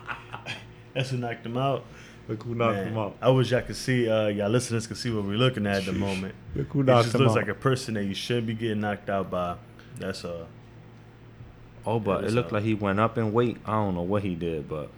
[0.95, 1.85] That's who knocked him out.
[2.33, 3.17] Look who knocked Man, him out.
[3.23, 5.85] I wish y'all could see, uh, y'all listeners could see what we're looking at at
[5.87, 6.35] the moment.
[6.55, 7.37] Look who It knocked just him looks out.
[7.37, 9.57] like a person that you should be getting knocked out by.
[9.99, 10.47] That's uh
[11.87, 13.59] oh, but it looked a- like he went up in weight.
[13.67, 14.89] I don't know what he did, but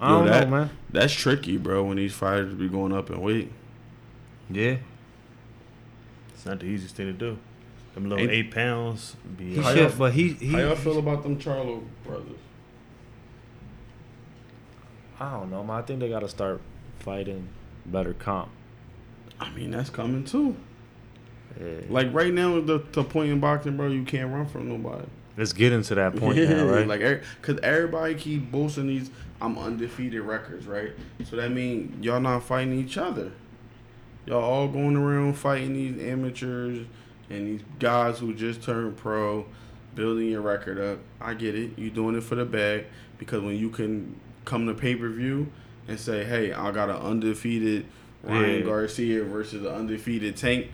[0.00, 0.70] I Yo, don't that- know, man.
[0.90, 1.84] That's tricky, bro.
[1.84, 3.50] When these fighters be going up in weight.
[4.50, 4.76] Yeah.
[6.34, 7.38] it's not the easiest thing to do.
[7.94, 10.48] Them little Ain't- eight pounds be He should, y'all- but he he.
[10.52, 12.38] How y'all feel about them Charlo brothers?
[15.20, 15.76] I don't know, man.
[15.76, 16.60] I think they gotta start
[17.00, 17.48] fighting
[17.86, 18.50] better comp.
[19.40, 20.56] I mean, that's coming too.
[21.60, 21.80] Yeah.
[21.88, 25.06] Like right now, the, the point in boxing, bro, you can't run from nobody.
[25.36, 26.86] Let's get into that point yeah, now, right?
[26.86, 30.92] Like, cause everybody keep boasting these I'm undefeated records, right?
[31.24, 33.32] So that mean y'all not fighting each other.
[34.26, 36.86] Y'all all going around fighting these amateurs
[37.28, 39.44] and these guys who just turned pro,
[39.94, 40.98] building your record up.
[41.20, 41.78] I get it.
[41.78, 42.86] You doing it for the bag
[43.18, 45.50] because when you can come to pay per view
[45.88, 47.86] and say, "Hey, I got an undefeated
[48.22, 48.64] Ryan Yeah.
[48.66, 50.68] Garcia versus an undefeated Tank,"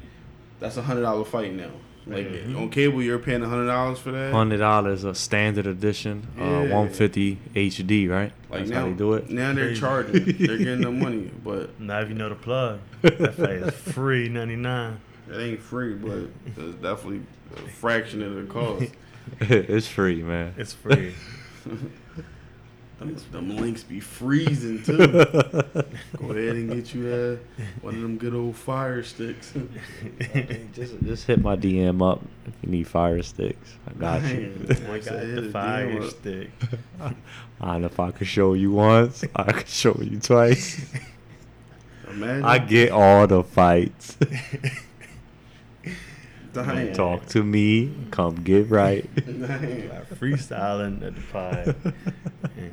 [0.61, 1.71] that's a hundred dollar fight now.
[2.07, 2.57] Like Mhm.
[2.57, 4.33] on cable, you're paying a hundred dollars for that.
[4.33, 6.75] Hundred dollars a standard edition, uh, Yeah.
[6.75, 8.33] one fifty HD, right?
[8.51, 9.31] Like That's now, how they do it.
[9.31, 9.81] Now they're Crazy.
[9.81, 10.25] charging.
[10.25, 12.81] they're getting the money, but now if you know the plug.
[13.03, 14.99] That fight is free ninety nine.
[15.31, 15.95] it ain't free.
[15.95, 17.21] But it's definitely
[17.57, 18.87] a fraction of the cost.
[19.41, 20.55] it's free, man.
[20.57, 21.13] It's free.
[23.01, 24.97] Them, them links be freezing too.
[25.07, 29.55] Go ahead and get you uh, one of them good old fire sticks.
[30.75, 33.79] just just hit my DM up if you need fire sticks.
[33.89, 34.53] I got you.
[34.69, 36.51] I got the fire deal stick.
[37.01, 39.25] I don't know if I could show you once.
[39.35, 40.85] I could show you twice.
[42.07, 42.45] Imagine.
[42.45, 44.19] I get all the fights.
[46.53, 46.93] Dang.
[46.93, 47.93] Talk to me.
[48.11, 49.09] Come get right.
[49.27, 49.91] Dang.
[50.19, 51.95] Freestyling at the pod.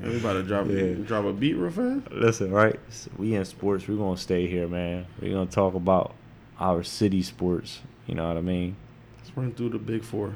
[0.03, 0.93] We about to drop Yeah.
[1.05, 2.11] drop a beat real fast.
[2.11, 2.79] Listen, right?
[3.17, 3.87] We in sports.
[3.87, 5.05] We're gonna stay here, man.
[5.21, 6.13] We're gonna talk about
[6.59, 7.81] our city sports.
[8.05, 8.75] You know what I mean?
[9.17, 10.35] Let's run through the big four.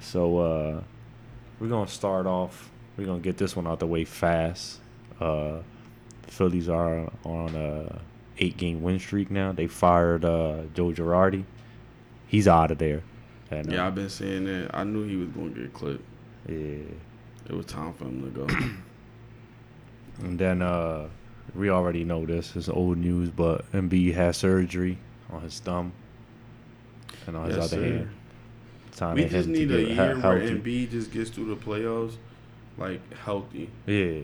[0.00, 0.82] So uh
[1.58, 2.70] we're gonna start off.
[2.96, 4.78] We're gonna get this one out the way fast.
[5.20, 5.58] Uh
[6.22, 8.00] the Phillies are on a
[8.38, 9.52] eight game win streak now.
[9.52, 11.44] They fired uh Joe Girardi.
[12.26, 13.02] He's out of there.
[13.50, 14.70] And, uh, Yeah, I've been saying that.
[14.74, 16.04] I knew he was gonna get clipped.
[16.48, 16.78] yeah.
[17.48, 18.46] It was time for him to go.
[20.24, 21.08] And then uh
[21.54, 22.56] we already know this.
[22.56, 24.98] It's old news, but Embiid had surgery
[25.30, 25.92] on his thumb
[27.26, 27.92] and on his Yes, other sir.
[27.96, 28.10] hand.
[28.96, 30.40] Time we just to need a he- year where.
[30.40, 32.16] Embiid just gets through the playoffs,
[32.78, 33.68] like healthy.
[33.86, 34.20] Yeah.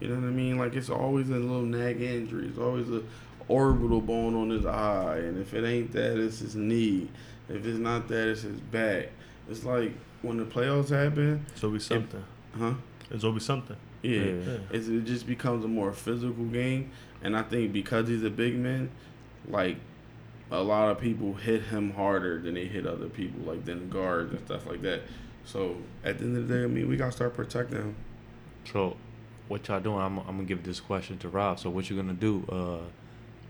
[0.00, 0.58] You know what I mean?
[0.58, 2.46] Like it's always a little nag injury.
[2.48, 3.02] It's always a
[3.50, 7.08] orbital bone on his eye, and if it ain't that, it's his knee.
[7.48, 9.08] If it's not that, it's his back.
[9.48, 9.92] It's like
[10.22, 12.24] when the playoffs happen, It's always something.
[12.56, 12.74] huh?
[13.10, 13.76] It's always something.
[14.02, 14.56] Yeah, Yeah.
[14.70, 16.90] It's, it just becomes a more physical game,
[17.22, 18.90] and I think because he's a big man,
[19.48, 19.76] like
[20.52, 24.32] a lot of people hit him harder than they hit other people, like than guards
[24.32, 25.02] and stuff like that.
[25.44, 27.94] So at the end of the day, I mean, we gotta start protecting him.
[28.64, 28.96] So,
[29.48, 29.98] what y'all doing?
[30.00, 31.58] I'm, I'm gonna give this question to Rob.
[31.58, 32.44] So, what you gonna do?
[32.48, 32.86] Uh,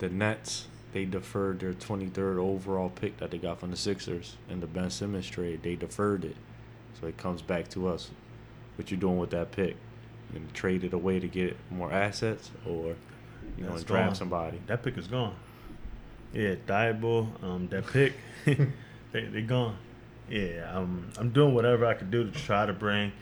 [0.00, 4.60] the Nets they deferred their 23rd overall pick that they got from the Sixers in
[4.60, 5.62] the Ben Simmons trade.
[5.62, 6.36] They deferred it,
[7.00, 8.10] so it comes back to us.
[8.76, 9.76] What you doing with that pick?
[10.32, 12.96] Gonna trade it away to get more assets, or
[13.56, 14.60] you gonna draft somebody?
[14.66, 15.34] That pick is gone.
[16.32, 18.14] Yeah, Diable, um, that pick,
[18.44, 18.66] they
[19.12, 19.76] they gone.
[20.28, 23.12] Yeah, um, I'm doing whatever I can do to try to bring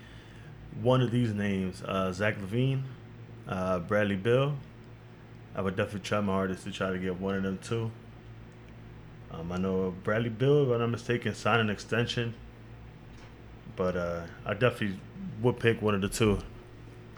[0.81, 2.83] one of these names, uh, Zach LaVine,
[3.47, 4.55] uh, Bradley Beal.
[5.59, 7.91] I would definitely try my hardest to try to get one of them two.
[9.33, 12.35] Um, I know Bradley Beal, if I'm not mistaken, signed an extension,
[13.75, 15.01] but uh, I definitely
[15.43, 16.39] would pick one of the two.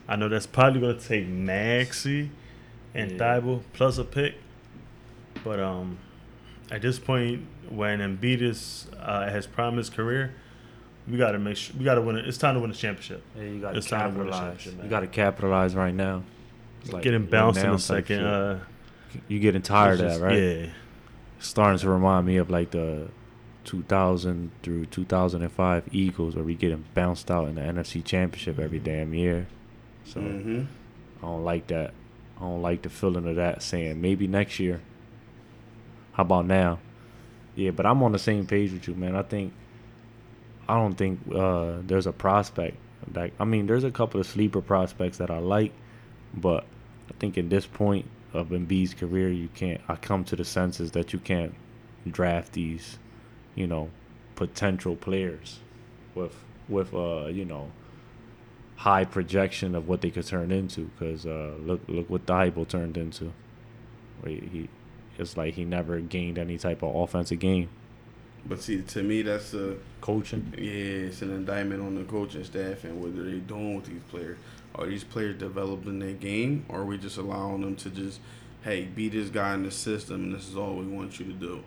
[0.08, 2.30] I know that's probably going to take Maxey
[2.94, 3.18] and Yeah.
[3.18, 4.36] Thybulle plus a pick,
[5.44, 5.98] but um,
[6.70, 10.32] at this point, when Embiid is uh, at his prime of his career,
[11.06, 12.26] we got to make sure we got to win it.
[12.26, 13.22] It's time to win a championship.
[13.36, 14.66] Yeah, you got to It's time to win capitalize.
[14.66, 16.22] You got to capitalize right now.
[16.80, 18.18] It's like Getting bounced in a second.
[18.18, 18.24] shit.
[18.26, 18.56] Uh,
[19.28, 20.38] you getting tired of it's that, right?
[20.38, 20.66] Yeah.
[21.38, 23.08] starting to remind me of like the
[23.64, 29.12] 2000 through 2005 Eagles where we getting bounced out in the NFC Championship every damn
[29.14, 29.46] year.
[30.04, 30.62] So hmm
[31.22, 31.92] I don't like that.
[32.38, 34.80] I don't like the feeling of that saying maybe next year.
[36.12, 36.78] How about now?
[37.54, 39.14] Yeah, but I'm on the same page with you, man.
[39.14, 39.52] I think
[40.68, 42.76] I don't think uh, there's a prospect
[43.12, 45.72] that I mean, there's a couple of sleeper prospects that I like,
[46.34, 46.64] but
[47.08, 49.80] I think in this point of Embiid's career, you can't.
[49.88, 51.54] I come to the senses that you can't
[52.08, 52.98] draft these,
[53.54, 53.90] you know,
[54.36, 55.60] potential players
[56.14, 56.34] with
[56.68, 57.70] with uh you know
[58.76, 60.90] high projection of what they could turn into.
[60.98, 63.32] Because uh, look look what Thybulle turned into.
[64.20, 64.68] Where he, he
[65.18, 67.68] it's like he never gained any type of offensive game.
[68.46, 70.54] But see, to me, that's a Coaching.
[70.56, 74.02] yeah, it's an indictment on the coaching staff and what they're they doing with these
[74.08, 74.38] players.
[74.74, 78.20] Are these players developing their game, or are we just allowing them to just,
[78.62, 81.32] hey, be this guy in the system, and this is all we want you to
[81.32, 81.62] do?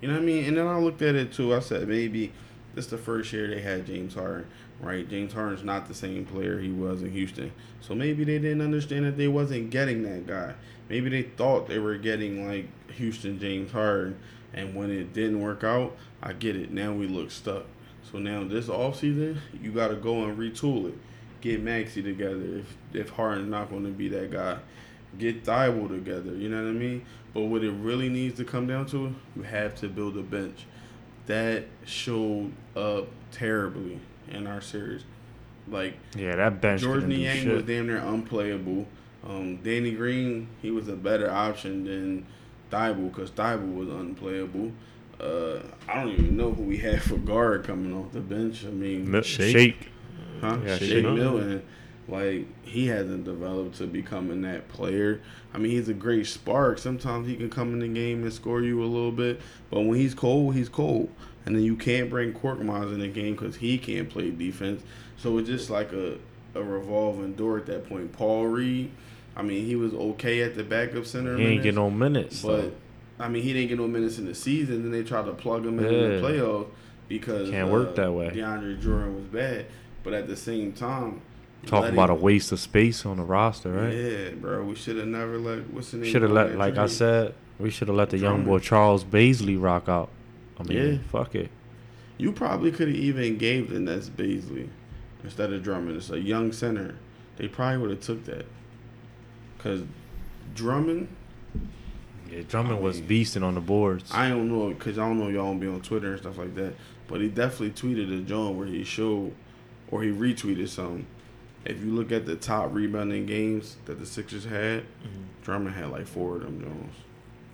[0.00, 0.44] You know what I mean?
[0.44, 1.54] And then I looked at it too.
[1.54, 2.32] I said maybe
[2.74, 4.46] this is the first year they had James Harden,
[4.80, 5.08] right?
[5.08, 9.04] James Harden's not the same player he was in Houston, so maybe they didn't understand
[9.04, 10.54] that they wasn't getting that guy.
[10.88, 14.18] Maybe they thought they were getting like Houston James Harden,
[14.52, 16.72] and when it didn't work out, I get it.
[16.72, 17.64] Now we look stuck.
[18.10, 20.98] So now this offseason, you got to go and retool it.
[21.40, 24.58] Get Maxey together if if Harden's not going to be that guy.
[25.18, 26.34] Get Thybulle together.
[26.34, 27.04] You know what I mean?
[27.34, 30.66] But what it really needs to come down to, you have to build a bench.
[31.26, 35.02] That showed up terribly in our series.
[35.68, 38.86] Like Yeah, that bench Jordan couldn't Yang was damn near unplayable.
[39.26, 42.26] Um, Danny Green, he was a better option than
[42.70, 44.72] Thybulle because Thybulle was unplayable.
[45.20, 48.64] Uh, I don't even know who we had for guard coming off the bench.
[48.64, 49.52] I mean, Shake.
[49.52, 49.89] Shake.
[50.40, 50.58] Huh?
[50.64, 51.62] yeah, Shake Shake Milton.
[52.08, 55.20] Like he hasn't developed to becoming that player.
[55.54, 56.78] I mean, he's a great spark.
[56.78, 59.40] Sometimes he can come in the game and score you a little bit,
[59.70, 61.10] but when he's cold, he's cold.
[61.46, 64.82] And then you can't bring Korkmaz in the game because he can't play defense.
[65.16, 66.18] So it's just like a
[66.54, 68.12] a revolving door at that point.
[68.12, 68.90] Paul Reed,
[69.36, 71.36] I mean, he was okay at the backup center.
[71.36, 72.42] He ain't minutes, get no minutes.
[72.42, 72.72] but so.
[73.20, 74.82] I mean, he didn't get no minutes in the season.
[74.82, 76.68] Then they tried to plug him in, in the playoffs
[77.08, 78.30] because Can't uh, work that way.
[78.30, 79.66] DeAndre Jordan was bad,
[80.02, 81.22] but at the same time,
[81.66, 83.92] Talk letting- about a waste of space on the roster, right?
[83.94, 84.64] Yeah, bro.
[84.64, 86.10] We should have never let what's the name?
[86.10, 89.60] Should have let, like I said, we should have let the young boy Charles Bassey
[89.60, 90.08] rock out.
[90.58, 90.98] I mean, Yeah.
[91.10, 91.50] fuck it.
[92.16, 94.68] You probably could have even gave the Nets Bassey
[95.22, 95.96] instead of Drummond.
[95.96, 96.94] It's a young center.
[97.36, 98.46] They probably would have took that.
[99.58, 99.82] Cause
[100.54, 101.08] Drummond,
[102.30, 104.10] Yeah, Drummond was mean, beasting on the boards.
[104.14, 106.74] I don't know, cause I don't know y'all be on Twitter and stuff like that.
[107.08, 109.32] But he definitely tweeted a joint where he showed,
[109.90, 111.06] or he retweeted something.
[111.64, 115.22] If you look at the top rebounding games that the Sixers had, mm-hmm.
[115.42, 116.94] Drummond had like four of them Jones.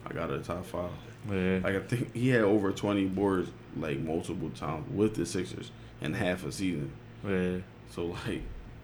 [0.06, 0.90] I got a top five.
[1.28, 1.60] yeah.
[1.62, 6.14] Like I think he had over twenty boards like multiple times with the Sixers in
[6.14, 6.92] half a season.
[7.26, 7.58] yeah.
[7.90, 8.42] So like,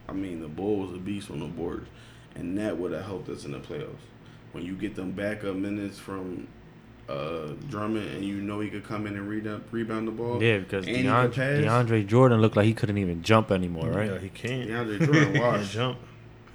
[0.08, 1.88] I mean, the Bull was a beast on the boards,
[2.34, 3.94] and that would have helped us in the playoffs.
[4.52, 6.48] When you get them backup minutes from
[7.08, 10.42] uh, Drummond, and you know he could come in and rebound, rebound the ball.
[10.42, 11.64] Yeah, because and DeAndre.
[11.64, 14.20] DeAndre Jordan looked like he couldn't even jump anymore, Yeah, right?
[14.20, 14.68] he can't.
[14.70, 15.72] DeAndre Jordan Can't washed.
[15.72, 15.98] jump.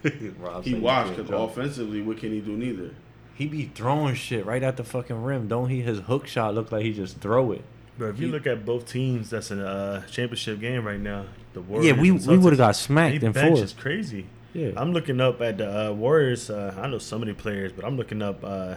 [0.64, 2.52] He washed because offensively, what can he do?
[2.56, 2.92] Neither.
[3.36, 5.82] He be throwing shit right at the fucking rim, don't he?
[5.82, 7.64] His hook shot looked like he just throw it.
[8.00, 11.00] But if you He- look at both teams that's in a uh, championship game right
[11.00, 11.86] now, the Warriors.
[11.96, 13.64] Yeah, we we would have got smacked they in bench four.
[13.64, 14.26] is crazy.
[14.54, 16.50] Yeah, I'm looking up at the uh, Warriors.
[16.50, 18.76] Uh, I know so many players, but I'm looking up uh,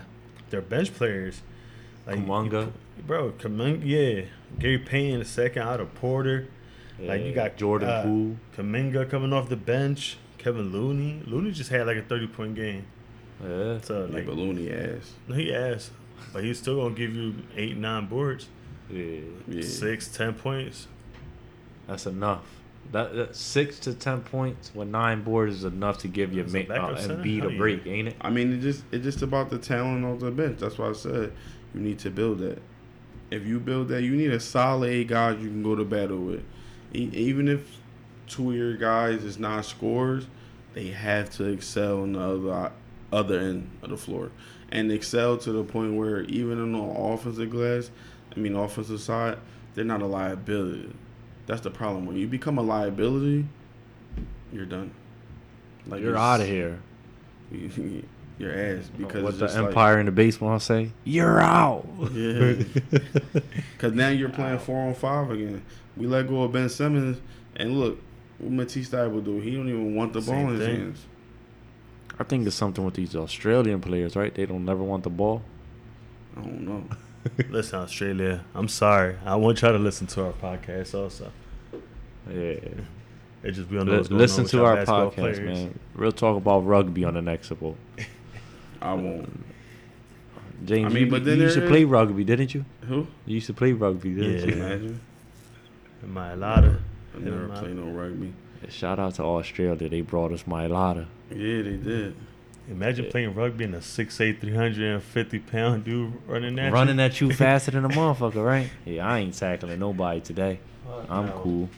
[0.50, 1.42] their bench players.
[2.06, 2.72] Kuminga.
[3.06, 4.24] bro, Kuminga, yeah,
[4.58, 6.48] Gary Payton the second Otto Porter.
[6.98, 8.36] Like you got Jordan uh, Poole.
[8.56, 10.18] Kuminga coming off the bench.
[10.36, 11.22] Kevin Looney.
[11.26, 12.84] Looney just had like a 30 point game.
[13.42, 15.12] Yeah, So Like like Looney ass.
[15.34, 15.92] he asked,
[16.32, 18.48] but he's still gonna give you eight, nine boards,
[18.90, 19.62] yeah, Yeah.
[19.62, 20.88] six, ten points.
[21.86, 22.44] that's enough.
[22.92, 26.52] That, that six to ten points with nine boards is enough to give you As
[26.52, 27.16] ma- a backup uh, center?
[27.22, 28.16] Embiid a break, ain't it?
[28.20, 30.58] I mean, it just it's just about the talent on the bench.
[30.58, 31.32] That's why I said
[31.74, 32.60] you need to build that.
[33.30, 36.18] If you build that, you need a solid eight guys you can go to battle
[36.18, 36.42] with.
[36.92, 37.76] E- even if
[38.26, 40.26] two of your guys is not scorers,
[40.74, 42.72] they have to excel on the other
[43.12, 44.30] other end of the floor
[44.70, 47.90] and excel to the point where even on the offensive glass,
[48.34, 49.38] I mean offensive side,
[49.74, 50.92] they're not a liability.
[51.46, 52.06] That's the problem.
[52.06, 53.46] When you become a liability,
[54.52, 54.92] you're done.
[55.86, 56.80] Like You're out of here.
[58.40, 60.90] your ass because what it's the just like- Empire in the baseball say?
[61.04, 61.86] You're out.
[62.12, 62.54] yeah.
[63.72, 65.62] Because now you're playing four on five again.
[65.96, 67.18] We let go of Ben Simmons,
[67.56, 67.98] and look,
[68.38, 69.40] what Matisse will do?
[69.40, 70.76] He don't even want the ball Same in his thing.
[70.80, 71.06] hands.
[72.18, 74.34] I think it's something with these Australian players, right?
[74.34, 75.42] They don't never want the ball.
[76.36, 76.84] I don't know.
[77.48, 78.44] Listen, Australia.
[78.54, 79.16] I'm sorry.
[79.24, 81.32] I want y'all to listen to our podcast also.
[82.30, 82.56] Yeah.
[83.42, 84.76] It just we don't know Li- what's going listen on with to our
[85.10, 85.40] podcast, players.
[85.40, 85.78] man.
[85.94, 87.76] Real talk about rugby on the next episode.
[88.80, 89.44] I won't.
[90.64, 92.64] James, I mean, you, but you used to play rugby, didn't you?
[92.86, 93.06] Who?
[93.26, 94.46] You used to play rugby, didn't Yeah.
[94.46, 94.52] you?
[94.62, 95.00] Imagine.
[96.06, 96.78] My Lada.
[97.14, 98.32] I never my- played no rugby.
[98.68, 99.88] Shout out to Australia.
[99.88, 101.06] They brought us Mailata.
[101.30, 102.14] Yeah, they did.
[102.70, 103.10] Imagine Yeah.
[103.10, 107.02] playing rugby and a 6'8", 350 pound dude running at Running you.
[107.02, 108.68] at you faster than a motherfucker, right?
[108.84, 110.60] Yeah, I ain't tackling nobody today.
[110.86, 111.32] Oh, I'm no.
[111.42, 111.68] cool.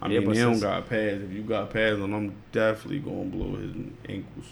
[0.00, 1.22] I Yeah, mean, but they don't got pads.
[1.24, 3.72] If you got pads on, I'm definitely gonna blow his
[4.08, 4.46] ankles.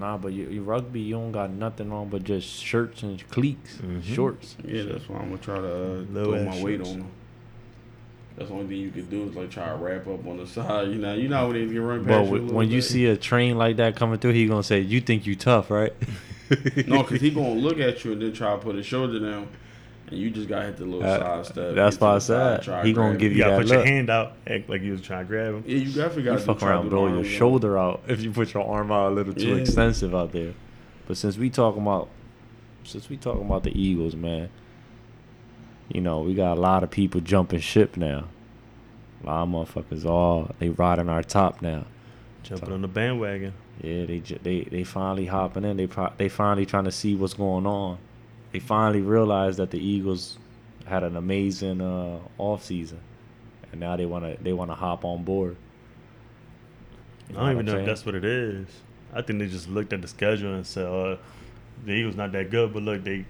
[0.00, 3.76] Nah, but you, you rugby, you don't got nothing on but just shirts and cleats,
[3.82, 4.02] Mhm.
[4.02, 4.56] shorts.
[4.66, 7.06] Yeah, that's why I'm gonna try to uh, throw ass my weight on them.
[8.36, 10.46] That's the only thing you could do is like try to wrap up on the
[10.46, 10.88] side.
[10.88, 12.28] You know, you know when they get run But past you.
[12.28, 14.80] a when little when you see a train like that coming through, he gonna say,
[14.80, 15.92] "You think you tough, right?"
[16.86, 19.48] no, because he gonna look at you and then try to put his shoulder down,
[20.10, 21.74] and you just gotta hit the little Uh, side step.
[21.74, 23.36] that's why I said try he gonna give it.
[23.36, 25.54] You you gotta that put your hand out, act like you was trying to grab
[25.54, 25.64] him.
[25.66, 28.52] Yeah, you definitely You got to fuck around, blow your shoulder out if you put
[28.54, 29.62] your arm out a little too Yeah.
[29.62, 30.52] extensive out there.
[31.06, 32.08] But since we talking about,
[32.84, 34.48] since we talking about the Eagles, man,
[35.88, 38.24] you know we got a lot of people jumping ship now.
[39.22, 41.84] A lot of motherfuckers all they riding our top now.
[42.42, 43.52] Jumping on the bandwagon.
[43.82, 45.76] Yeah, they they they finally hopping in.
[45.76, 47.98] They pro- they finally trying to see what's going on.
[48.52, 50.38] They finally realized that the Eagles
[50.86, 52.98] had an amazing uh, off season,
[53.70, 55.56] and now they wanna they wanna hop on board.
[57.28, 58.66] You I don't even know if that's what it is.
[59.12, 61.16] I think they just looked at the schedule and said, uh,
[61.84, 63.24] the Eagles not that good, but look, they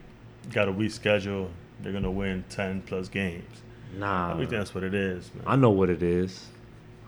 [0.53, 1.51] got a weak schedule.
[1.83, 3.63] They're gonna win ten plus games.
[3.99, 5.45] Nah, I think that's what it is, man.
[5.47, 6.47] I know what it is.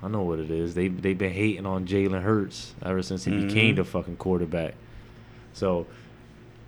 [0.02, 0.74] I know what it is.
[0.74, 3.76] They they been hating on Jalen Hurts ever since he became Mhm.
[3.76, 4.74] the fucking quarterback.
[5.52, 5.86] So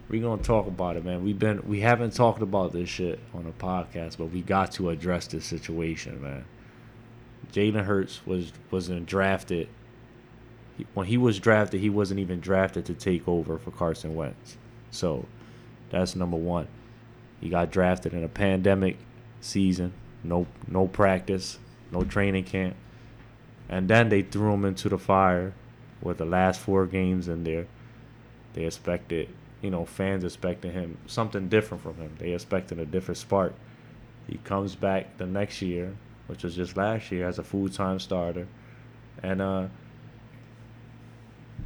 [0.08, 1.24] we gonna talk about it, man.
[1.24, 4.90] We've been we haven't talked about this shit on the podcast, but we got to
[4.90, 6.44] address this situation, man.
[7.52, 9.68] Jalen Hurts was wasn't drafted.
[10.76, 14.56] He, when he was drafted, he wasn't even drafted to take over for Carson Wentz.
[14.90, 15.26] So
[15.90, 16.68] that's number one.
[17.40, 18.96] He got drafted in a pandemic
[19.40, 21.58] season, no no practice,
[21.90, 22.76] no training camp,
[23.68, 25.54] and then they threw him into the fire
[26.02, 27.66] with the last four games in there.
[28.52, 29.28] They expected,
[29.64, 32.14] you know, fans expecting him something different from him.
[32.18, 33.54] They expected a different spark.
[34.28, 35.96] He comes back the next year,
[36.26, 38.46] which was just last year, as a full time starter,
[39.22, 39.66] and uh,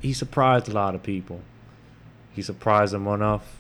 [0.01, 1.41] he surprised a lot of people.
[2.33, 3.57] He surprised them enough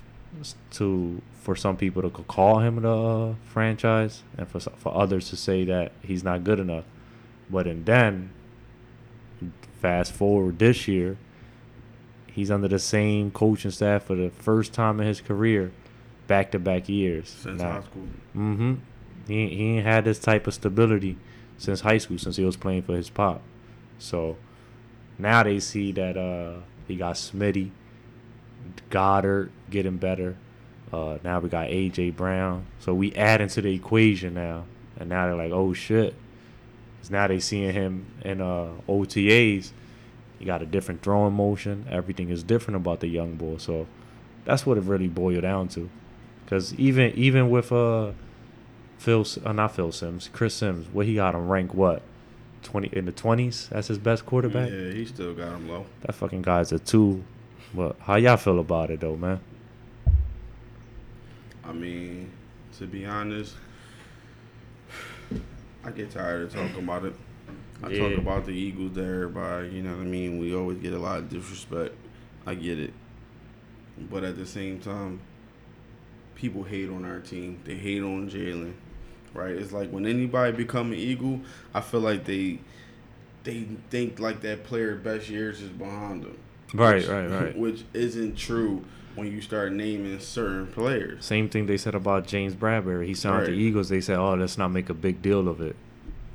[0.72, 5.36] to for some people to call him the uh, franchise, and for for others to
[5.36, 6.84] say that he's not good enough.
[7.50, 8.30] But and then,
[9.80, 11.16] fast forward this year,
[12.38, 15.72] he's under the same coaching staff for the first time in his career,
[16.28, 17.28] back to back years.
[17.28, 18.02] since Now- high school.
[18.36, 18.74] Mm-hmm.
[19.26, 21.16] He he ain't had this type of stability
[21.58, 23.42] since high school, since he was playing for his pop.
[23.98, 24.36] So
[25.18, 27.70] now they see that uh he got Smitty,
[28.90, 30.36] Goedert getting better.
[30.92, 32.64] Uh, now we got AJ Brown.
[32.78, 34.64] So we add into the equation now,
[34.98, 36.14] and now they're like, oh shit.
[37.00, 39.72] 'Cause now they seeing him in uh OTAs.
[40.38, 41.86] He got a different throwing motion.
[41.90, 43.56] Everything is different about the young boy.
[43.58, 43.86] So
[44.44, 45.90] that's what it really boiled down to.
[46.46, 48.12] Cause even even with uh
[48.98, 52.02] Phil uh, not Phil Simms, Chris Simms, what he got him ranked what?
[52.62, 53.68] Twenty in the twenties?
[53.70, 54.70] That's his best quarterback?
[54.70, 55.86] Yeah, he still got him low.
[56.02, 57.22] That fucking guy's a two.
[57.74, 59.40] But how y'all feel about it though, man?
[61.64, 62.30] I mean,
[62.78, 63.54] to be honest,
[65.84, 67.14] I get tired of talking about it.
[67.82, 68.08] I Yeah.
[68.08, 70.38] talk about the Eagles to everybody, you know what I mean?
[70.38, 71.94] We always get a lot of disrespect.
[72.46, 72.92] I get it.
[74.10, 75.20] But at the same time,
[76.34, 77.58] people hate on our team.
[77.64, 78.72] They hate on Jalen.
[79.34, 79.50] Right?
[79.52, 81.40] It's like when anybody become an Eagle,
[81.74, 82.58] I feel like they
[83.44, 86.36] they think like that player best years is behind them.
[86.74, 87.56] Right, Which- right, right.
[87.64, 88.84] Which isn't true
[89.14, 91.24] when you start naming certain players.
[91.24, 93.06] Same thing they said about James Bradberry.
[93.06, 93.46] He signed Right.
[93.46, 93.88] the Eagles.
[93.88, 95.76] They said, "Oh, let's not make a big deal of it."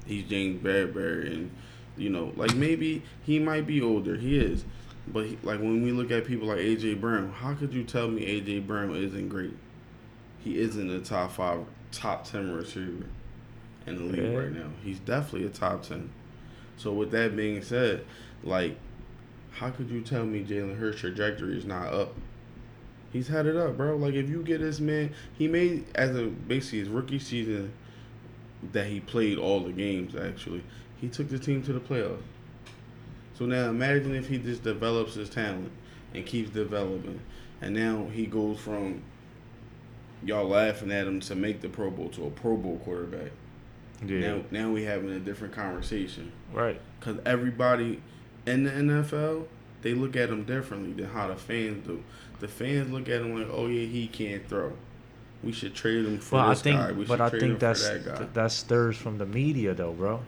[0.05, 1.51] He's James Bradberry, and
[1.97, 4.15] you know, like maybe he might be older.
[4.15, 4.65] He is,
[5.07, 8.07] but he, like when we look at people like AJ Brown, how could you tell
[8.09, 9.53] me AJ Brown isn't great?
[10.43, 13.05] He isn't a top five, top ten receiver
[13.87, 14.37] in the league Yeah.
[14.37, 14.69] right now.
[14.83, 16.09] He's definitely a top ten.
[16.77, 18.03] So with that being said,
[18.43, 18.77] like,
[19.51, 22.13] how could you tell me Jalen Hurts' trajectory is not up?
[23.13, 23.95] He's had it up, bro.
[23.95, 27.71] Like if you get this man, he made as a basically his rookie season
[28.71, 30.63] that he played all the games actually.
[30.99, 32.21] He took the team to the playoffs.
[33.35, 35.71] So now imagine if he just develops his talent
[36.13, 37.19] and keeps developing.
[37.61, 39.01] And now he goes from
[40.23, 43.31] y'all laughing at him to make the Pro Bowl to a Pro Bowl quarterback.
[44.05, 44.19] Yeah.
[44.19, 46.79] Now, now we having a different conversation right.
[46.99, 48.01] because everybody
[48.45, 49.45] in the NFL
[49.83, 52.03] they look at him differently than how the fans do.
[52.39, 54.73] The fans look at him like, oh yeah, he can't throw.
[55.43, 56.91] We should trade him for Well, I think, guy.
[56.93, 58.17] We but should I trade think him that's for that guy.
[58.17, 60.21] th- that stirs from the media, though, bro.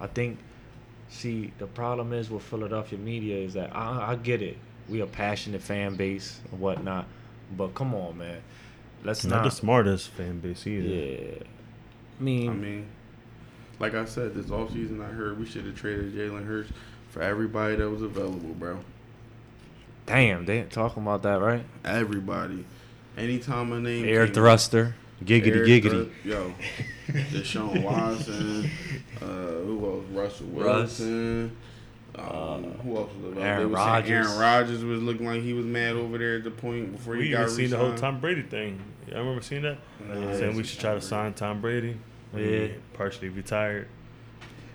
[0.00, 0.38] I think.
[1.08, 4.58] See, the problem is with Philadelphia media is that I, I get it.
[4.88, 7.06] We a passionate fan base and whatnot,
[7.56, 8.40] but come on, man.
[9.04, 9.44] Let's Not not.
[9.44, 10.88] the smartest fan base either.
[10.88, 11.34] yeah.
[12.18, 12.86] I mean, I mean,
[13.78, 16.70] like I said, this offseason I heard we should have traded Jalen Hurts
[17.10, 18.78] for everybody that was available, bro.
[20.06, 21.64] damn, they ain't talking about that, right?
[21.84, 22.64] Everybody.
[23.16, 24.94] Anytime a name Air came- thruster,
[25.24, 26.10] giggity Air giggity.
[26.12, 26.54] Thrust- yo,
[27.08, 28.70] Deshaun Watson,
[29.22, 30.04] uh, who else?
[30.12, 31.00] Russell Russ.
[31.00, 31.56] Wilson.
[32.14, 33.42] Um, who else was available?
[33.42, 34.10] Aaron They was Rodgers.
[34.28, 37.26] Aaron Rodgers was looking like he was mad over there at the point before We
[37.26, 37.94] he got even seen the whole.
[37.94, 38.80] Tom Brady thing.
[39.14, 39.78] I remember seeing that.
[40.08, 41.96] Nah, Saying we should try to sign Tom Brady.
[42.34, 42.68] Yeah.
[42.94, 43.88] partially retired.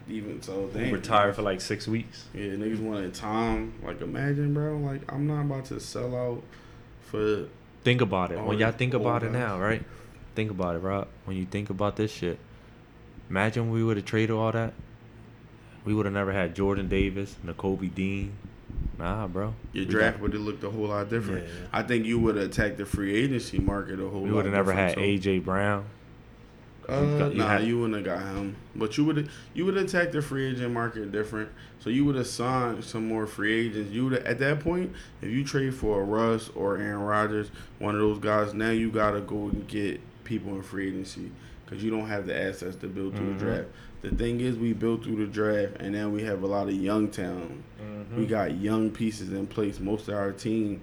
[0.09, 2.25] Even so, they Retired for like six weeks.
[2.33, 3.73] Yeah, niggas wanted Tom.
[3.83, 4.77] Like, imagine, bro.
[4.77, 6.43] Like, I'm not about to sell out
[7.01, 7.45] for.
[7.83, 8.37] Think about it.
[8.37, 9.41] All when y'all think about it guys.
[9.41, 9.83] now, right?
[10.35, 11.07] Think about it, Rob.
[11.25, 12.39] When you think about this shit,
[13.29, 14.73] imagine we would have traded all that.
[15.83, 18.33] We would have never had Jordan Davis, Nakobe Dean.
[18.99, 19.55] Nah, bro.
[19.73, 21.47] Your We draft would have looked a whole lot different.
[21.47, 21.53] Yeah.
[21.73, 24.45] I think you would have attacked the free agency market a whole We lot would
[24.45, 25.01] have never had too.
[25.01, 25.85] AJ Brown.
[26.91, 28.55] Uh, You got- you nah, had- you wouldn't have got him.
[28.75, 31.49] But you would you would attack the free agent market different.
[31.79, 33.91] So you would have signed some more free agents.
[33.91, 34.91] You would at that point,
[35.21, 37.49] if you trade for a Russ or Aaron Rodgers,
[37.79, 41.31] one of those guys, now you gotta go and get people in free agency
[41.65, 43.39] because you don't have the assets to build through Mhm.
[43.39, 43.67] the draft.
[44.01, 46.73] The thing is, we built through the draft, and now we have a lot of
[46.73, 47.63] young talent.
[48.17, 49.79] We got young pieces in place.
[49.79, 50.81] Most of our team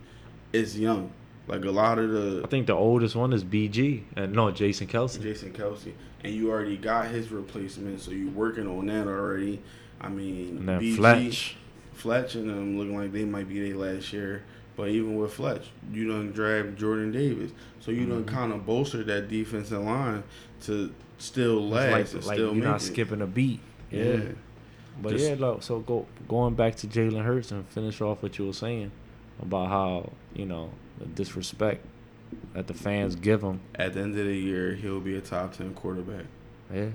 [0.52, 1.10] is young.
[1.49, 4.03] Like a lot of the I think the oldest one is BG.
[4.16, 5.20] And no, Jason Kelce.
[5.20, 5.93] Jason Kelce,
[6.23, 9.61] and you already got his replacement, so you're working on that already.
[10.01, 11.57] I mean, And then BG, Fletch.
[11.95, 14.45] Fletch, and them looking like they might be their last year.
[14.77, 17.51] But even with Fletch, you don't draft Jordan Davis,
[17.81, 18.11] so you Mm-hmm.
[18.11, 20.23] done kind of bolster that defensive line
[20.66, 22.85] to still last like, like still you're not it.
[22.85, 23.59] skipping a beat.
[23.91, 24.03] Yeah.
[24.05, 24.20] Yeah.
[25.03, 28.39] But Just- yeah, look, so go going back to Jalen Hurts and finish off what
[28.39, 28.93] you were saying
[29.43, 31.85] about how, you know, the disrespect
[32.55, 33.61] that the fans give him.
[33.75, 36.27] At the end of the year, he'll be a top ten quarterback.
[36.73, 36.91] Yeah.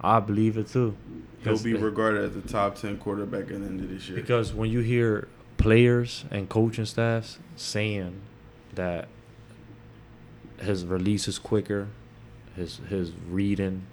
[0.00, 0.96] I believe it too.
[1.42, 4.16] He'll be regarded as the top ten quarterback at the end of this year.
[4.16, 8.20] Because when you hear players and coaching staffs saying
[8.74, 9.08] that
[10.60, 11.88] his release is quicker,
[12.54, 13.86] his his reading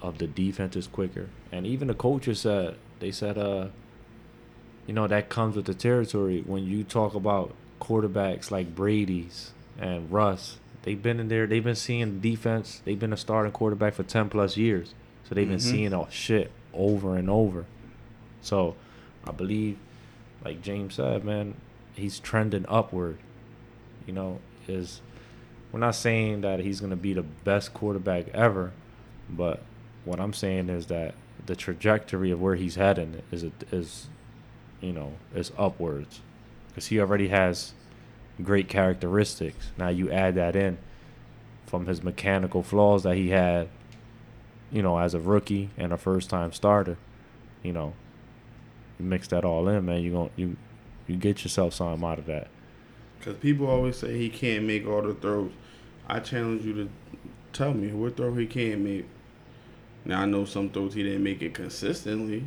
[0.00, 3.68] of the defense is quicker, and even the coaches said they said, uh,
[4.86, 6.42] you know, that comes with the territory.
[6.46, 11.74] When you talk about quarterbacks like Brady's and Russ, they've been in there, they've been
[11.74, 14.94] seeing defense, they've been a starting quarterback for ten plus years,
[15.28, 15.60] so they've been Mhm.
[15.62, 17.64] seeing all shit over and over.
[18.42, 18.76] So,
[19.26, 19.76] I believe,
[20.44, 21.54] like James said, man,
[21.94, 23.18] he's trending upward.
[24.06, 24.38] You know,
[24.68, 25.00] is
[25.72, 28.72] we're not saying that he's gonna be the best quarterback ever,
[29.28, 29.62] but
[30.04, 31.14] what I'm saying is that
[31.46, 34.08] the trajectory of where he's heading is is,
[34.80, 36.20] you know, is upwards,
[36.70, 37.72] because he already has
[38.42, 39.70] great characteristics.
[39.76, 40.78] Now you add that in
[41.66, 43.68] from his mechanical flaws that he had,
[44.72, 46.96] you know, as a rookie and a first time starter,
[47.62, 47.94] you know,
[48.98, 50.02] you mix that all in, man.
[50.02, 50.56] You gon' you
[51.06, 52.48] you get yourself something out of that.
[53.18, 55.52] Because people always say he can't make all the throws.
[56.08, 56.88] I challenge you to
[57.52, 59.06] tell me what throw he can't make.
[60.04, 62.44] Now I know some throws he didn't make it consistently.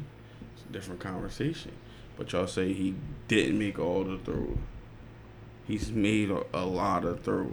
[0.55, 1.71] It's a different conversation.
[2.17, 2.95] But y'all say he
[3.27, 4.57] didn't make all the throws.
[5.65, 7.51] He's made a, a lot of throws.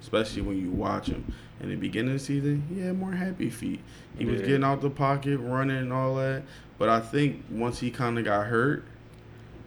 [0.00, 1.32] Especially when you watch him.
[1.60, 3.80] In the beginning of the season, he had more happy feet.
[4.18, 6.42] He was getting out the pocket, running and all that.
[6.76, 8.84] But I think once he kind of got hurt,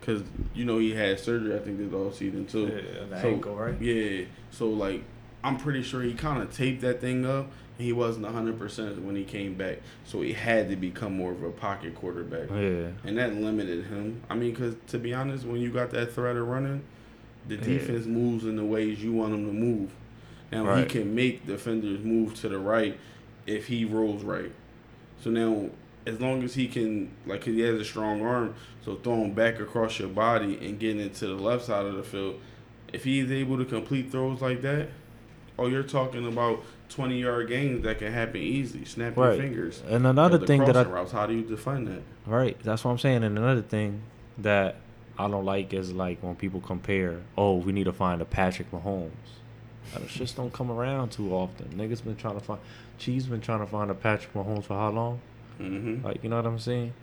[0.05, 0.23] because
[0.53, 1.55] you know he had surgery.
[1.55, 2.67] I think this all season too.
[2.67, 3.81] Yeah, the so, ankle, right?
[3.81, 4.25] Yeah.
[4.51, 5.03] So like,
[5.43, 7.47] I'm pretty sure he kind of taped that thing up.
[7.77, 9.79] He wasn't 100 percent when he came back.
[10.05, 12.89] So he had to become more of a pocket quarterback, Yeah.
[13.03, 14.21] and that limited him.
[14.29, 16.83] I mean, because to be honest, when you got that threat of running,
[17.47, 17.61] the Yeah.
[17.61, 19.91] defense moves in the ways you want them to move.
[20.51, 22.97] Now he can make defenders move to the right
[23.45, 24.51] if he rolls right.
[25.21, 25.69] So now,
[26.07, 28.53] as long as he can, like, 'cause he has a strong arm,
[28.85, 32.35] so throwing back across your body and getting into the left side of the field,
[32.93, 34.89] if he's able to complete throws like that,
[35.59, 39.33] oh, you're talking about 20 yard gains that can happen easy, Snap Right.
[39.33, 39.81] your fingers.
[39.87, 42.01] And another the thing that I routes, how do you define that?
[42.25, 42.57] Right.
[42.63, 43.23] That's what I'm saying.
[43.23, 44.01] And another thing
[44.37, 44.75] that
[45.17, 48.71] I don't like is like when people compare, oh, we need to find a Patrick
[48.71, 49.11] Mahomes.
[49.93, 51.67] That shits don't come around too often.
[51.69, 52.59] Niggas been trying to find.
[52.97, 55.21] Chiefs been trying to find a Patrick Mahomes for how long?
[55.59, 56.05] Mm-hmm.
[56.05, 56.93] Like you know what I'm saying?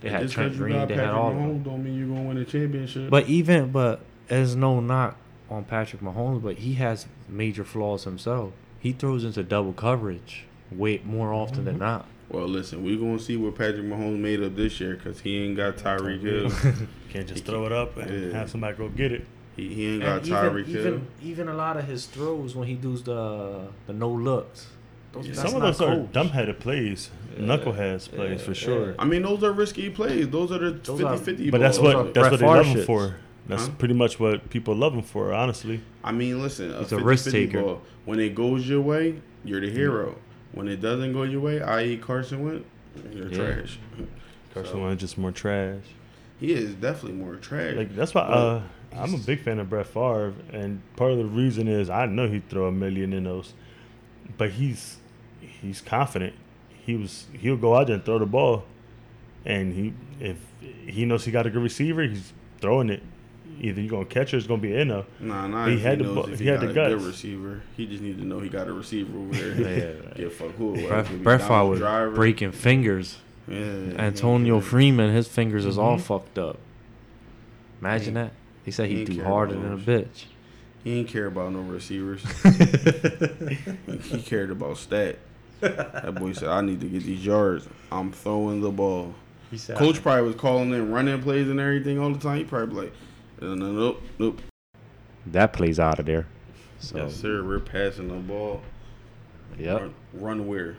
[0.00, 0.74] They had just Trent Green.
[0.74, 1.32] They Patrick had all.
[1.32, 3.10] Mahomes don't mean you're gonna win a championship.
[3.10, 5.16] But even but there's no knock
[5.50, 8.52] on Patrick Mahomes, but he has major flaws himself.
[8.80, 11.82] He throws into double coverage way more often than mm-hmm.
[11.84, 12.06] not.
[12.30, 15.56] well, listen, we're gonna see what Patrick Mahomes made of this year because he ain't
[15.56, 16.50] got Tyreek Hill.
[17.10, 18.38] Can't just throw it up and Yeah.
[18.38, 19.26] have somebody go get it.
[19.56, 20.86] he, he ain't got And Tyreek even, Hill.
[20.86, 24.66] even even a lot of his throws when he does the the no looks.
[25.12, 25.34] Those, Yeah.
[25.34, 26.12] Some of not those are coached.
[26.12, 28.94] dumbheaded plays, knuckleheads plays for yeah, sure.
[28.98, 30.28] I mean, those are risky plays.
[30.28, 31.94] Those are the Those are- 50-50 But that's balls.
[31.94, 32.86] are what that's Brett what they love Favre shits.
[32.86, 33.14] for.
[33.46, 33.72] That's Huh?
[33.78, 35.80] pretty much what people love him for, honestly.
[36.04, 37.62] I mean, listen, a He's a 50-50 risk taker.
[37.62, 40.16] Ball, when it goes your way, you're the hero.
[40.52, 41.96] When it doesn't go your way, i.e.
[41.98, 42.66] Carson Wentz,
[43.12, 43.36] you're Yeah.
[43.54, 43.78] trash.
[44.54, 45.82] Carson So- Wentz just more trash.
[46.40, 47.74] He is definitely more trash.
[47.74, 48.62] Like that's why uh,
[48.96, 52.28] I'm a big fan of Brett Favre, and part of the reason is I know
[52.28, 53.54] he'd throw a million in those,
[54.36, 54.98] but he's
[55.40, 56.34] he's confident.
[56.86, 58.64] He was he'll go out there and throw the ball,
[59.44, 59.94] and he
[60.24, 60.36] if
[60.86, 63.02] he knows he got a good receiver, he's throwing it.
[63.60, 65.04] Either you're gonna catch it or it's gonna be in there.
[65.20, 65.66] Nah, nah.
[65.66, 66.94] He if had he the bu- he he, had got the a guts.
[66.94, 67.62] good receiver.
[67.76, 69.94] He just needed to know he got a receiver over there.
[70.04, 70.74] Yeah, Give a fuck who.
[70.74, 70.88] it was.
[70.88, 72.10] Brett, Could be Brett Favre Donald was Driver.
[72.12, 73.18] breaking fingers.
[73.48, 73.56] Yeah,
[73.98, 74.60] Antonio yeah.
[74.60, 76.02] Freeman, his fingers is all Mhm.
[76.02, 76.58] fucked up.
[77.80, 78.32] Imagine He- that.
[78.64, 80.04] He said he he ain't threw care harder about than a those.
[80.04, 80.24] bitch.
[80.84, 82.22] He ain't care about no receivers.
[84.04, 85.18] he cared about stat.
[85.60, 87.66] That boy said, "I need to get these yards.
[87.90, 89.14] I'm throwing the ball."
[89.50, 92.36] He said, Coach probably was calling in running plays and everything all the time.
[92.38, 92.92] He probably be like,
[93.40, 94.40] "No, no, nope, nope."
[95.26, 96.26] that plays out of there.
[96.78, 97.42] So, Yes, sir.
[97.42, 98.62] We're passing the ball.
[99.58, 99.80] yep.
[99.80, 100.76] Run, run where?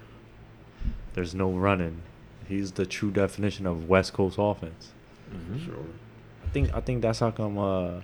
[1.14, 2.02] There's no running.
[2.48, 4.92] He's the true definition of West Coast offense.
[5.64, 5.76] Sure.
[6.46, 7.58] I think I think that's how come.
[7.60, 8.02] Uh,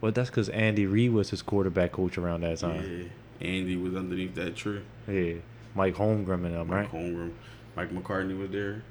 [0.00, 3.08] well, that's because Andy Reid was his quarterback coach around that time.
[3.40, 3.48] Yeah.
[3.48, 4.82] Andy was underneath that tree.
[5.08, 5.34] Yeah,
[5.74, 6.92] Mike Holmgren and them, Mike right?
[6.92, 7.32] Holmgren.
[7.76, 8.82] Mike McCarthy was there.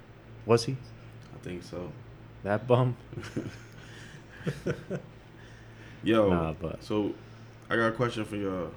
[0.46, 1.92] Was he I think so.
[2.44, 2.96] that bum?
[6.04, 7.14] Yo, Nah, but- so
[7.70, 8.72] I got a question for y'all.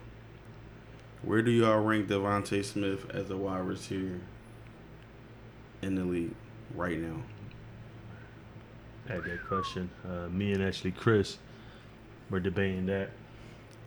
[1.22, 4.20] Where do y'all rank DeVonta Smith as a wide receiver
[5.82, 6.34] in the league
[6.74, 7.22] right now?
[9.08, 9.90] I had that question.
[10.08, 11.38] Uh, me and actually Chris
[12.30, 13.10] were debating that.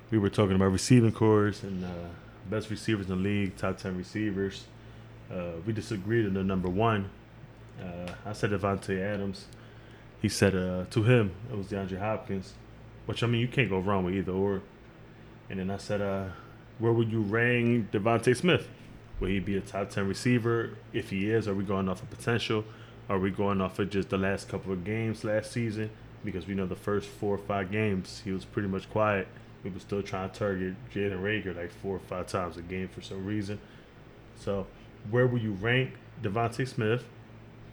[0.09, 1.87] We were talking about receiving cores and uh,
[2.49, 4.65] best receivers in the league, top 10 receivers.
[5.31, 7.09] Uh, we disagreed on the number one.
[7.81, 9.45] Uh, I said Davante Adams.
[10.21, 12.53] He said uh, to him, it was DeAndre Hopkins,
[13.07, 14.61] which I mean, you can't go wrong with either or.
[15.49, 16.29] And then I said, uh,
[16.79, 18.67] where would you rank DeVonta Smith?
[19.19, 20.77] Will he be a top 10 receiver?
[20.93, 22.63] If he is, are we going off of potential?
[23.09, 25.89] Are we going off of just the last couple of games last season?
[26.23, 29.27] Because we know the first four or five games, he was pretty much quiet.
[29.63, 32.87] We were still trying to target Jalen Reagor like four or five times a game
[32.87, 33.59] for some reason.
[34.39, 34.65] So,
[35.09, 35.93] where will you rank
[36.23, 37.03] DeVonta Smith?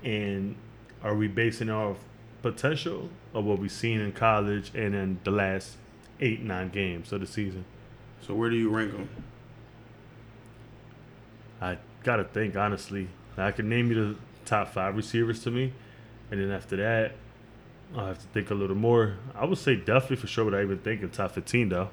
[0.02, 0.56] And
[1.02, 1.96] are we basing off
[2.42, 5.76] potential of what we've seen in college and in the last
[6.20, 7.64] eight, nine games of the season?
[8.20, 9.08] So where do you rank them?
[11.60, 13.08] I gotta think honestly.
[13.36, 15.72] I can name you the top five receivers to me,
[16.30, 17.12] and then after that,
[17.96, 19.16] I'll have to think a little more.
[19.34, 21.90] I would say definitely for sure without even think thinking top fifteen though.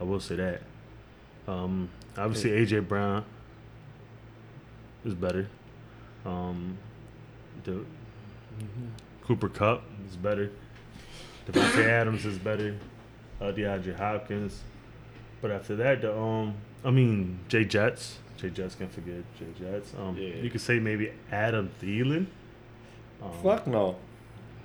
[0.00, 0.62] I will say that.
[1.46, 3.24] Um, obviously AJ Brown
[5.04, 5.48] is better.
[6.24, 6.78] Um,
[7.64, 7.84] the
[9.24, 10.50] Cooper Kupp is better.
[11.46, 12.76] Davante Adams is better.
[13.40, 14.60] Uh, DeAndre Hopkins.
[15.40, 16.54] But after that, the um,
[16.84, 18.18] I mean Jay Jets.
[18.36, 19.92] Jay Jets can forget Jay Jets.
[19.98, 20.34] Um, Yeah.
[20.36, 22.26] you could say maybe Adam Thielen.
[23.22, 23.96] Um, Fuck no.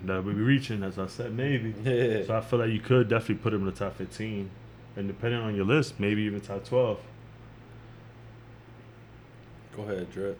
[0.03, 1.73] That would be reaching, as I said, maybe.
[1.83, 2.25] Yeah.
[2.25, 4.49] So I feel like you could definitely put him in the top 15.
[4.97, 6.99] And depending on your list, maybe even top 12.
[9.75, 10.39] Go ahead, Drip.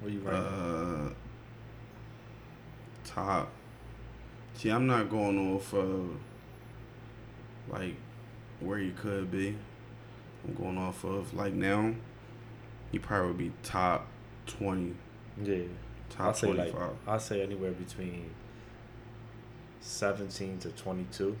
[0.00, 0.46] Where you rank?
[0.46, 1.14] Uh,
[3.14, 3.50] top.
[4.54, 6.10] See, I'm not going off of
[7.68, 7.94] like
[8.60, 9.56] where he could be.
[10.46, 11.94] I'm going off of like now.
[12.92, 14.06] He probably would be top
[14.46, 14.94] twenty,
[15.42, 15.62] yeah.
[16.08, 16.90] top I'll say twenty like.
[17.06, 18.30] I'll say anywhere between
[19.80, 21.36] seventeen to twenty two.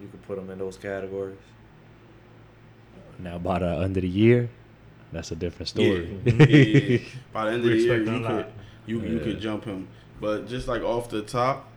[0.00, 1.36] You could put them in those categories.
[3.18, 4.50] Now by the end of the year,
[5.12, 6.18] that's a different story.
[6.24, 6.40] Mm-hmm.
[6.40, 6.98] Yeah, yeah, yeah.
[7.32, 8.46] By the end of the year, you could
[8.86, 9.88] you you could jump him.
[10.24, 11.68] But just like off the top,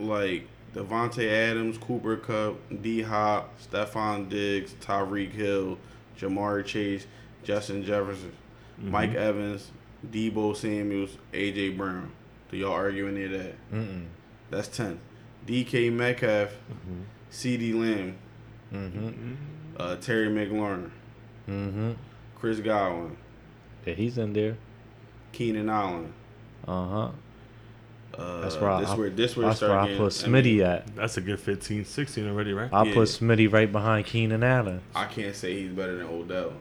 [0.00, 5.78] like Davante Adams, Cooper Kupp, D Hop, Stefon Diggs, Tyreek Hill,
[6.18, 7.06] Ja'Marr Chase,
[7.44, 8.32] Justin Jefferson,
[8.80, 8.90] Mm-hmm.
[8.90, 9.70] Mike Evans,
[10.10, 12.10] Deebo Samuels, AJ Brown.
[12.50, 13.54] Do y'all argue any of that?
[13.72, 14.06] Mm-mm.
[14.50, 14.98] That's ten.
[15.46, 17.02] DK Metcalf, Mm-hmm.
[17.30, 18.16] CeeDee Lamb,
[18.72, 19.34] Mm-hmm.
[19.76, 20.90] uh, Terry McLaurin,
[21.48, 21.92] Mm-hmm.
[22.34, 23.16] Chris Godwin,
[23.86, 24.56] Yeah, he's in there.
[25.32, 26.12] Keenan Allen.
[26.66, 27.10] Uh huh.
[28.18, 30.60] Uh, That's where I- where this where That's where I getting- put I mean, Smitty
[30.60, 30.94] at.
[30.96, 32.68] That's a good 15, 16 already, right?
[32.72, 32.94] I Yeah.
[32.94, 34.80] put Smitty right behind Keenan Allen.
[34.94, 36.52] I can't say he's better than Odell.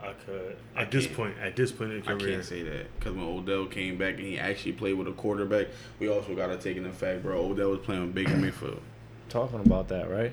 [0.00, 0.56] I could.
[0.74, 2.08] I At this can't- point, at this point in career.
[2.08, 4.94] I your career, can't say that because when Odell came back and he actually played
[4.94, 5.66] with a quarterback,
[5.98, 7.38] we also got to take in the fact, bro.
[7.50, 8.80] Odell was playing with Baker Mayfield.
[9.28, 10.32] Talking about that, right?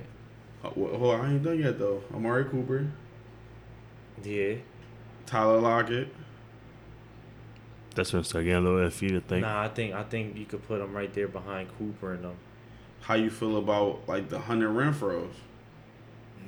[0.63, 2.01] Uh, wh- Hold on, I ain't done yet though.
[2.13, 2.87] Amari Cooper,
[4.23, 4.53] Yeah.
[5.25, 6.07] Tyler Lockett.
[7.95, 9.41] That's when it start getting a little iffy to think.
[9.41, 12.35] Nah, I think I think you could put him right there behind Cooper and them.
[13.01, 15.29] How you feel about like the Hunter Renfrows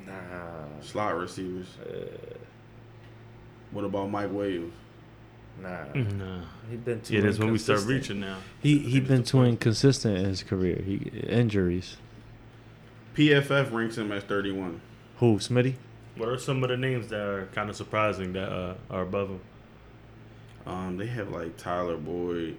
[0.06, 0.82] Nah.
[0.82, 1.68] slot receivers?
[1.80, 2.36] Uh,
[3.72, 4.74] What about Mike Williams?
[5.61, 5.86] nah.
[5.95, 6.41] Nah.
[6.69, 8.38] He been too Yeah, that's when we start reaching now.
[8.61, 10.82] He he been too inconsistent in his career.
[10.86, 10.95] He
[11.28, 11.98] injuries.
[13.15, 14.80] PFF ranks him as 31.
[15.18, 15.38] Who?
[15.40, 15.76] Smitty?
[16.15, 19.30] What are some of the names that are kind of surprising that uh, are above
[19.30, 19.40] him?
[20.68, 22.57] Um, they have like Tyler Boyd,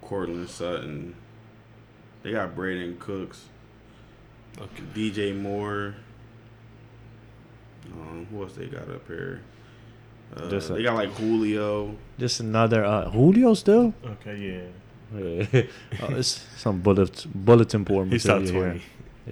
[0.00, 1.14] Courtland Sutton.
[2.22, 3.46] They got Brandin Cooks,
[4.58, 4.82] Okay.
[4.94, 5.96] DJ Moore.
[7.92, 9.42] Um, who else they got up here?
[10.36, 11.96] Uh, Just a- they got like Julio.
[12.18, 13.92] Just another uh, Julio still?
[14.04, 14.36] Okay,
[15.12, 15.18] yeah.
[15.20, 15.62] Yeah.
[16.02, 18.78] oh, it's some bullet, bulletin board He's top material 20.
[18.78, 18.88] here.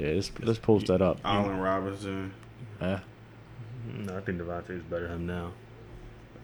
[0.09, 1.19] Yeah, let's, let's post that up.
[1.24, 2.33] Allen Robinson.
[2.81, 3.01] Yeah.
[3.95, 5.53] No, I think DeVonta's better than him now.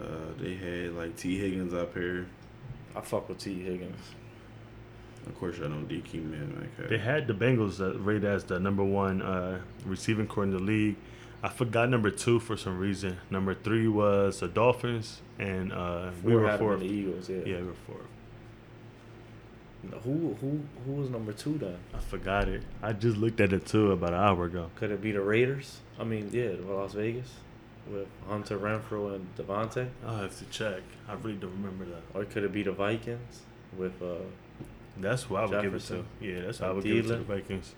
[0.00, 0.04] Uh,
[0.40, 2.26] they had like Tee Higgins up here.
[2.94, 4.00] I fuck with Tee Higgins.
[5.26, 6.68] Of course, I know DK man.
[6.78, 6.88] Okay.
[6.88, 10.58] They had the Bengals uh, rated as the number one uh, receiving corps in the
[10.58, 10.96] league.
[11.42, 13.18] I forgot number two for some reason.
[13.30, 16.80] Number three was the Dolphins, and uh, we were had him in fourth.
[16.80, 17.36] the Eagles, yeah.
[17.44, 18.06] Yeah, we were fourth.
[20.02, 21.76] Who who who was number two then?
[21.94, 22.62] I forgot it.
[22.82, 24.70] I just looked at it too about an hour ago.
[24.74, 25.78] Could it be the Raiders?
[26.00, 27.30] I mean, yeah, Las Vegas
[27.90, 30.82] with Hunter Renfrow and Davante, I'll have to check.
[31.08, 32.02] I really don't remember that.
[32.14, 33.42] or could it be the Vikings
[33.76, 34.16] with uh?
[35.00, 35.96] That's who I would Jefferson.
[36.20, 36.40] give it to.
[36.40, 37.74] Yeah, that's who I would give it to the Vikings.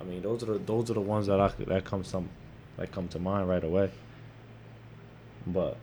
[0.00, 2.28] I mean, those are the those are the ones that I that come some
[2.76, 3.90] that come to mind right away.
[5.46, 5.76] But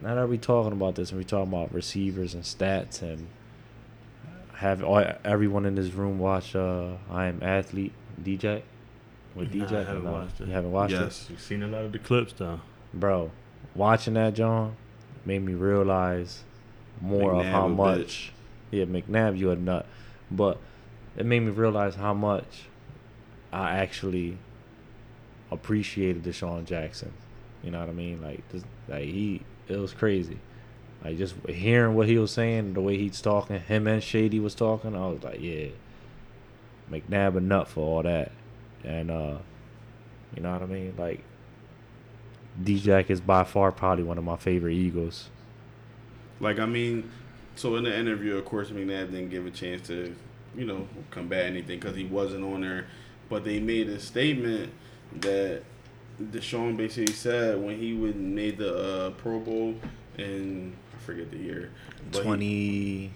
[0.00, 3.28] now that we're talking about this and we're talking about receivers and stats and
[4.54, 7.92] have all, everyone in this room watch uh I am athlete
[8.22, 8.62] DJ
[9.38, 9.72] with Nah, DJ.
[9.76, 10.46] I haven't No, watched it.
[10.48, 11.26] You haven't watched it, yes.
[11.30, 12.60] You've seen a lot of the clips though.
[12.92, 13.30] bro.
[13.74, 14.76] Watching that jawn
[15.24, 16.42] made me realize
[17.00, 18.32] more of McNabb how a much.
[18.70, 19.86] Yeah, McNabb, you a nut,
[20.30, 20.58] but
[21.16, 22.64] it made me realize how much
[23.52, 24.38] I actually
[25.50, 27.12] appreciated DeSean Jackson.
[27.62, 28.20] You know what I mean?
[28.20, 30.38] Like, this, like he, it was crazy.
[31.04, 34.54] Like just hearing what he was saying, the way he's talking, him and Shady was
[34.54, 35.68] talking, I was like, yeah,
[36.90, 38.32] McNabb a nut for all that,
[38.84, 39.38] and uh,
[40.34, 40.94] you know what I mean?
[40.96, 41.22] Like,
[42.62, 45.28] D-Jack is by far probably one of my favorite Eagles.
[46.40, 47.10] Like I mean,
[47.56, 50.14] so in the interview, of course, McNabb didn't give a chance to,
[50.56, 52.86] you know, combat anything because he wasn't on there.
[53.28, 54.72] But they made a statement
[55.20, 55.62] that
[56.22, 59.74] DeSean basically said when he would made the uh, Pro Bowl
[60.16, 61.70] in I forget the year.
[62.10, 63.10] but he- 20,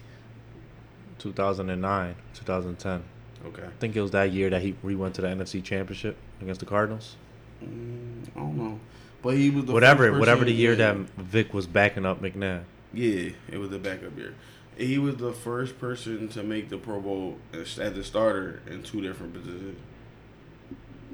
[1.19, 3.05] 2009, 2010.
[3.47, 3.63] Okay.
[3.63, 6.61] I think it was that year that he we went to the NFC Championship against
[6.61, 7.17] the Cardinals.
[7.63, 8.81] Mm, I don't know,
[9.23, 12.65] but he was the whatever, first whatever the year that Vick was backing up McNabb.
[12.93, 14.35] Yeah, it was the backup year.
[14.77, 18.83] He was the first person to make the Pro Bowl as as a starter in
[18.83, 19.79] two different positions.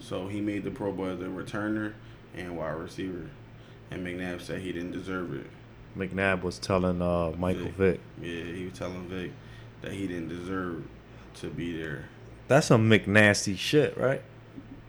[0.00, 1.94] So he made the Pro Bowl as a returner
[2.36, 3.30] and wide receiver.
[3.90, 5.46] And McNabb said he didn't deserve it.
[5.96, 7.74] McNabb was telling uh, Michael Vic.
[7.76, 8.00] Vick.
[8.22, 9.32] Yeah, he was telling Vick
[9.82, 10.84] that he didn't deserve
[11.36, 12.05] to be there.
[12.49, 14.23] That's some McNasty shit, right?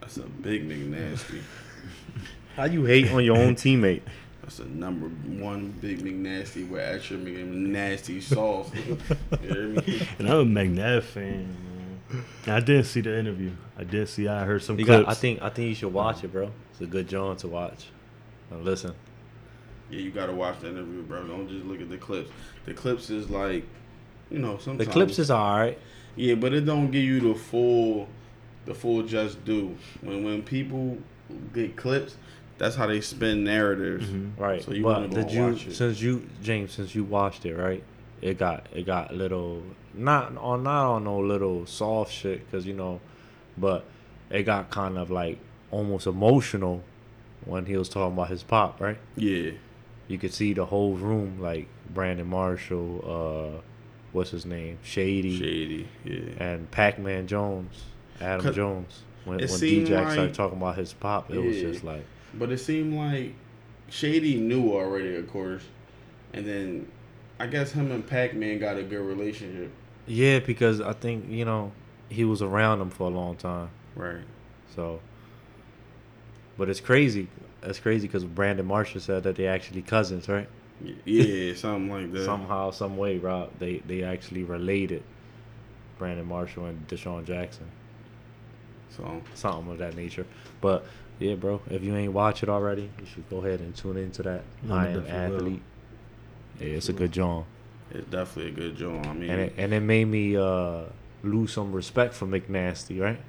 [0.02, 1.42] That's a big McNasty.
[2.56, 4.02] How you hate on your own teammate?
[4.42, 8.72] That's a number one big McNasty with extra McNasty sauce.
[8.74, 8.98] you
[9.42, 10.08] hear me?
[10.18, 11.56] And I'm a McNabb fan.
[12.12, 12.24] Man.
[12.48, 13.52] I didn't see the interview.
[13.78, 14.28] I did see.
[14.28, 15.04] I heard some You clips.
[15.04, 16.52] got, I think I think you should watch it, bro.
[16.72, 17.86] It's a good jawn to watch.
[18.50, 18.96] Now listen,
[19.92, 21.28] Yeah, you gotta watch the interview, bro.
[21.28, 22.32] Don't just look at the clips.
[22.66, 23.64] The clips is like,
[24.32, 25.78] you know, sometimes the clips is alright.
[26.20, 28.08] Yeah, but it don't give you the full,
[28.66, 29.78] the full just due.
[30.02, 30.98] When when people
[31.54, 32.18] get clips,
[32.58, 34.08] that's how they spin narratives.
[34.08, 34.42] Mm-hmm.
[34.42, 34.62] Right.
[34.62, 35.74] So you wanna but go did you it.
[35.74, 37.84] since you James since you watched it right?
[38.22, 39.64] It got it got little
[39.94, 43.00] not on not on no little soft shit because you know,
[43.58, 43.86] but
[44.30, 45.38] it got kind of like
[45.72, 46.84] almost emotional
[47.46, 48.82] when he was talking about his pop.
[48.82, 48.98] Right.
[49.16, 49.52] Yeah,
[50.10, 53.62] You could see the whole room like Brandon Marshall, uh,
[54.12, 55.88] what's his name, Shady, shady.
[56.06, 57.84] Yeah, and Pac Man Jones,
[58.22, 59.04] Adam Jones.
[59.26, 62.94] when, when DJ started talking about his pop, it was just like But it seemed
[62.96, 63.34] like
[63.90, 65.64] Shady knew already, of course,
[66.34, 66.88] and then
[67.40, 69.72] I guess him and Pac Man got a good relationship.
[70.08, 71.72] yeah, because I think you know
[72.10, 74.24] he was around him for a long time, Right.
[74.76, 75.00] so.
[76.58, 77.28] But it's crazy.
[77.64, 80.48] It's crazy because Brandon Marshall said that they're actually cousins, right?
[80.84, 82.26] Y- Yeah, something like that.
[82.26, 85.04] Somehow, some way, Rob, they they actually related.
[85.98, 87.66] Brandon Marshall and DeSean Jackson,
[88.96, 90.26] So something of that nature.
[90.62, 90.86] But
[91.20, 94.24] yeah, bro, if you ain't watch it already, you should go ahead and tune into
[94.24, 94.44] that.
[94.64, 95.60] No, I I am definitely will.
[96.68, 97.46] Yeah, it's a good joint.
[97.92, 99.06] it's definitely a good joint.
[99.08, 100.84] I mean, and it, and it made me uh,
[101.22, 103.20] lose some respect for McNasty, right?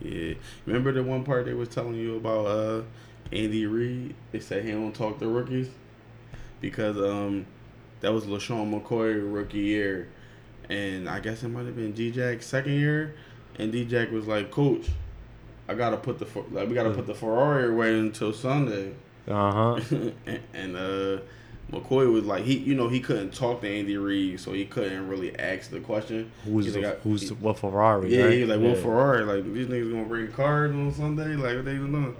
[0.00, 0.34] yeah.
[0.66, 2.82] Remember the one part they was telling you about uh,
[3.30, 4.14] Andy Reid?
[4.32, 5.70] They said he don't talk to rookies
[6.60, 7.46] because um,
[8.00, 10.08] that was LeSean McCoy rookie year,
[10.68, 13.14] and I guess it might have been D Jack's second year,
[13.58, 14.88] and D Jack was like, "Coach,
[15.68, 18.92] I gotta put the like we gotta put the Ferrari away until Sunday."
[19.28, 19.80] Uh huh.
[20.26, 21.18] and, and uh,
[21.72, 25.08] McCoy was like he, you know, he couldn't talk to Andy Reid, so he couldn't
[25.08, 26.30] really ask the question.
[26.44, 28.14] Who's the, like, who's he- the, what Ferrari?
[28.14, 28.32] yeah, right?
[28.34, 28.68] he was like, yeah.
[28.68, 29.24] "What Ferrari?
[29.24, 31.34] Like these niggas gonna bring cars on Sunday?
[31.34, 32.16] Like what they even doing?"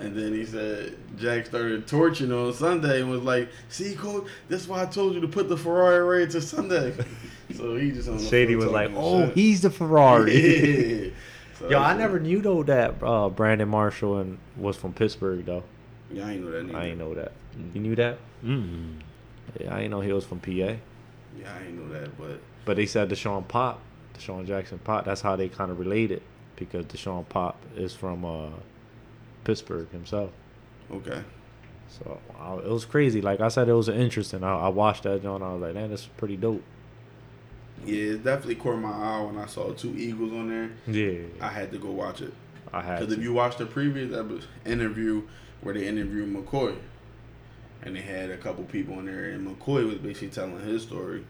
[0.00, 4.68] And then he said Jack started torching on Sunday and was like, "See, coach, that's
[4.68, 6.94] why I told you to put the Ferrari away to Sunday."
[7.56, 9.34] so he just on the Shady was like, "Oh, shit.
[9.34, 10.34] he's the Ferrari."
[11.08, 11.10] Yeah.
[11.58, 15.44] So Yo, I that's- never knew though that uh, Brandon Marshall and was from Pittsburgh
[15.44, 15.64] though.
[16.12, 16.62] Yeah, I ain't know that.
[16.66, 16.78] Neither.
[16.78, 17.32] I ain't know that.
[17.74, 18.18] You knew that?
[18.44, 19.00] Mm.
[19.60, 20.50] Yeah, I ain't know he was from PA.
[20.52, 20.76] Yeah,
[21.44, 23.80] I ain't know that, but But they said DeSean Pop,
[24.16, 25.04] DeSean Jackson Pop.
[25.04, 26.22] That's how they kind of related
[26.54, 28.50] because DeSean Pop is from uh,
[29.48, 30.30] Pittsburgh himself.
[30.90, 31.22] okay.
[31.88, 33.22] So I, it was crazy.
[33.22, 34.44] Like I said, it was interesting.
[34.44, 35.42] I, I watched that joint.
[35.42, 36.62] I was like, man, this is pretty dope.
[37.86, 40.70] Yeah, it definitely caught my eye when I saw two Eagles on there.
[40.86, 42.34] Yeah, I had to go watch it.
[42.74, 43.00] I had.
[43.00, 44.12] Because if you watch the previous
[44.66, 45.22] interview
[45.62, 46.76] where they interviewed McCoy,
[47.80, 51.24] and they had a couple people in there, and McCoy was basically telling his story,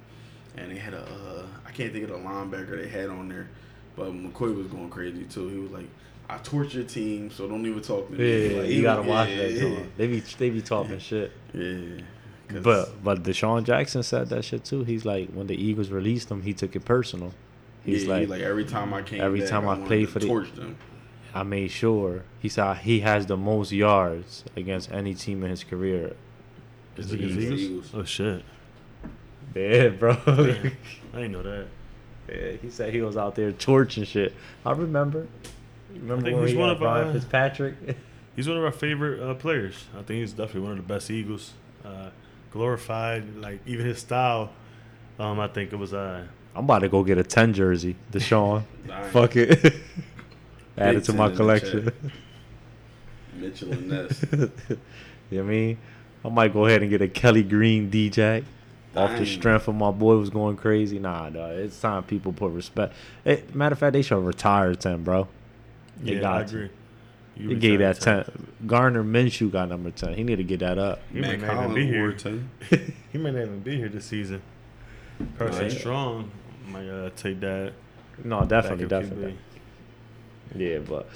[0.56, 3.48] and they had a uh, I can't think of the linebacker they had on there,
[3.94, 5.48] but McCoy was going crazy too.
[5.50, 5.88] He was like,
[6.28, 9.08] "I torture your team, so don't even talk to me." yeah, Like, you gotta was-
[9.08, 9.96] watch yeah, that yeah, joint.
[9.96, 11.32] They be they be talking shit.
[11.52, 12.00] Yeah.
[12.62, 14.82] But but DeSean Jackson said that shit too.
[14.84, 17.34] He's like when the Eagles released him, he took it personal.
[17.84, 20.08] He's yeah, he like, like every time I came, every back, time I wanted played
[20.08, 20.76] for the- torch them.
[21.34, 22.22] I made sure.
[22.40, 26.16] He said he has the most yards against any team in his career.
[26.96, 27.44] It's the Is it Eagles.
[27.44, 27.60] Eagles.
[27.60, 27.90] Eagles.
[27.94, 28.42] Oh shit!
[29.54, 30.14] Yeah, bro.
[30.26, 30.72] Damn.
[31.12, 31.66] I didn't know that.
[32.28, 34.34] yeah, he said he was out there torching shit.
[34.64, 35.26] I remember.
[36.00, 37.74] Remember think when he's he one had of Brian our- Fitzpatrick?
[38.36, 39.74] He's one of our favorite uh, players.
[39.94, 41.54] I think he's definitely one of the best Eagles.
[41.84, 42.10] Uh,
[42.52, 44.50] glorified, like even his style.
[45.18, 48.62] Um, I think it was uh, I'm about to go get a 10 jersey, DeSean.
[48.86, 49.12] Nice.
[49.12, 49.74] Fuck it.
[50.78, 51.86] Add it to my collection.
[51.86, 51.94] chat.
[53.34, 54.24] Mitchell and Ness.
[54.30, 54.48] you know
[55.30, 55.78] what I mean?
[56.24, 58.44] I might go ahead and get a Kelly Green DJ
[58.96, 60.98] off the strength of my boy was going crazy.
[61.00, 61.52] Nah, dog.
[61.56, 62.94] It's time people put respect.
[63.24, 65.26] Hey, matter of fact, they should retire 10, bro.
[66.00, 66.70] They yeah, got I agree.
[67.36, 68.46] You They gave that retired 10.
[68.66, 70.14] Gardner Minshew got number 10.
[70.14, 71.00] He need to get that up.
[71.12, 72.16] He Matt might not even be here.
[73.12, 74.42] He might not even be here this season.
[75.38, 75.72] Carson Right.
[75.72, 76.30] Strong
[76.68, 77.72] might uh, take that.
[78.24, 79.36] No, definitely, definitely.
[80.54, 80.60] QB.
[80.60, 81.08] Yeah, but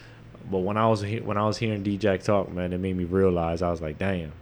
[0.51, 2.97] but when I was he- when I was hearing D Jack talk, man, it made
[2.97, 4.33] me realize I was like, damn,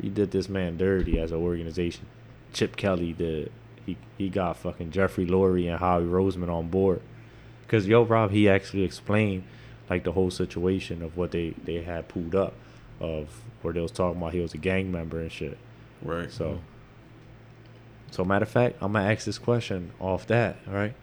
[0.00, 2.06] he did this man dirty as an organization.
[2.52, 3.50] Chip Kelly did.
[3.84, 7.00] He he got fucking Jeffrey Lurie and Howie Roseman on board.
[7.68, 9.44] Cause yo, Rob, he actually explained
[9.88, 12.54] like the whole situation of what they they had pulled up,
[13.00, 13.28] of
[13.62, 15.58] where they was talking about he was a gang member and shit.
[16.02, 16.30] Right.
[16.30, 16.60] So,
[18.10, 20.56] so matter of fact, I'm gonna ask this question off that.
[20.66, 20.94] All right,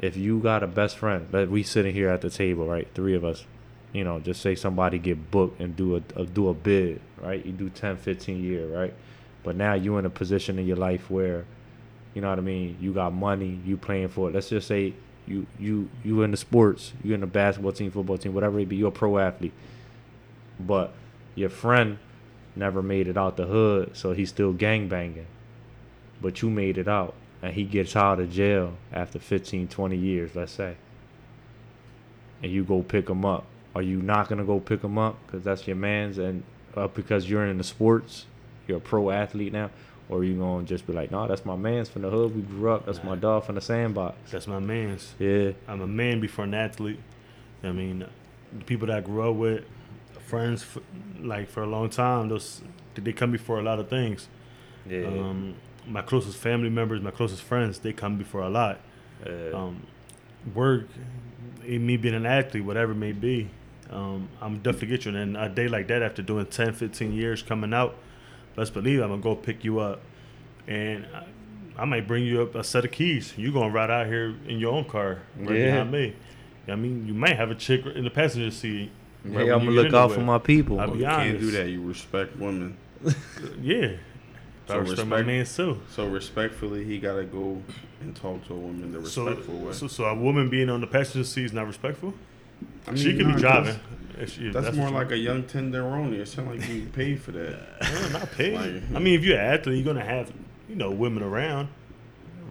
[0.00, 3.14] if you got a best friend that we sitting here at the table, right, three
[3.14, 3.44] of us,
[3.92, 7.44] you know, just say somebody get booked and do a, a do a bid, right?
[7.44, 8.92] You do 10, 15 year, right?
[9.42, 11.44] But now you in a position in your life where,
[12.14, 14.34] you know what I mean, you got money, you playing for it.
[14.34, 14.92] Let's just say
[15.26, 18.68] you you you in the sports, you in the basketball team, football team, whatever it
[18.68, 19.52] be, you're a pro athlete.
[20.58, 20.92] But
[21.34, 21.98] your friend
[22.54, 25.26] never made it out the hood, so he's still gang banging.
[26.22, 30.34] But you made it out, and he gets out of jail after 15, 20 years,
[30.34, 30.76] let's say.
[32.42, 33.44] And you go pick him up.
[33.74, 36.42] Are you not gonna go pick him up because that's your man's, and
[36.76, 38.26] uh, because you're in the sports,
[38.66, 39.70] you're a pro athlete now,
[40.08, 42.34] or you gonna just be like, nah, that's my man's from the hood.
[42.36, 42.86] We grew up.
[42.86, 43.20] That's my Nah.
[43.20, 44.30] dog from the sandbox.
[44.30, 45.14] That's my man's.
[45.18, 47.00] Yeah, I'm a man before an athlete.
[47.64, 48.04] I mean,
[48.56, 49.64] the people that I grew up with,
[50.26, 50.82] friends, f-
[51.20, 52.62] like for a long time, those
[52.94, 54.28] they come before a lot of things.
[54.88, 55.06] yeah.
[55.06, 55.54] Um,
[55.86, 58.80] my closest family members, my closest friends, they come before a lot.
[59.26, 59.82] uh, Um,
[60.54, 60.86] work,
[61.66, 63.48] eh, me being an athlete, whatever it may be,
[63.90, 65.14] um, I'm definitely get you.
[65.16, 67.96] And a day like that, after doing 10, 15 years coming out,
[68.56, 70.00] let's believe I'm gonna go pick you up,
[70.66, 73.34] and I, I might bring you up a set of keys.
[73.36, 75.64] You're gonna ride out here in your own car right Yeah.
[75.66, 76.14] behind me.
[76.68, 78.90] I mean, you might have a chick in the passenger seat.
[79.24, 80.80] right Hey, I'm gonna look out for my people.
[80.80, 81.68] I'll Well, be oh, you can't do that.
[81.68, 82.76] You respect women.
[83.62, 83.92] Yeah.
[84.68, 85.80] I So respect my man too.
[85.90, 87.62] So respectfully, he gotta go
[88.00, 89.72] and talk to a woman the So, respectful way.
[89.72, 92.14] so, so a woman being on the passenger seat is not respectful.
[92.86, 93.76] I mean, she could be driving.
[94.16, 96.14] That's, If she- if that's more what you- like a young tenderoni.
[96.20, 97.58] It sounds like you paid for that.
[98.12, 98.54] No, not paid.
[98.54, 100.32] Like- I mean, if you're an athlete, you're gonna have
[100.68, 101.68] you know women around.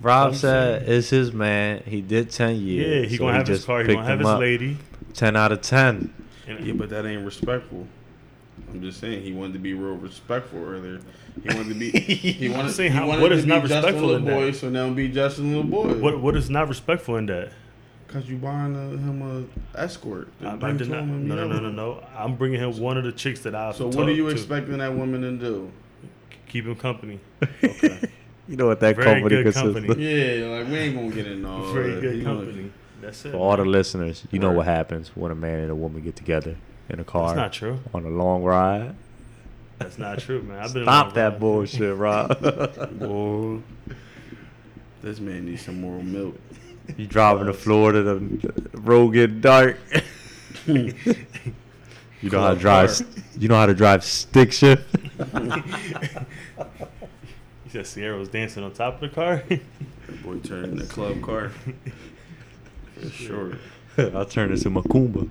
[0.02, 1.82] Rob I'm said it's his man.
[1.86, 3.04] He did ten years.
[3.04, 3.82] Yeah, he so gonna have his just car.
[3.84, 4.40] He gonna have his up.
[4.40, 4.78] lady.
[5.14, 6.14] Ten out of ten.
[6.48, 7.88] Yeah, but that ain't respectful.
[8.72, 11.00] I'm just saying he wanted to be real respectful earlier.
[11.42, 11.90] He wanted to be.
[12.00, 14.40] He wanted, saying he how- wanted what to is be not Justin respectful in little
[14.40, 14.56] boy, that?
[14.58, 15.94] so now be Justin little boy.
[16.00, 17.52] what what is not respectful in that?
[18.16, 20.30] Because you buying a, him a escort.
[20.42, 21.00] I, I did not.
[21.00, 22.04] Him, no, no, no, no, no.
[22.18, 23.76] I'm bringing him one of the chicks that I've.
[23.76, 24.32] So what are you to.
[24.32, 25.70] expecting that woman to do?
[26.48, 27.20] Keep him company.
[27.64, 28.10] Okay.
[28.48, 29.88] You know what that Very company good consists company.
[29.90, 30.00] of.
[30.00, 32.02] yeah, like we ain't gonna get in all Very that.
[32.02, 32.72] good He gonna- company.
[33.02, 33.32] That's it.
[33.32, 36.16] For all the listeners, you know what happens when a man and a woman get
[36.16, 36.56] together
[36.88, 37.80] in a car That's not true.
[37.92, 38.96] on a long ride.
[39.80, 40.60] That's not true, man.
[40.60, 41.40] I've been Stop that ride.
[41.40, 42.40] bullshit, Rob.
[43.00, 43.62] Boy,
[45.02, 46.36] this man needs some more milk.
[46.98, 49.78] You driving to Florida, the road get dark.
[50.66, 50.94] you
[52.24, 53.02] know how to drive.
[53.38, 54.84] You know how to drive stick shift.
[57.66, 59.44] He said Sierra was dancing on top of the car.
[59.50, 59.60] That
[60.24, 61.50] boy turned the club car.
[62.94, 63.58] For sure.
[63.98, 65.30] I'll turn this into Macumba.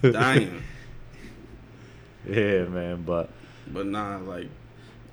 [0.00, 0.62] Dying.
[2.26, 3.28] Yeah, man, but
[3.66, 4.48] But nah, like,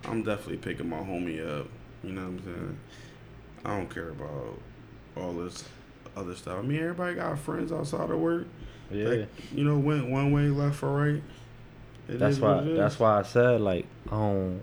[0.05, 1.67] I'm definitely picking my homie up.
[2.05, 2.77] You know what I'm saying?
[3.65, 4.59] I don't care about
[5.17, 5.65] all this
[6.15, 6.59] other stuff.
[6.59, 8.47] I mean, everybody got friends outside of work.
[8.91, 9.03] yeah.
[9.05, 11.21] That, you know, went one way, left or right.
[12.07, 12.55] It That's why.
[12.55, 12.77] what it is.
[12.77, 14.59] That's why I said like, um,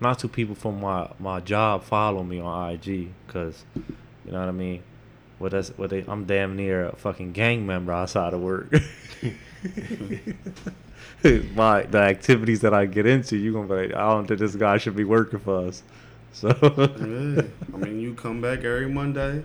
[0.00, 4.48] not two people from my my job follow me on IG, cause you know what
[4.48, 4.82] I mean.
[5.38, 6.04] What that's what they.
[6.06, 8.72] I'm damn near a fucking gang member outside of work.
[11.54, 14.54] my the activities that I get into, you gonna be like, I don't think this
[14.54, 15.82] guy should be working for us.
[16.32, 17.42] So Yeah.
[17.72, 19.42] I mean, you come back every Monday.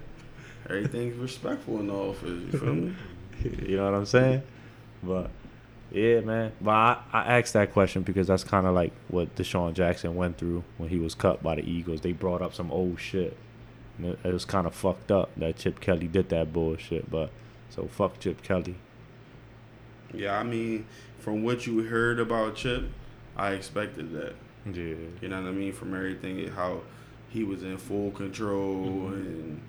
[0.69, 2.29] Everything's respectful in the office.
[2.53, 2.95] You feel me?
[3.67, 4.43] you know what I'm saying?
[5.01, 5.29] But
[5.91, 6.53] yeah, man.
[6.61, 10.37] But I, I asked that question because that's kind of like what DeSean Jackson went
[10.37, 12.01] through when he was cut by the Eagles.
[12.01, 13.35] They brought up some old shit.
[13.97, 17.11] And it, it was kind of fucked up that Chip Kelly did that bullshit.
[17.11, 17.29] But
[17.69, 18.75] so fuck Chip Kelly.
[20.13, 20.85] Yeah, I mean,
[21.19, 22.85] from what you heard about Chip,
[23.35, 24.35] I expected that.
[24.65, 24.95] Yeah.
[25.21, 25.73] You know what I mean?
[25.73, 26.81] From everything, how
[27.29, 29.13] he was in full control Mm-hmm.
[29.13, 29.61] and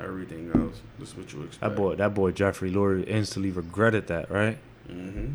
[0.00, 0.80] everything else.
[0.98, 1.60] That's what you expect.
[1.60, 4.58] That boy, that boy Jeffrey Lurie instantly regretted that, right?
[4.88, 5.26] Mm-hmm.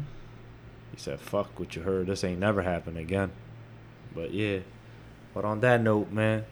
[0.91, 2.07] He said, "Fuck what you heard.
[2.07, 3.31] This ain't never happen again."
[4.13, 4.59] But yeah.
[5.33, 6.45] But on that note, man,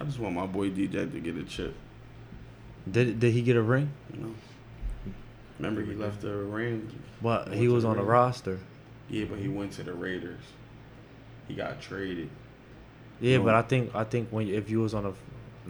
[0.00, 1.74] I just want my boy DJ to get a chip.
[2.90, 3.90] did did he get a ring?
[4.14, 4.34] You know.
[5.58, 6.80] Remember, he left the.
[7.20, 7.48] What?
[7.48, 8.60] Went He was the on the roster.
[9.10, 10.40] Yeah, but he went to the Raiders.
[11.48, 12.28] He got traded.
[13.20, 13.44] Yeah, No.
[13.44, 15.12] but I think I think when if you was on a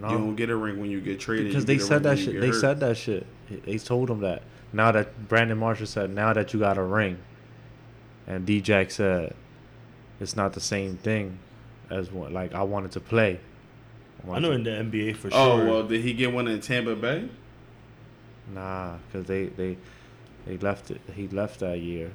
[0.01, 1.49] no, You don't get a ring when you get traded.
[1.49, 2.41] because they said that shit.
[2.41, 2.61] They hurt.
[2.61, 3.27] said that shit.
[3.65, 4.43] They told him that.
[4.73, 7.19] Now that Brandon Marshall said, now that you got a ring,
[8.27, 9.35] and D Jack said,
[10.21, 11.39] it's not the same thing
[11.91, 13.41] as what like I wanted to play.
[14.31, 15.41] I know in the NBA for oh, sure.
[15.41, 17.29] Oh well, did he get one in Tampa Bay?
[18.53, 19.79] Nah, because they they
[20.47, 21.01] they left it.
[21.15, 22.11] He left that year.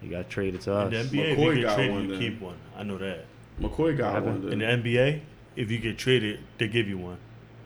[0.00, 1.10] He got traded to in us.
[1.10, 2.18] the NBA, if McCoy you get got traded, one you then.
[2.20, 2.56] keep one.
[2.76, 3.24] I know that.
[3.60, 4.44] McCoy got Happened?
[4.44, 4.52] one.
[4.52, 5.22] In the NBA,
[5.56, 7.16] if you get traded, they give you one.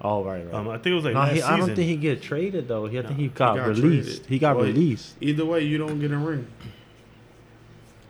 [0.00, 0.54] Oh right, right.
[0.54, 1.52] Um, I think it was like no, last he, season.
[1.52, 2.86] I don't think he get traded though.
[2.86, 4.08] He, I think he got, got released.
[4.08, 4.26] traded.
[4.26, 5.14] He got Well, released.
[5.20, 6.46] Either way, you don't get a ring.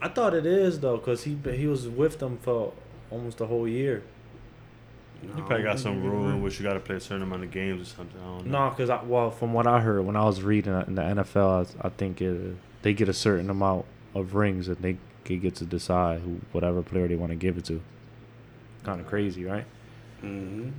[0.00, 2.72] I thought it is though, cause he he was with them for
[3.10, 4.02] almost the whole year.
[5.22, 7.50] You probably got some rule in which you got to play a certain amount of
[7.50, 8.18] games or something.
[8.20, 8.68] I don't know.
[8.68, 11.76] No, cause I, well, from what I heard when I was reading in the NFL,
[11.82, 13.84] I, I think it, they get a certain amount
[14.14, 17.58] of rings and they, they get to decide who, whatever player they want to give
[17.58, 17.82] it to.
[18.82, 19.66] Kind of crazy, right?
[20.22, 20.70] Mm-hmm.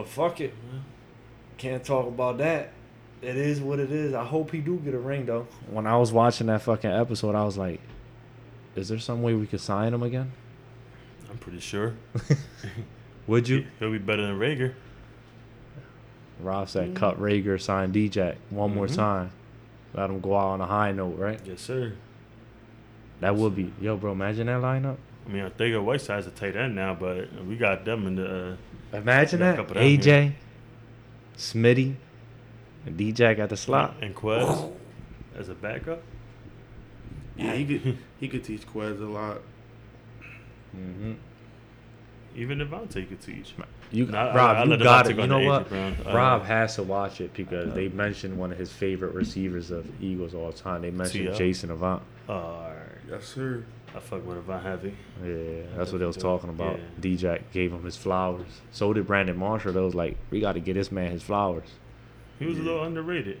[0.00, 0.54] But fuck it,
[1.58, 2.72] can't talk about that.
[3.20, 4.14] It is what it is.
[4.14, 5.46] I hope he do get a ring though.
[5.70, 7.80] When I was watching that fucking episode, I was like,
[8.74, 10.32] "Is there some way we could sign him again?"
[11.30, 11.96] I'm pretty sure.
[13.26, 13.66] Would you?
[13.78, 14.72] He'll be better than Reagor.
[16.40, 18.96] Rob said, "Cut Reagor, sign DJ one more Mhm.
[18.96, 19.30] time,
[19.92, 21.38] let him go out on a high note." Right?
[21.44, 21.92] Yes, sir.
[23.20, 24.12] That would be yo, bro.
[24.12, 24.96] Imagine that lineup.
[25.30, 28.16] I mean, I think of Whiteside's a tight end now, but we got them in
[28.16, 28.56] the.
[28.92, 29.56] Uh, Imagine that.
[29.56, 29.98] couple down here.
[29.98, 30.32] AJ,
[31.36, 31.94] Smitty,
[32.84, 33.94] And D Jack at the slot.
[34.02, 34.72] And Quez
[35.36, 36.02] as a backup.
[37.36, 39.40] Yeah, he could he could teach Quez a lot.
[40.76, 41.12] Mm-hmm.
[42.36, 43.54] Even DeVonta could teach.
[43.92, 45.16] You, Nah, I- Rob, I you got it.
[45.16, 45.72] You know what?
[45.72, 49.88] Uh, Rob has to watch it because they mentioned one of his favorite receivers of
[50.02, 50.82] Eagles all time.
[50.82, 51.34] They mentioned T.O.
[51.34, 52.02] Jason Avant.
[52.28, 52.76] Alright.
[53.08, 53.64] Yes, sir.
[53.94, 54.94] I fuck with Avant Heavy.
[55.24, 56.76] Yeah, that's what they was talking about.
[56.78, 56.84] Yeah.
[57.00, 58.46] D Jack gave him his flowers.
[58.70, 59.72] So did Brandon Marshall.
[59.72, 61.68] They was like, we got to get this man his flowers.
[62.38, 63.40] He was a little underrated.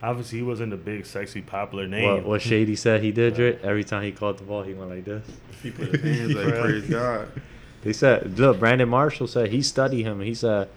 [0.00, 2.08] Obviously, he wasn't a big, sexy, popular name.
[2.08, 3.58] What, what Shady said he did, Dre?
[3.62, 5.26] Every time he caught the ball, he went like this.
[5.62, 7.28] He put his hands like praise God.
[7.82, 10.20] They said, look, Brandon Marshall said he studied him.
[10.20, 10.68] He said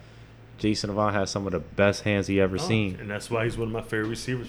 [0.58, 2.96] Jason Avant has some of the best hands he ever Oh, seen.
[3.00, 4.48] and that's why he's one of my favorite receivers.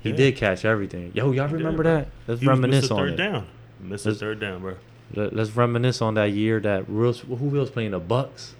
[0.00, 0.16] He Yeah.
[0.16, 1.10] did catch everything.
[1.14, 1.94] Yo, y'all He remember bro.
[1.96, 2.08] that?
[2.28, 2.90] Let's He was reminisce Mr.
[2.92, 3.16] on third it.
[3.16, 3.46] down.
[3.82, 4.06] Mr.
[4.06, 4.76] Let's- Third down, bro.
[5.14, 8.54] Let- Let's reminisce on that year that Wills, who was playing the Bucks,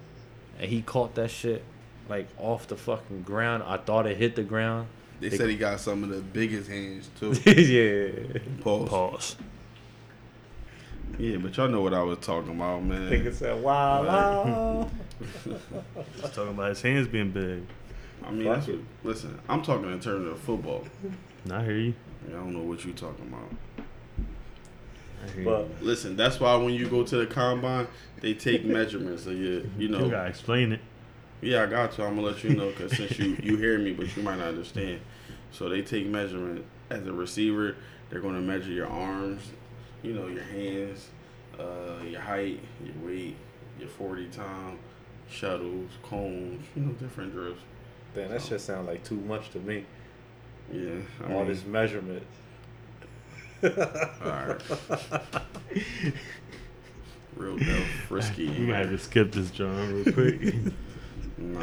[0.59, 1.63] and he caught that shit
[2.09, 3.63] like off the fucking ground.
[3.67, 4.87] I thought it hit the ground.
[5.21, 7.33] They They- said he got some of the biggest hands too.
[7.51, 8.39] yeah.
[8.63, 8.89] Pause.
[8.89, 9.37] Pause.
[11.19, 13.11] Yeah, but y'all know what I was talking about, man.
[13.11, 14.91] Nigga said, "Wow, wow."
[15.45, 17.63] He's talking about his hands being big.
[18.25, 20.85] I mean, that's what, listen, I'm talking in terms of football.
[21.51, 21.95] I hear you.
[22.29, 23.76] I don't know what you're talking about.
[25.25, 27.87] I hear But Listen, that's why when you go to the combine,
[28.21, 29.89] they take measurements of your, you you.
[29.89, 30.05] know.
[30.05, 30.81] You gotta explain it.
[31.43, 32.05] Yeah, I got to.
[32.05, 34.49] I'm gonna let you know because since you you hear me, but you might not
[34.49, 35.01] understand.
[35.53, 37.77] So they take measurement as a receiver.
[38.11, 39.43] They're gonna measure your arms,
[40.03, 41.09] you know, your hands,
[41.59, 43.37] uh, your height, your weight,
[43.79, 44.79] your 40 time,
[45.29, 47.59] shuttles, cones, you know, different drills.
[48.15, 49.85] damn, that shit sound like too much to me.
[50.73, 52.23] Yeah, I All mean, this measurement.
[53.63, 53.71] All
[54.31, 54.61] right.
[57.37, 58.49] Real dope, frisky.
[58.49, 60.55] We might have to skip this, jawn, real quick.
[61.39, 61.61] Nah,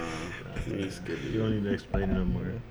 [0.67, 2.61] we ain't skipping you don't need to explain it no more.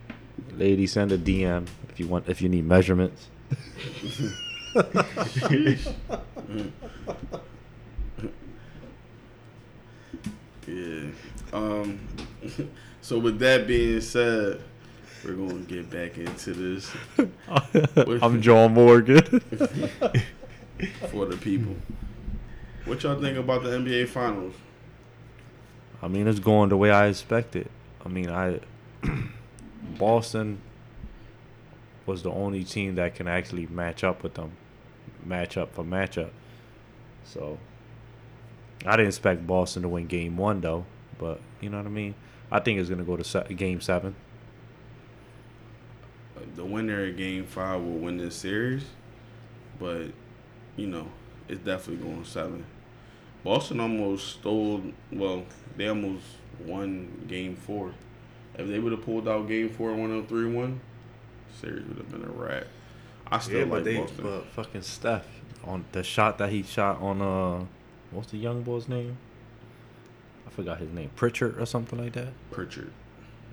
[0.53, 3.29] Lady, send a DM if you want if you need measurements.
[10.67, 11.11] Yeah.
[11.53, 11.99] Um.
[13.01, 14.63] so with that being said,
[15.25, 16.91] we're gonna get back into this
[18.23, 19.23] I'm John Morgan.
[21.11, 21.77] for the people.
[22.85, 24.55] What y'all think about the NBA Finals?
[26.03, 27.69] I mean, it's going the way I expected.
[28.05, 28.61] I mean, I
[29.99, 30.61] Boston
[32.07, 34.53] was the only team that can actually match up with them,
[35.25, 36.31] match up for matchup.
[37.25, 37.59] So
[38.85, 40.85] I didn't expect Boston to win Game One though,
[41.19, 42.17] but you know what I mean.
[42.51, 44.17] I think it's gonna go to se- Game Seven.
[46.55, 48.85] The winner of Game Five will win this series,
[49.79, 50.07] but
[50.77, 51.09] you know
[51.49, 52.65] it's definitely going seven.
[53.45, 54.83] Boston almost stole.
[55.11, 55.45] Well,
[55.77, 56.25] they almost
[56.65, 57.93] won Game Four.
[58.55, 60.81] If they would have pulled out Game Four and won on three one,
[61.61, 62.65] series would have been a wrap.
[63.31, 64.09] I still like Boston.
[64.23, 65.27] but fucking Steph
[65.65, 67.65] on the shot that he shot on uh,
[68.11, 69.17] what's the young boy's name?
[70.47, 72.29] I forgot his name, Pritchard or something like that.
[72.51, 72.93] Pritchard.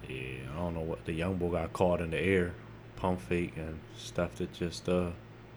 [0.08, 2.54] Yeah, I don't know what the young boy got caught in the air,
[3.00, 5.10] pump fake and stuff that just uh,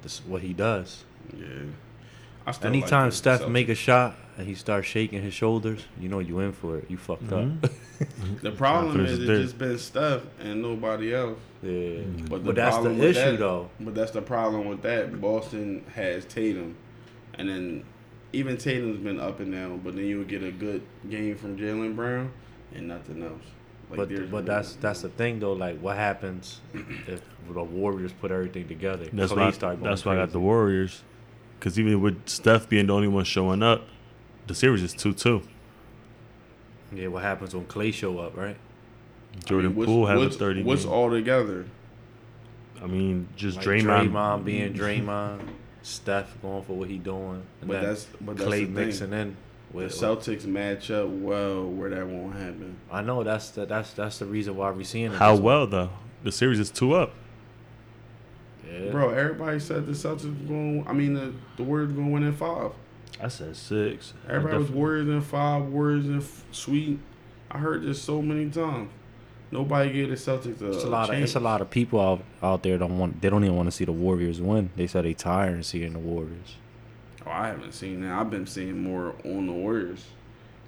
[0.03, 1.05] this what he does.
[1.37, 1.47] Yeah.
[2.47, 6.09] I still Anytime like Steph make a shot and he starts shaking his shoulders, you
[6.09, 6.87] know you in for it.
[6.91, 7.63] You fucked Mhm.
[7.65, 7.71] up.
[8.43, 9.43] The problem is is it's there.
[9.43, 11.39] just been Steph and nobody else.
[11.63, 13.71] yeah, But, the but that's the problem with issue that- though.
[13.79, 15.21] But that's the problem with that.
[15.21, 16.75] Boston has Tatum,
[17.35, 17.85] and then
[18.33, 19.79] even Tatum's been up and down.
[19.85, 22.33] But then you would get a good game from Jaylen Brown
[22.75, 23.45] and nothing else.
[23.97, 25.53] Like, But but that's that's the thing though.
[25.53, 26.61] Like, what happens
[27.07, 27.21] if
[27.53, 29.07] the Warriors put everything together?
[29.13, 29.51] That's Clay why.
[29.51, 30.41] start going That's why I got the.
[30.41, 31.03] Warriors.
[31.59, 33.87] Because even with Steph being the only one showing up,
[34.47, 35.43] the series is two two.
[36.95, 38.57] Yeah, what happens when Clay show up, right?
[38.57, 40.63] I mean, Jordan what's- Poole has a thirty.
[40.63, 40.93] What's game.
[40.93, 41.67] all together?
[42.83, 44.11] I mean, just Like Draymond.
[44.11, 45.41] Draymond being Draymond,
[45.83, 48.87] Steph going for what he doing, and But then that's but that's Clay the thing.
[48.87, 49.11] mixing
[49.73, 49.79] in.
[49.79, 52.77] The With, Celtics match up well where that won't happen.
[52.91, 55.17] I know that's the that's that's the reason why we're seeing it.
[55.19, 55.45] How this way.
[55.47, 55.91] well though?
[56.25, 57.13] The series is two up.
[58.71, 58.91] Yeah.
[58.91, 60.85] Bro, everybody said the Celtics going.
[60.87, 62.73] I mean, the the Warriors going to win in five.
[63.21, 64.15] I said six.
[64.29, 66.99] Everybody was def- Warriors in five, Warriors in f- sweet.
[67.51, 68.91] I heard this so many times.
[69.51, 71.25] Nobody gave the Celtics a, It's a lot of chance.
[71.31, 73.71] it's a lot of people out out there don't want they don't even want to
[73.73, 74.71] see the Warriors win.
[74.77, 76.57] They said they tired of seeing the Warriors.
[77.27, 78.13] Oh, I haven't seen that.
[78.13, 80.05] I've been seeing more on the Warriors.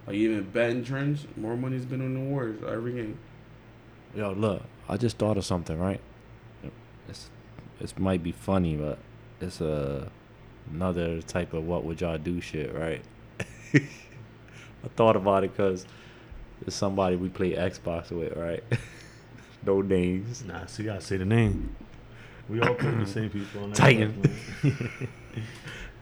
[0.07, 3.19] Like even betting trends, more money's been on the Warriors every game.
[4.15, 6.01] Yo, look, I just thought of something, right?
[7.09, 7.31] It's
[7.81, 8.99] it might be funny, but
[9.41, 10.11] it's a
[10.73, 13.03] another type of what would y'all do shit, right?
[13.75, 15.87] I thought about it because
[16.67, 18.63] it's somebody we play Xbox with, right?
[19.67, 20.45] No names.
[20.45, 21.75] Nah, so you gotta say the name.
[22.51, 23.77] We all put the same people on that.
[23.77, 24.21] Titan.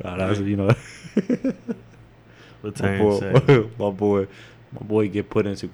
[0.03, 0.75] Nah, that's you know.
[2.63, 4.29] My boy, my boy,
[4.73, 5.69] my boy get put into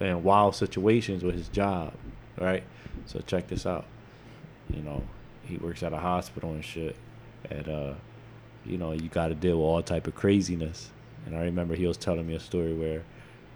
[0.00, 1.94] in wild situations with his job,
[2.38, 2.62] right?
[3.06, 3.86] So check this out.
[4.68, 5.02] You know,
[5.44, 6.96] he works at a hospital and shit,
[7.50, 7.94] and uh,
[8.66, 10.90] you know, you got to deal with all type of craziness.
[11.24, 13.02] And I remember he was telling me a story where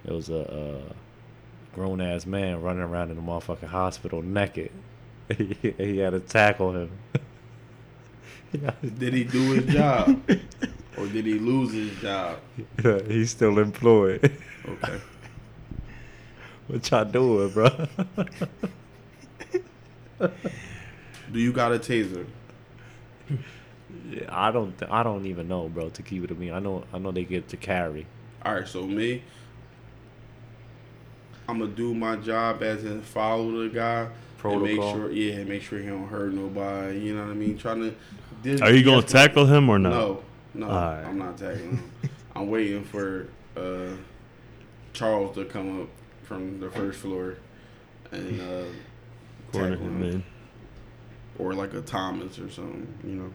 [0.04, 4.70] there was a, a grown ass man running around in the motherfucking hospital naked.
[5.36, 6.90] he had to tackle him.
[8.98, 10.20] Did he do his job,
[10.96, 12.38] or did he lose his job?
[13.06, 14.36] He's still employed.
[14.68, 15.00] Okay.
[16.66, 17.70] what y'all doing, bro?
[21.32, 22.26] Do you got a taser?
[24.28, 24.76] I don't.
[24.76, 25.90] Th- I don't even know, bro.
[25.90, 26.84] To keep it to me, I know.
[26.92, 28.06] I know they get to carry.
[28.44, 29.22] All right, so me,
[31.48, 34.08] I'm gonna do my job as in follow the guy
[34.44, 36.98] and make sure, yeah, make sure he don't hurt nobody.
[36.98, 37.58] You know what I mean?
[37.58, 37.94] Trying to.
[38.42, 39.90] This, Are you gonna tackle him or no?
[39.90, 40.22] No,
[40.54, 41.04] no, Alright.
[41.04, 41.90] I'm not tackling him.
[42.34, 43.88] I'm waiting for uh,
[44.92, 45.88] Charles to come up
[46.22, 47.36] from the first floor
[48.12, 48.64] and uh,
[49.52, 50.24] Corner tackle him him,
[51.38, 52.86] or like a Thomas or something.
[53.04, 53.32] You know,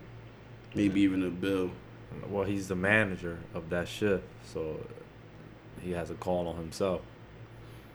[0.74, 1.72] maybe even a Bill.
[2.30, 4.80] Well, he's the manager of that shift, so
[5.82, 7.02] he has a call on himself.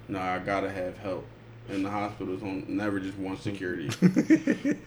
[0.09, 1.27] No, I gotta have help.
[1.71, 3.89] In the hospitals, on never just one security.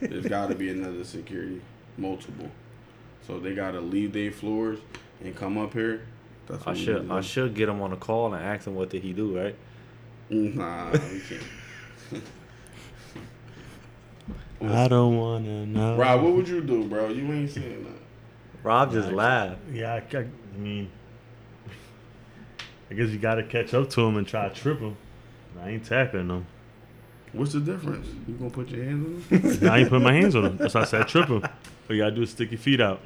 [0.01, 1.61] There's got to be another security,
[1.97, 2.49] multiple.
[3.25, 4.79] So they gotta leave their floors
[5.23, 6.01] and come up here.
[6.47, 7.09] That's I should.
[7.09, 9.55] I should get him on a call and ask him what did he do, right?
[10.29, 12.23] Mm, nah, we can't.
[14.73, 15.95] I don't wanna know.
[15.95, 17.09] Rob, what would you do, bro?
[17.09, 18.63] You ain't saying that.
[18.63, 19.59] Rob just laughed.
[19.71, 20.27] Yeah, I, I
[20.57, 20.89] mean,
[22.89, 24.97] I guess you gotta catch up to him and try to trip him.
[25.61, 26.45] I ain't tackling him.
[27.33, 28.07] What's the difference?
[28.27, 29.67] You gonna put your hands on him?
[29.69, 30.57] I ain't putting my hands on him.
[30.57, 31.43] That's why I said trip him.
[31.43, 32.99] All you gotta do is stick your feet out.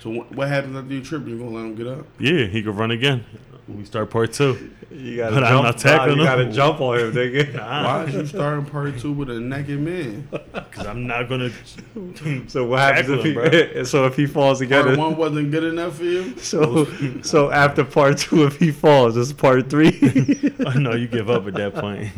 [0.00, 1.26] So what, what happens after you trip?
[1.26, 2.06] You gonna let him get up?
[2.20, 3.24] Yeah, he could run again.
[3.66, 4.70] We start part two.
[4.90, 5.64] You gotta But I'm jump.
[5.64, 6.26] not tackling you him.
[6.26, 7.54] gotta jump on him, nigga.
[7.58, 10.26] Why is you starting part two with a naked man?
[10.70, 11.50] Cause I'm not gonna.
[12.48, 13.84] so what happens if Tackle he?
[13.84, 16.38] so if he falls again, Part one wasn't good enough for you.
[16.38, 16.86] so
[17.22, 20.54] so after part two, if he falls, it's part three.
[20.64, 22.08] oh, no, you give up at that point.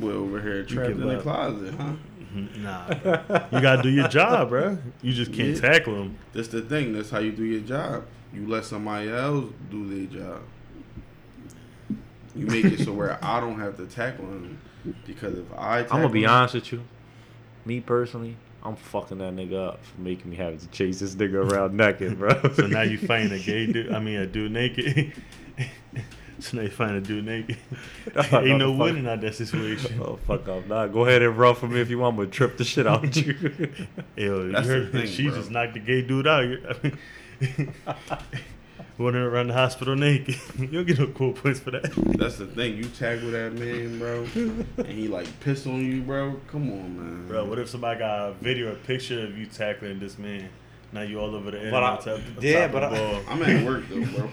[0.00, 1.22] We're over here trapped give in the up.
[1.22, 1.92] closet, huh?
[2.34, 2.62] Mm-hmm.
[2.62, 2.88] nah,
[3.52, 4.78] you gotta do your job, bro.
[5.02, 5.60] You just can't Yeah.
[5.72, 6.16] tackle him.
[6.32, 6.92] That's the thing.
[6.94, 8.04] That's how you do your job.
[8.32, 10.40] You let somebody else do their job.
[12.34, 14.58] You make it so where I don't have to tackle him
[15.06, 16.82] because if I tackle I'm gonna be him, honest with you.
[17.66, 21.52] Me personally, I'm fucking that nigga up for making me have to chase this nigga
[21.52, 22.30] around naked, bro.
[22.54, 23.92] So now you fighting a gay dude.
[23.92, 25.12] I mean, a dude naked.
[26.48, 27.56] so now you find a dude naked.
[28.32, 28.80] Ain't no fuck.
[28.86, 30.00] winning out that situation.
[30.00, 30.66] Oh fuck off!
[30.66, 33.14] Nah, go ahead and run for me if you want, but trip the shit out
[33.16, 33.34] you.
[34.16, 35.36] Yo, you That's the heard thing, she bro.
[35.36, 36.42] just knocked the gay dude out.
[36.44, 37.74] I mean,
[38.98, 40.36] Running around the hospital naked.
[40.58, 41.82] you don't get no cool points for that.
[42.18, 42.76] That's the thing.
[42.76, 46.38] You tackle that man, bro, and he like piss on you, bro.
[46.48, 47.26] Come on, man.
[47.26, 50.50] Bro, what if somebody got a video or picture of you tackling this man?
[50.92, 52.04] Now you all over the internet.
[52.04, 54.30] But I, yeah, but I, I'm at work though, bro.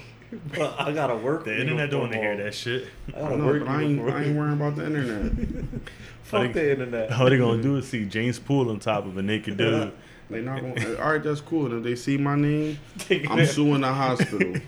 [0.56, 1.46] But I gotta work.
[1.46, 2.88] The internet don't want to hear that shit.
[3.14, 3.68] I I gotta know, work.
[3.68, 5.32] I ain't, I ain't worrying about the internet.
[6.24, 7.12] Fuck the internet.
[7.12, 9.92] All they gonna do is see James Poole on top of a naked dude.
[10.30, 10.96] They not gonna.
[10.98, 11.66] All right, that's cool.
[11.66, 12.78] And if they see my name,
[13.30, 14.62] I'm suing the hospital.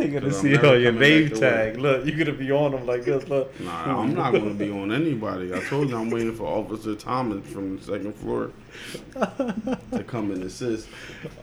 [0.00, 1.76] They gonna I'm see it never on your name tag.
[1.76, 3.28] Look, you're gonna be on them like this.
[3.28, 3.60] Look.
[3.60, 5.52] Nah, I'm not gonna be on anybody.
[5.54, 8.50] I told you I'm waiting for Officer Thomas from the second floor
[9.14, 10.88] to come and assist.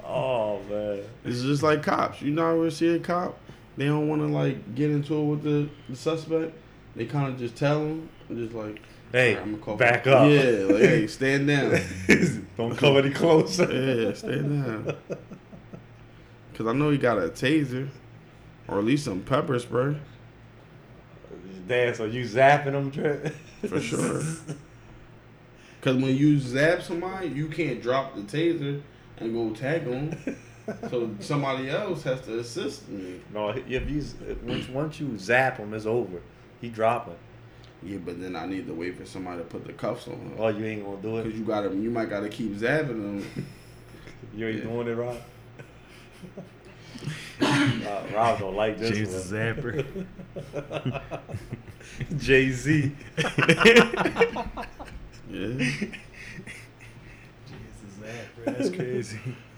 [0.04, 1.04] Oh man.
[1.24, 2.22] It's just like cops.
[2.24, 3.38] You know, ever see a cop?
[3.78, 6.54] They don't want to like get into it with the, the suspect.
[6.96, 8.82] They kind of just tell him, just like,
[9.12, 10.30] Hey, "Alright, I'ma call back up.
[10.32, 11.80] Yeah, like, hey, stand down.
[12.58, 13.72] Don't come any closer.
[13.72, 14.96] yeah, stand down.
[16.56, 17.88] Cause I know he got a taser,
[18.68, 19.98] or at least some pepper spray
[21.68, 23.34] Damn, so you zapping them, Trent?
[23.68, 24.22] for sure.
[25.82, 28.82] Cause when you zap somebody, you can't drop the taser
[29.18, 30.16] and go tag him.
[30.90, 33.20] so somebody else has to assist me.
[33.34, 34.04] No, if you
[34.44, 36.22] once once you zap him, it's over.
[36.62, 37.16] He dropping.
[37.84, 40.34] Yeah, but then I need to wait for somebody to put the cuffs on him.
[40.40, 41.24] Oh, you ain't gonna do it.
[41.24, 43.26] Cause you gotta, you might gotta keep zapping them.
[44.36, 44.64] You ain't Yeah.
[44.64, 45.22] doing it,
[47.42, 47.82] Rob.
[47.86, 50.06] uh, Rob don't like this James the one.
[50.54, 51.12] Zapper.
[52.18, 52.92] Jay Z.
[55.30, 55.72] Yeah.
[58.00, 58.46] Zapper.
[58.46, 59.20] That's crazy.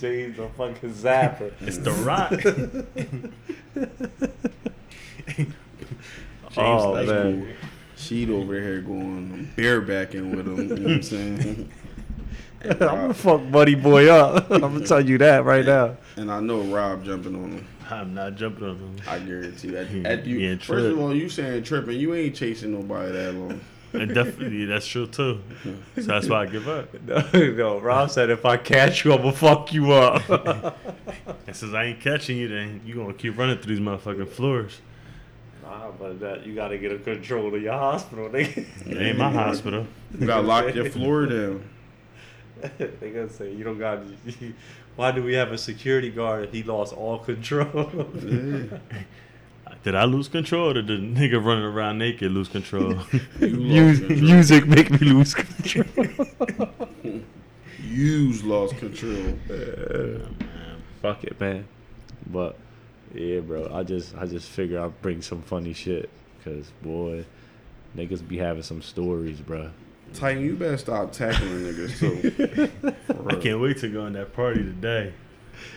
[0.00, 1.52] Jay's a fucking zapper.
[1.60, 2.30] It's the Rock.
[5.36, 5.52] James,
[6.56, 7.44] oh that's man.
[7.46, 7.54] cool.
[7.96, 10.56] Sheet over here going I'm barebacking with him.
[10.58, 11.70] You know what I'm saying?
[12.70, 14.50] I'm gonna fuck Buddy Boy up.
[14.50, 15.96] I'm gonna tell you that right now.
[16.16, 17.66] And I know Rob jumping on him.
[17.90, 18.96] I'm not jumping on him.
[19.06, 19.86] I guarantee that.
[19.88, 23.12] He- At you, he ain't first of all, you saying tripping, you ain't chasing nobody
[23.12, 23.60] that long.
[23.94, 25.40] And definitely, that's true too.
[25.94, 26.88] So that's why I give up.
[27.06, 27.22] No,
[27.52, 30.76] no, Rob said if I catch you, I'm gonna fuck you up.
[31.46, 34.80] And since I ain't catching you, then you gonna keep running through these motherfucking floors.
[35.62, 38.28] nah, but that you gotta get a control of your hospital.
[38.30, 38.66] Nigga.
[38.90, 39.86] It ain't my hospital.
[40.18, 41.62] You gotta lock your floor down.
[42.78, 44.00] they gonna say you don't got.
[44.96, 47.90] Why do we have a security guard if he lost all control?
[48.22, 48.78] Yeah.
[49.82, 52.96] Did I lose control, or did the nigga running around naked lose control?
[53.38, 54.30] You lost music, control.
[54.30, 56.08] music make me lose control.
[57.82, 59.38] You's lost control.
[61.02, 61.66] Fuck it, man.
[62.26, 62.56] But
[63.12, 66.08] yeah, bro, I just I just figure I'll bring some funny shit
[66.38, 67.26] because boy,
[67.94, 69.70] niggas be having some stories, bro.
[70.14, 72.70] Titan, you better stop tackling niggas too.
[73.28, 75.12] I can't wait to go on that party today.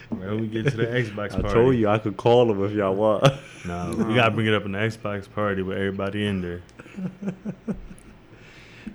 [0.10, 1.48] When we get to the Xbox party.
[1.48, 3.24] I told you I could call them if y'all want.
[3.66, 6.62] No, we gotta bring it up in the Xbox party with everybody in there.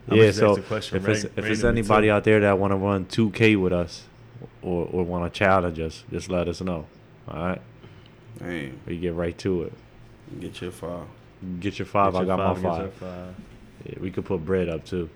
[0.09, 2.13] I'ma yeah, just so question if it's ran- if it's anybody too.
[2.13, 4.05] out there that want to run 2K with us
[4.63, 6.87] or or want to challenge us, just let us know.
[7.29, 7.61] All right,
[8.39, 9.73] Damn, we get right to it.
[10.41, 11.07] get your file.
[11.61, 12.13] Get your five.
[12.13, 12.95] Get I your got get my five.
[12.95, 13.35] five.
[13.85, 15.09] Yeah, we could put bread up too.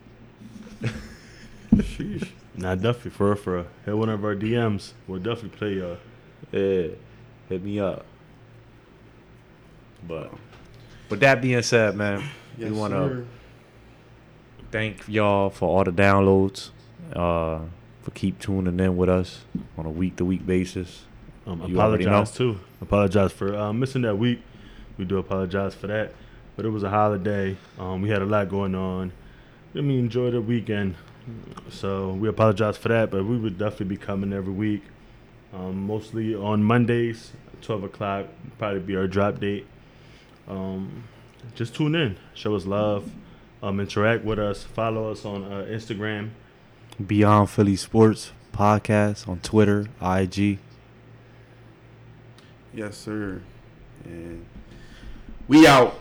[1.74, 2.28] Sheesh.
[2.56, 3.66] Nah, definitely for real, for real.
[3.84, 4.92] Hit one of our DMs.
[5.06, 5.98] We'll definitely play y'all.
[6.52, 6.94] Yeah,
[7.48, 8.04] hit me up.
[10.06, 10.32] But
[11.10, 12.22] with that being said, man,
[12.56, 13.26] Yes, we want to
[14.70, 16.70] thank y'all for all the downloads,
[17.12, 17.60] uh,
[18.02, 19.40] for keep tuning in with us
[19.76, 21.04] on a week to week basis.
[21.46, 22.58] Um, You apologize too.
[22.80, 24.40] Apologize for uh, missing that week.
[24.98, 26.12] We do apologize for that.
[26.56, 27.56] But it was a holiday.
[27.78, 29.12] Um, we had a lot going on.
[29.76, 30.94] I mean, enjoy the weekend.
[31.70, 33.10] So we apologize for that.
[33.10, 34.82] But we would definitely be coming every week.
[35.52, 37.32] Um, mostly on Mondays,
[37.62, 38.26] 12 o'clock.
[38.58, 39.66] Probably be our drop date.
[40.48, 41.04] Um,
[41.54, 42.16] just tune in.
[42.34, 43.10] Show us love.
[43.62, 44.62] Um, interact with us.
[44.62, 46.30] Follow us on uh, Instagram.
[47.04, 50.58] Beyond Philly Sports podcast on Twitter, IG.
[52.72, 53.42] Yes, sir.
[54.04, 54.44] And
[55.48, 55.98] we out.